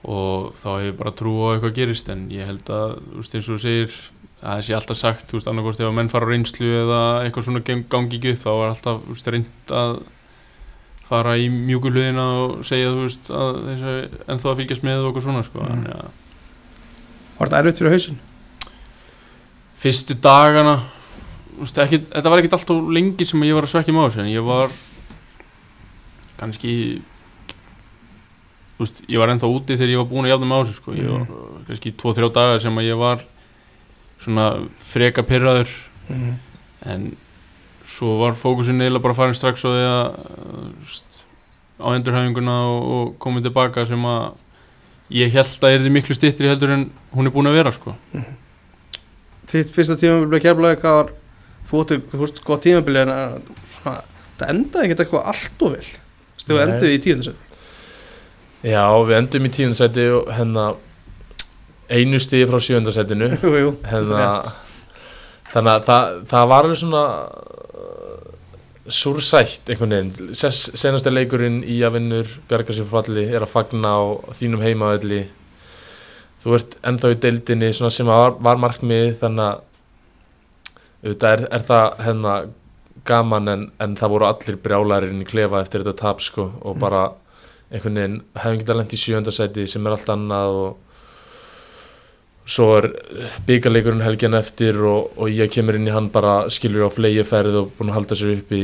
og 0.03 0.53
þá 0.59 0.69
hef 0.69 0.87
ég 0.89 0.97
bara 0.99 1.15
trú 1.15 1.33
á 1.47 1.47
eitthvað 1.53 1.75
gerist 1.75 2.09
en 2.09 2.29
ég 2.31 2.45
held 2.45 2.69
að 2.69 2.99
veist 3.15 3.35
eins 3.35 3.49
og 3.49 3.55
þú 3.55 3.61
segir 3.61 3.91
að 4.41 4.55
það 4.55 4.65
sé 4.65 4.75
alltaf 4.75 4.97
sagt 4.97 5.33
annarkort 5.47 5.79
ef 5.79 5.87
að 5.87 5.95
menn 5.95 6.09
fara 6.09 6.25
á 6.27 6.31
reynslu 6.31 6.67
eða 6.83 7.01
eitthvað 7.23 7.43
svona 7.43 7.63
gangi 7.63 8.15
ekki 8.17 8.33
upp 8.33 8.43
þá 8.43 8.51
er 8.51 8.69
alltaf 8.69 9.27
reynd 9.27 9.71
að 9.71 9.99
fara 11.09 11.35
í 11.39 11.49
mjúku 11.51 11.91
hluðina 11.91 12.25
og 12.43 12.63
segja 12.67 12.93
þú 12.93 13.03
veist 13.05 13.29
að 13.33 13.59
þessi 13.67 13.93
ennþá 14.29 14.51
að 14.51 14.59
fylgjast 14.61 14.85
með 14.85 15.03
eitthvað 15.03 15.27
svona 15.27 15.45
sko 15.47 15.65
að 15.65 16.09
Var 17.39 17.47
þetta 17.47 17.59
erfitt 17.61 17.79
fyrir 17.79 17.95
hausin? 17.95 18.17
fyrstu 19.79 20.17
dagana 20.19 20.75
veist, 21.59 21.77
ekki, 21.79 22.01
þetta 22.09 22.31
var 22.31 22.41
ekkert 22.41 22.57
alltaf 22.57 22.89
lengi 22.95 23.27
sem 23.27 23.45
ég 23.47 23.55
var 23.55 23.67
að 23.67 23.73
svekja 23.73 23.95
með 23.95 24.09
þessu 24.09 24.25
ég 24.27 24.47
var 24.47 24.73
kannski 26.39 26.73
veist, 28.79 29.01
ég 29.07 29.21
var 29.21 29.31
ennþá 29.31 29.51
úti 29.53 29.77
þegar 29.79 29.93
ég 29.93 30.01
var 30.01 30.09
búin 30.11 30.27
að 30.27 30.33
jafna 30.33 30.51
með 30.51 30.65
þessu 30.65 30.81
sko. 30.81 30.97
ég 30.99 31.13
var 31.13 31.31
uh, 31.31 31.63
kannski 31.69 31.95
2-3 32.03 32.31
dagar 32.35 32.63
sem 32.65 32.81
að 32.81 32.89
ég 32.89 32.99
var 32.99 33.25
svona 34.19 34.51
freka 34.91 35.23
pyrraður 35.27 35.73
Mm 36.09 36.37
en 36.87 37.09
svo 37.89 38.17
var 38.19 38.37
fókusin 38.37 38.81
eiginlega 38.81 39.03
bara 39.03 39.17
farin 39.17 39.37
strax 39.37 39.65
á 39.65 39.69
því 39.69 39.85
að 39.87 40.03
þú 40.19 40.83
veist, 40.83 41.23
á 41.79 41.87
endurhæfinguna 41.95 42.57
og, 42.69 42.91
og 42.97 43.15
komið 43.23 43.49
tilbaka 43.49 43.85
sem 43.89 44.05
að 44.09 44.27
ég 45.19 45.33
held 45.33 45.65
að 45.65 45.75
er 45.75 45.83
þið 45.85 45.95
miklu 45.95 46.17
styttri 46.17 46.51
heldur 46.51 46.75
en 46.75 46.85
hún 47.15 47.29
er 47.29 47.33
búin 47.33 47.49
að 47.49 47.57
vera 47.57 47.73
sko. 47.73 47.95
Þitt 49.49 49.73
fyrsta 49.73 49.97
tímabili 49.97 50.29
bleið 50.35 50.45
keflaði 50.45 50.81
hvað 50.83 50.99
var 50.99 51.13
þú 51.69 51.83
ætti, 51.83 51.99
þú 52.11 52.21
veist, 52.21 52.43
gott 52.45 52.65
tímabili 52.67 53.01
en 53.01 53.13
uh, 53.13 53.63
svona, 53.73 54.03
það 54.37 54.53
endaði 54.53 54.89
ekkert 54.89 55.03
eitthvað 55.05 55.31
allt 55.33 55.65
og 55.65 55.73
vel. 55.77 55.87
Þú 56.39 56.55
Nei. 56.57 56.63
enduði 56.65 56.95
í 56.95 57.01
tíundasæti 57.03 57.49
Já, 58.69 58.83
við 59.07 59.15
endum 59.15 59.45
í 59.47 59.51
tíundsæti 59.55 60.05
og 60.11 60.31
hérna 60.35 60.63
einu 61.89 62.19
stigi 62.21 62.47
frá 62.49 62.59
sjöndasætinu 62.63 63.29
Jú, 63.37 63.51
jú, 63.55 63.69
hérna, 63.87 64.17
rétt. 64.19 64.49
Þannig 65.53 65.71
að 65.73 65.87
það, 65.89 66.19
það 66.31 66.49
var 66.51 66.67
alveg 66.67 66.79
svona 66.81 67.03
uh, 67.83 68.29
súrsætt 68.99 69.69
einhvern 69.73 69.95
veginn 69.95 70.35
Ses, 70.37 70.61
senasta 70.79 71.13
leikurinn 71.13 71.59
í 71.63 71.79
að 71.85 71.97
vinnur 71.99 72.31
bjarga 72.49 72.75
sér 72.77 72.89
falli 72.89 73.25
er 73.29 73.45
að 73.45 73.53
fagna 73.53 73.95
á 73.97 74.01
þínum 74.39 74.63
heimavelli 74.65 75.23
þú 76.43 76.55
ert 76.55 76.77
ennþá 76.87 77.11
í 77.13 77.19
deildinni 77.25 77.73
svona 77.75 77.91
sem 77.93 78.07
var, 78.07 78.37
var 78.39 78.61
markmið 78.61 79.17
þannig 79.19 79.45
að 79.49 79.65
auðvitað 80.99 81.33
er, 81.33 81.43
er 81.55 81.65
það 81.67 81.85
hérna 82.05 82.35
gaman 83.07 83.47
en, 83.51 83.61
en 83.79 83.95
það 83.99 84.13
voru 84.13 84.27
allir 84.27 84.57
brjálarinn 84.63 85.23
í 85.23 85.27
klefa 85.27 85.61
eftir 85.63 85.83
þetta 85.83 86.01
tap 86.01 86.23
sko 86.23 86.49
og 86.59 86.75
Mm. 86.75 86.81
bara 86.81 87.01
einhvern 87.69 87.99
veginn 87.99 88.17
hefum 88.41 88.59
getað 88.59 88.77
lent 88.79 88.93
í 88.93 88.99
sjöndasæti 88.99 89.67
sem 89.69 89.85
er 89.85 89.95
allt 89.95 90.09
annað 90.09 90.57
og 90.63 90.88
svo 92.49 92.65
er 92.79 92.87
byggarleikurinn 93.45 94.01
helgjan 94.01 94.33
eftir 94.39 94.79
og, 94.89 95.11
og 95.21 95.29
ég 95.29 95.51
kemur 95.53 95.77
inn 95.77 95.85
í 95.89 95.93
hann 95.93 96.07
bara 96.13 96.47
skilur 96.49 96.87
á 96.87 96.89
flegiferð 96.89 97.57
og 97.61 97.71
búin 97.77 97.91
að 97.91 97.97
halda 97.99 98.17
sér 98.17 98.31
upp 98.39 98.53
í 98.57 98.63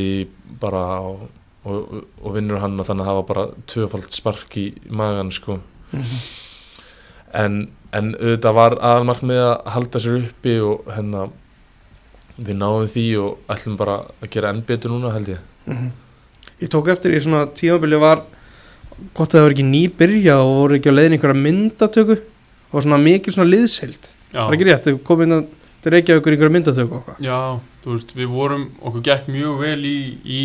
bara 0.61 0.81
og, 1.05 1.27
og, 1.69 2.01
og 2.23 2.33
vinnur 2.37 2.61
hann 2.63 2.79
og 2.81 2.87
þannig 2.87 3.05
að 3.05 3.11
hafa 3.11 3.25
bara 3.29 3.45
tvöfald 3.69 4.09
spark 4.15 4.57
í 4.61 4.67
magan 4.89 5.31
sko 5.35 5.59
Mhm. 5.95 6.15
en, 7.39 7.53
en 7.95 8.07
auðvitað 8.17 8.55
var 8.57 8.73
aðalmarkmið 8.81 9.37
að 9.45 9.67
halda 9.75 9.99
sér 10.01 10.15
uppi 10.25 10.55
og 10.65 10.87
hérna 10.91 11.27
við 12.35 12.57
náum 12.59 12.87
því 12.91 13.03
og 13.21 13.51
ætlum 13.53 13.77
bara 13.79 13.99
að 14.19 14.31
gera 14.33 14.49
enn 14.51 14.63
betur 14.67 14.91
núna 14.95 15.13
held 15.15 15.29
ég 15.35 15.43
Mhm. 15.69 15.91
Ég 16.61 16.69
tók 16.71 16.87
eftir 16.93 17.11
í 17.15 17.19
svona 17.19 17.45
tímabili 17.51 17.97
var 17.99 18.21
gott 19.17 19.33
að 19.33 19.37
það 19.39 19.43
var 19.45 19.53
ekki 19.55 19.63
nýbyrja 19.69 20.35
og 20.43 20.51
voru 20.59 20.75
ekki 20.77 20.91
á 20.91 20.95
leiðin 20.97 21.15
einhverja 21.17 21.41
myndatöku 21.45 22.17
og 22.71 22.81
svona 22.83 22.97
mikil 23.01 23.33
svona 23.33 23.49
liðsheild. 23.51 24.11
Já, 24.33 24.41
Það 24.41 24.49
er 24.51 24.57
ekki 24.57 24.67
rétt, 24.69 24.83
þau 24.89 24.97
komið 25.07 25.23
inn 25.29 25.37
að 25.37 25.45
til 25.85 25.91
Reykjavíkur 25.93 26.33
í 26.33 26.35
einhverja 26.35 26.55
myndatöku 26.55 26.95
og 26.97 27.03
hvað 27.05 27.19
já, 27.23 27.39
þú 27.85 27.91
veist, 27.93 28.13
við 28.17 28.29
vorum, 28.33 28.63
okkur 28.81 29.01
gekk 29.05 29.27
mjög 29.29 29.59
vel 29.61 29.81
í, 29.85 29.97
í 30.25 30.41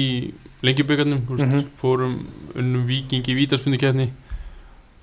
lengjubökarnum, 0.63 1.23
þú 1.27 1.37
veist, 1.37 1.47
Mhm. 1.49 1.63
fórum 1.81 2.19
unnum 2.55 2.87
vikingi 2.87 3.33
í 3.33 3.39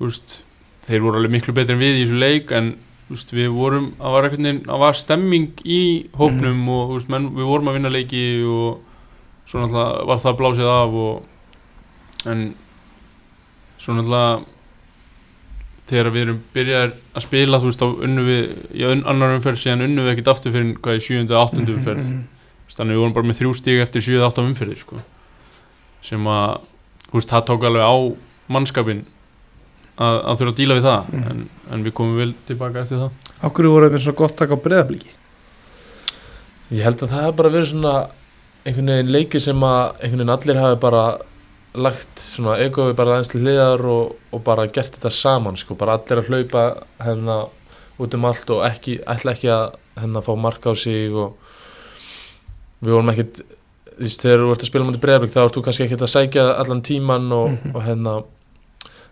veist, 0.06 0.42
þeir 0.86 1.02
voru 1.02 1.18
alveg 1.18 1.32
miklu 1.32 1.54
betri 1.58 1.74
en 1.74 1.80
við 1.82 1.98
í 1.98 2.04
þessu 2.06 2.20
leik, 2.22 2.52
en 2.52 2.76
veist, 3.10 3.32
við 3.34 3.50
vorum, 3.56 3.94
það 3.98 4.12
var 4.14 4.24
var 4.80 4.94
stemming 4.94 5.52
í 5.66 5.82
hópnum 6.14 6.70
og 6.70 6.90
þú 6.90 6.94
veist, 7.00 7.10
menn, 7.10 7.30
við 7.34 7.46
vorum 7.50 7.68
að 7.68 7.74
vinna 7.80 7.90
leiki 7.90 8.24
og 8.46 8.80
svo 9.48 9.60
náttúrulega 9.64 10.06
var 10.08 10.18
það 10.18 10.38
blásið 10.38 10.70
af 10.70 10.94
og 10.94 11.24
en 12.28 12.56
svo 13.80 13.94
náttúrulega 13.98 14.46
þegar 15.88 16.10
við 16.14 16.22
erum 16.26 16.40
byrjar 16.54 16.94
að 17.16 17.24
spila 17.24 17.60
þú 17.62 17.70
veist 17.72 17.84
á 17.84 17.88
unnu 17.88 18.24
við 18.28 18.42
í 18.76 18.84
annar 18.92 19.36
umferð 19.38 19.60
síðan 19.62 19.86
unnu 19.88 20.04
við 20.06 20.12
ekkert 20.16 20.32
aftur 20.34 20.52
fyrir 20.56 20.74
hvað 20.84 20.98
í 21.00 21.04
sjúundu 21.08 21.36
og 21.38 21.44
áttundu 21.48 21.72
Mhm, 21.72 21.78
umferð. 21.80 22.08
Þú 22.08 22.68
veist, 22.68 22.78
þannig 22.82 22.96
við 22.98 23.02
vorum 23.04 23.14
bara 23.18 23.28
með 23.32 23.40
þrjú 23.42 23.54
stíg 23.56 23.82
eftir 23.84 24.02
sjúundu 24.04 24.24
og 24.26 24.32
áttundu 24.32 24.52
umferðir 24.54 24.82
sko. 24.84 24.98
sem 26.08 26.24
að 26.28 26.60
þú 27.12 27.14
veist, 27.18 27.30
það 27.32 27.46
tók 27.48 27.64
alveg 27.68 27.84
á 27.88 27.96
mannskapin 28.50 29.06
að, 29.98 30.16
að 30.28 30.38
þurfa 30.40 30.52
að 30.54 30.60
díla 30.60 30.76
við 30.78 30.84
það 30.88 31.08
Mhm. 31.14 31.30
en, 31.32 31.50
en 31.72 31.84
við 31.84 31.94
komum 31.94 32.18
vel 32.18 32.34
tilbaka 32.48 32.80
eftir 32.84 32.98
það 33.42 33.52
hverju 33.56 33.72
voru 33.72 33.90
þetta 33.90 34.04
svona 34.04 34.18
gott 34.18 34.36
takk 34.38 34.52
á 34.54 34.58
breðabliki 34.68 35.10
Ég 36.72 36.84
held 36.84 37.00
að 37.02 37.10
það 37.14 37.24
hef 37.28 37.36
bara 37.40 37.50
verið 37.50 37.70
svona 37.72 37.94
einhvern 38.68 38.92
veginn 38.92 39.12
leiki 39.16 39.40
sem 39.40 39.60
að 39.64 40.02
einhvern 40.04 40.20
veginn 40.20 40.34
allir 40.36 40.60
hafi 40.62 40.80
bara 40.84 41.04
lagt 41.78 42.20
svona 42.22 42.58
egoði 42.64 42.96
bara 42.98 43.16
aðeins 43.16 43.32
til 43.34 43.42
hliðar 43.44 43.84
og, 43.92 44.16
og 44.34 44.44
bara 44.46 44.68
gert 44.68 44.96
þetta 44.98 45.12
saman 45.14 45.58
sko, 45.60 45.76
bara 45.80 45.98
allir 46.00 46.22
að 46.24 46.30
hlaupa 46.32 46.64
hérna 47.04 47.38
út 47.98 48.14
um 48.18 48.26
allt 48.30 48.50
og 48.54 48.64
ekki, 48.68 49.00
ætla 49.10 49.34
ekki 49.34 49.50
að 49.54 49.78
hérna 49.98 50.22
fá 50.26 50.32
marka 50.38 50.70
á 50.70 50.76
sig 50.78 51.14
og 51.14 51.38
við 52.84 52.94
vorum 52.94 53.10
ekkit 53.14 53.40
þú 53.98 54.04
veist, 54.06 54.22
þegar 54.22 54.44
þú 54.44 54.50
ert 54.54 54.64
að 54.66 54.70
spila 54.70 54.86
mútið 54.88 55.02
breyðarblik 55.06 55.34
þá 55.34 55.40
ert 55.44 55.56
þú 55.58 55.64
kannski 55.66 55.86
ekkit 55.88 56.04
að 56.06 56.12
sækja 56.14 56.44
allan 56.62 56.84
tíman 56.86 57.32
og, 57.34 57.48
Mhm. 57.56 57.72
og 57.76 57.82
hérna 57.88 58.14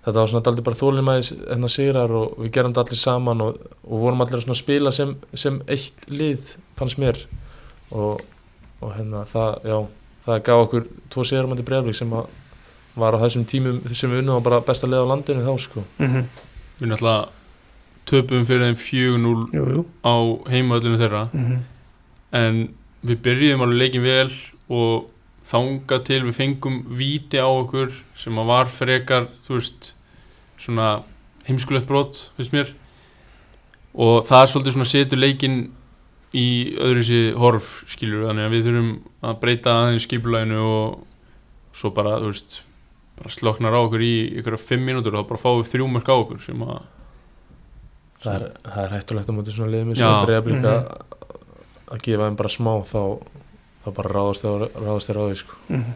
þetta 0.06 0.20
var 0.22 0.28
svona 0.30 0.44
daldi 0.46 0.62
bara 0.62 0.78
þólimæðis 0.78 1.32
hérna 1.50 1.70
sigrar 1.74 2.12
og 2.14 2.36
við 2.38 2.52
gerum 2.54 2.74
þetta 2.76 2.84
allir 2.86 3.02
saman 3.02 3.42
og, 3.42 3.56
og 3.90 4.00
vorum 4.04 4.22
allir 4.22 4.44
að 4.46 4.56
spila 4.60 4.92
sem, 4.94 5.16
sem 5.34 5.62
eitt 5.68 6.06
lið 6.10 6.56
fannst 6.78 7.00
mér 7.02 7.18
og, 7.92 8.22
og 8.82 8.94
hérna 8.94 9.26
það, 9.26 9.58
já, 9.66 9.80
það 10.28 10.44
gaf 10.46 10.66
okkur 10.68 10.86
tvo 11.10 11.24
sigrar 11.26 11.50
mútið 11.50 11.66
breyðarblik 11.72 11.98
sem 11.98 12.14
að 12.14 12.28
var 12.96 13.14
á 13.16 13.20
þessum 13.24 13.46
tímum 13.46 13.82
sem 13.94 14.10
við 14.12 14.22
unnum 14.24 14.40
á 14.40 14.44
bara 14.44 14.60
besta 14.62 14.88
lið 14.88 15.04
á 15.04 15.12
landinu 15.12 15.44
þá 15.46 15.54
sko 15.60 15.84
Mhm. 16.00 16.26
við 16.80 16.88
náttúrulega 16.92 17.30
töpum 18.06 18.46
fyrir 18.46 18.62
þeim 18.68 18.78
4-0 18.78 19.50
Jú, 19.54 19.66
jú 19.76 19.86
á 20.06 20.14
heimaöllinu 20.52 20.98
þeirra 21.02 21.30
Mhm. 21.34 21.60
en 22.34 22.74
við 23.06 23.18
byrjuðum 23.22 23.62
alveg 23.62 23.78
leikin 23.80 24.02
vel 24.04 24.32
og 24.70 25.10
þangað 25.46 26.04
til 26.06 26.22
við 26.24 26.34
fengum 26.36 26.84
víti 26.90 27.38
á 27.38 27.46
okkur 27.46 27.92
sem 28.16 28.34
að 28.36 28.46
var 28.48 28.66
frekar 28.66 29.28
þú 29.46 29.54
veist 29.60 29.94
svona 30.58 31.04
heimskulegt 31.48 31.86
brot 31.88 32.32
finnst 32.38 32.52
mér 32.54 32.72
og 33.96 34.26
það 34.28 34.42
er 34.42 34.48
svolítið 34.52 34.74
svona 34.76 34.90
setur 34.90 35.18
leikin 35.22 35.58
í 36.36 36.76
öðru 36.82 37.04
sér 37.06 37.36
horf 37.40 37.84
skilur 37.88 38.26
þannig 38.28 38.48
að 38.48 38.56
við 38.56 38.66
þurfum 38.66 38.90
að 39.24 39.40
breyta 39.40 39.76
aðeins 39.76 40.04
skipulæginu 40.08 40.58
og 40.60 41.06
svo 41.74 41.92
bara 41.96 42.18
þú 42.20 42.32
veist 42.34 42.58
bara 43.16 43.30
sloknar 43.32 43.74
á 43.76 43.80
okkur 43.86 44.02
í 44.04 44.14
ykkur 44.42 44.58
fimm 44.60 44.86
mínútur 44.90 45.16
og 45.16 45.24
þá 45.26 45.30
bara 45.32 45.42
fáum 45.44 45.62
við 45.64 45.72
þrjú 45.74 45.88
mörg 45.94 46.10
á 46.12 46.16
okkur 46.20 46.42
sem 46.44 46.62
að 46.66 46.80
það 48.26 48.36
er, 48.36 48.46
það 48.66 48.84
er 48.86 48.94
hættulegt 48.96 49.30
á 49.30 49.34
móti 49.38 49.54
svona 49.56 49.72
liðum 49.74 49.94
Já. 49.94 49.98
sem 50.00 50.26
breyðarblik 50.28 50.60
Mhm. 50.60 50.66
að 50.66 50.86
að 51.96 52.02
gefa 52.02 52.26
þeim 52.28 52.36
bara 52.40 52.50
smá 52.50 52.72
þá, 52.82 53.02
þá 53.86 53.90
bara 54.00 54.10
ráðast 54.16 54.42
þeir 54.46 54.64
ráðast 54.82 55.08
þeir 55.12 55.20
á 55.22 55.24
því 55.30 55.36
sko 55.44 55.56
Mhm. 55.70 55.94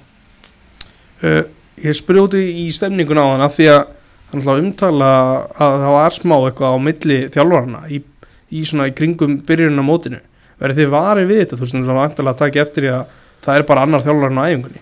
uh, 1.24 1.44
Ég 1.80 1.96
spurði 1.96 2.22
út 2.26 2.34
í 2.36 2.68
stemningun 2.76 3.16
á 3.18 3.26
hann 3.32 3.42
af 3.42 3.54
því 3.56 3.68
að 3.72 3.86
hann 4.34 4.42
að 4.52 4.60
umtala 4.60 5.12
að 5.56 5.76
það 5.80 5.94
var 5.96 6.12
smá 6.12 6.36
eitthvað 6.44 6.74
á 6.76 6.78
milli 6.84 7.20
þjálfarana 7.32 7.80
í, 7.90 8.02
í 8.52 8.64
svona 8.68 8.90
í 8.92 8.96
kringum 8.98 9.38
byrjunum 9.48 9.80
á 9.80 9.88
mótinu 9.88 10.20
verður 10.60 10.76
þið 10.76 10.90
varið 10.92 11.30
við 11.32 11.40
þetta 11.40 11.56
þú 11.56 11.64
veist 11.64 11.78
það 11.88 11.96
var 11.96 12.10
að 12.34 12.38
taka 12.44 12.62
eftir 12.62 12.84
að 12.92 13.06
það 13.42 13.56
er 13.56 13.64
bara 13.64 13.82
annar 13.88 14.04
þjálfarinn 14.04 14.42
á 14.44 14.48
æfingunni 14.52 14.82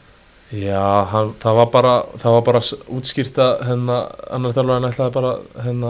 Já, 0.56 1.04
hann, 1.12 1.34
það 1.44 1.58
var 1.60 1.66
bara 1.74 1.94
það 2.22 2.32
var 2.38 2.44
bara 2.48 2.62
s- 2.64 2.78
útskýrt 2.88 3.36
að 3.44 3.66
hérna, 3.68 3.98
annar 4.32 4.54
þjálfur 4.56 4.86
ætlaði 4.88 5.14
bara 5.18 5.32
hérna, 5.66 5.90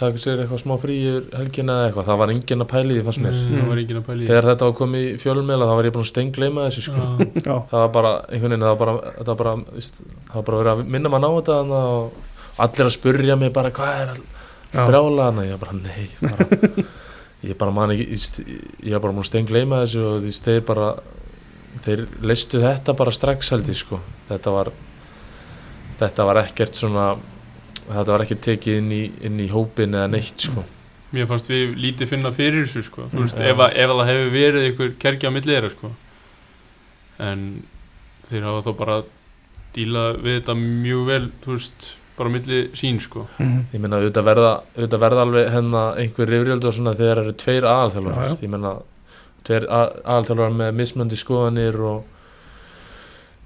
taka 0.00 0.16
sér 0.22 0.38
eitthvað 0.40 0.62
smá 0.62 0.72
frí 0.80 0.94
yfir 1.04 1.26
helgina 1.36 1.74
eða 1.76 1.88
eitthvað, 1.90 2.06
það 2.08 2.20
var 2.22 2.32
enginn 2.32 2.64
að 2.64 2.70
pæli 2.70 2.94
því 2.96 3.02
fannst 3.04 3.20
mér 3.26 3.34
í 3.36 3.42
því. 3.44 4.30
þegar 4.30 4.48
þetta 4.48 4.68
var 4.70 4.76
komið 4.78 5.04
í 5.10 5.18
fjölumela 5.20 5.68
þá 5.68 5.74
var 5.76 5.88
ég 5.90 5.94
búin 5.98 6.06
að 6.06 6.10
steingleima 6.14 6.64
þessu 6.70 6.84
sko. 6.86 7.04
Það 7.44 7.76
var 7.76 7.92
bara, 7.98 8.12
einhvern 8.32 8.54
veginn, 8.54 8.64
það 8.64 8.72
var 8.72 8.80
bara 8.86 9.12
það 9.18 9.30
var 9.34 9.38
bara, 9.42 9.54
víst, 9.76 10.00
það 10.30 10.34
var 10.40 10.46
bara 10.48 10.62
verið 10.62 10.72
að 10.72 10.90
minna 10.96 11.12
mann 11.12 11.28
á 11.28 11.30
þetta 11.36 11.58
þarna 11.60 11.82
og 11.92 12.64
allir 12.64 12.86
að 12.88 12.96
spurja 12.96 13.36
mig 13.36 13.52
bara 13.52 13.70
hvað 13.76 14.00
er 14.06 14.16
Já. 14.70 14.84
brjála 14.88 15.28
hana 15.28 15.44
ég 15.50 15.60
bara, 15.60 15.76
nei 15.76 16.08
bara, 16.24 16.48
ég 17.50 17.56
bara 17.60 17.70
man 17.82 17.92
ekki, 17.92 18.08
víst, 18.14 18.40
ég 18.80 18.92
var 18.96 19.04
bara 19.04 19.12
búin 19.12 19.24
að 19.26 19.30
steingleima 19.34 19.84
þessu 19.84 20.08
og 20.14 20.24
víst, 20.24 20.48
þeir 20.48 20.64
bara 20.72 20.94
þeir 21.84 22.04
leistu 22.22 22.60
þetta 22.62 22.94
bara 22.98 23.10
strax 23.14 23.50
held 23.54 23.68
ég 23.70 23.76
sko 23.80 24.00
þetta 24.28 24.50
var 24.54 24.70
þetta 26.00 26.24
var 26.30 26.40
ekkert 26.44 26.74
svona 26.80 27.06
þetta 27.90 28.10
var 28.14 28.24
ekki 28.24 28.36
tekið 28.48 28.78
inn 28.80 28.92
í, 28.92 29.02
inn 29.26 29.40
í 29.40 29.48
hópin 29.52 29.94
eða 29.94 30.10
neitt 30.16 30.46
sko 30.50 30.64
Mér 31.10 31.26
fannst 31.26 31.48
við 31.50 31.72
lítið 31.74 32.06
finna 32.06 32.30
fyrir 32.30 32.62
þessu 32.68 32.84
sko. 32.86 33.02
Þú 33.10 33.16
Mm, 33.18 33.22
veist, 33.24 33.40
ef, 33.42 33.58
að, 33.64 33.72
ef 33.82 33.90
að 33.90 33.96
það 33.98 34.10
hefur 34.12 34.28
verið 34.30 34.66
einhver 34.68 34.90
kergi 35.02 35.26
á 35.26 35.30
milli 35.34 35.50
þeirra 35.56 35.70
sko. 35.72 35.88
en 37.18 37.40
þeir 38.30 38.44
hafa 38.46 38.60
þó 38.68 38.76
bara 38.78 38.98
díla 39.74 40.04
við 40.22 40.36
þetta 40.38 40.54
mjög 40.60 41.02
vel 41.08 41.24
þú 41.42 41.56
veist, 41.56 41.88
bara 42.16 42.30
milli 42.30 42.60
sín 42.78 43.00
sko. 43.02 43.26
Mhm. 43.40 43.64
ég 43.74 43.80
meina 43.82 43.98
auðvitað 43.98 44.28
verða, 44.30 44.52
auðvitað 44.76 45.02
verða 45.04 45.24
alveg 45.26 45.50
hérna 45.56 45.82
einhver 45.98 46.30
rifrjöldu 46.30 46.68
og 46.70 46.74
svona 46.78 46.94
þegar 46.94 47.16
það 47.18 47.24
eru 47.26 47.34
tveir 47.42 47.62
Já, 47.62 47.66
já. 47.66 47.74
aðalþjálfar 47.74 48.42
ég 48.44 48.50
meina 48.54 48.72
tveir 49.50 49.66
aðalþjálfar 49.68 50.56
með 50.62 50.72
mismöndi 50.80 51.20
skoðanir 51.20 51.76
og 51.90 52.00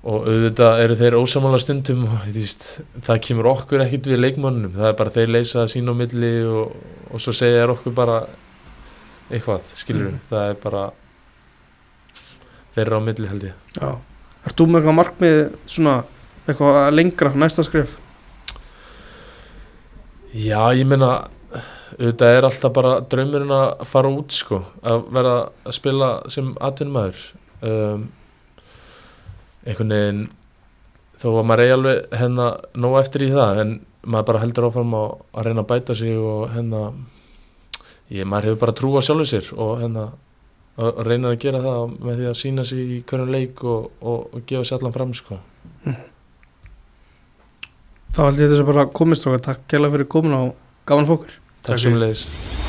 og 0.05 0.27
auðvitað 0.29 0.83
eru 0.85 0.95
þeir 1.01 1.15
ósamála 1.17 1.57
stundum 1.65 2.03
og 2.05 2.27
þú 2.27 2.33
veist, 2.37 2.65
það 3.07 3.21
kemur 3.25 3.47
okkur 3.55 3.81
ekkit 3.87 4.09
við 4.11 4.19
leikmönnum, 4.21 4.75
það 4.75 4.89
er 4.91 4.97
bara 4.99 5.13
þeir 5.15 5.31
leysa 5.33 5.63
sín 5.73 5.89
á 5.89 5.95
milli 5.97 6.33
og, 6.45 6.75
og 7.09 7.23
svo 7.25 7.33
segja 7.33 7.63
þér 7.63 7.73
okkur 7.73 7.95
bara 7.97 8.19
eitthvað, 9.33 9.65
skilur 9.81 10.11
Mm. 10.11 10.19
það 10.29 10.51
er 10.51 10.59
bara 10.61 10.83
þeirra 12.75 12.99
á 13.01 13.07
milli 13.07 13.31
held 13.31 13.47
ég 13.49 13.79
Já 13.81 13.89
Ert 14.45 14.59
þú 14.61 14.67
með 14.69 14.83
eitthvað 14.83 14.99
markmið 14.99 15.39
svona 15.73 15.95
eitthvað 16.45 16.79
lengra 16.99 17.33
næsta 17.41 17.65
skrif? 17.65 17.97
Já, 20.37 20.61
ég 20.77 20.85
meina 20.85 21.13
auðvitað 21.95 22.37
er 22.37 22.47
alltaf 22.49 22.75
bara 22.75 22.95
draumurinn 23.11 23.55
að 23.55 23.85
fara 23.87 24.11
út 24.11 24.35
sko, 24.35 24.61
að 24.83 25.05
vera 25.15 25.35
að 25.63 25.77
spila 25.77 26.09
sem 26.33 26.53
atvinnumæður 26.59 27.21
um, 27.69 28.07
einhvern 29.65 29.95
veginn 29.95 30.25
þó 31.21 31.29
að 31.39 31.47
maður 31.49 31.65
eigi 31.65 31.75
alveg 31.77 32.17
hérna 32.21 32.49
nóg 32.85 32.97
eftir 33.01 33.27
í 33.27 33.31
það 33.33 33.61
en 33.63 33.75
maður 34.05 34.29
bara 34.31 34.43
heldur 34.43 34.69
áfram 34.69 34.97
að, 34.99 35.13
að 35.33 35.47
reyna 35.49 35.65
að 35.65 35.71
bæta 35.71 35.97
sig 35.99 36.19
og 36.19 36.49
hérna 36.53 36.83
ég, 38.11 38.27
maður 38.27 38.51
hefur 38.51 38.63
bara 38.65 38.77
trú 38.81 38.91
á 38.99 39.01
sjálfu 39.07 39.29
sér 39.31 39.53
og 39.55 39.79
hérna 39.81 40.09
að 40.75 41.05
reyna 41.07 41.31
að 41.31 41.39
gera 41.45 41.63
það 41.63 41.95
með 42.03 42.19
því 42.19 42.27
að 42.33 42.41
sína 42.41 42.67
sig 42.67 42.83
í 42.83 42.99
hverjum 43.07 43.31
leik 43.31 43.63
og, 43.63 43.87
og, 44.03 44.35
og 44.35 44.45
gefa 44.51 44.67
sér 44.67 44.81
allan 44.81 44.97
fram 44.97 45.15
sko. 45.15 45.39
Þá 48.15 48.21
held 48.25 48.43
ég 48.43 48.51
þess 48.51 48.63
að 48.65 48.71
bara 48.73 48.89
komist 48.91 49.27
og 49.31 49.39
takk 49.43 49.63
kærlega 49.71 49.95
fyrir 49.95 50.11
komin 50.11 50.35
á 50.35 50.43
gaman 50.91 51.09
fókur 51.09 51.39
Takk 51.65 51.79
Takk 51.79 51.79
fyrir. 51.79 51.91
sem 51.91 52.01
leiðis 52.03 52.64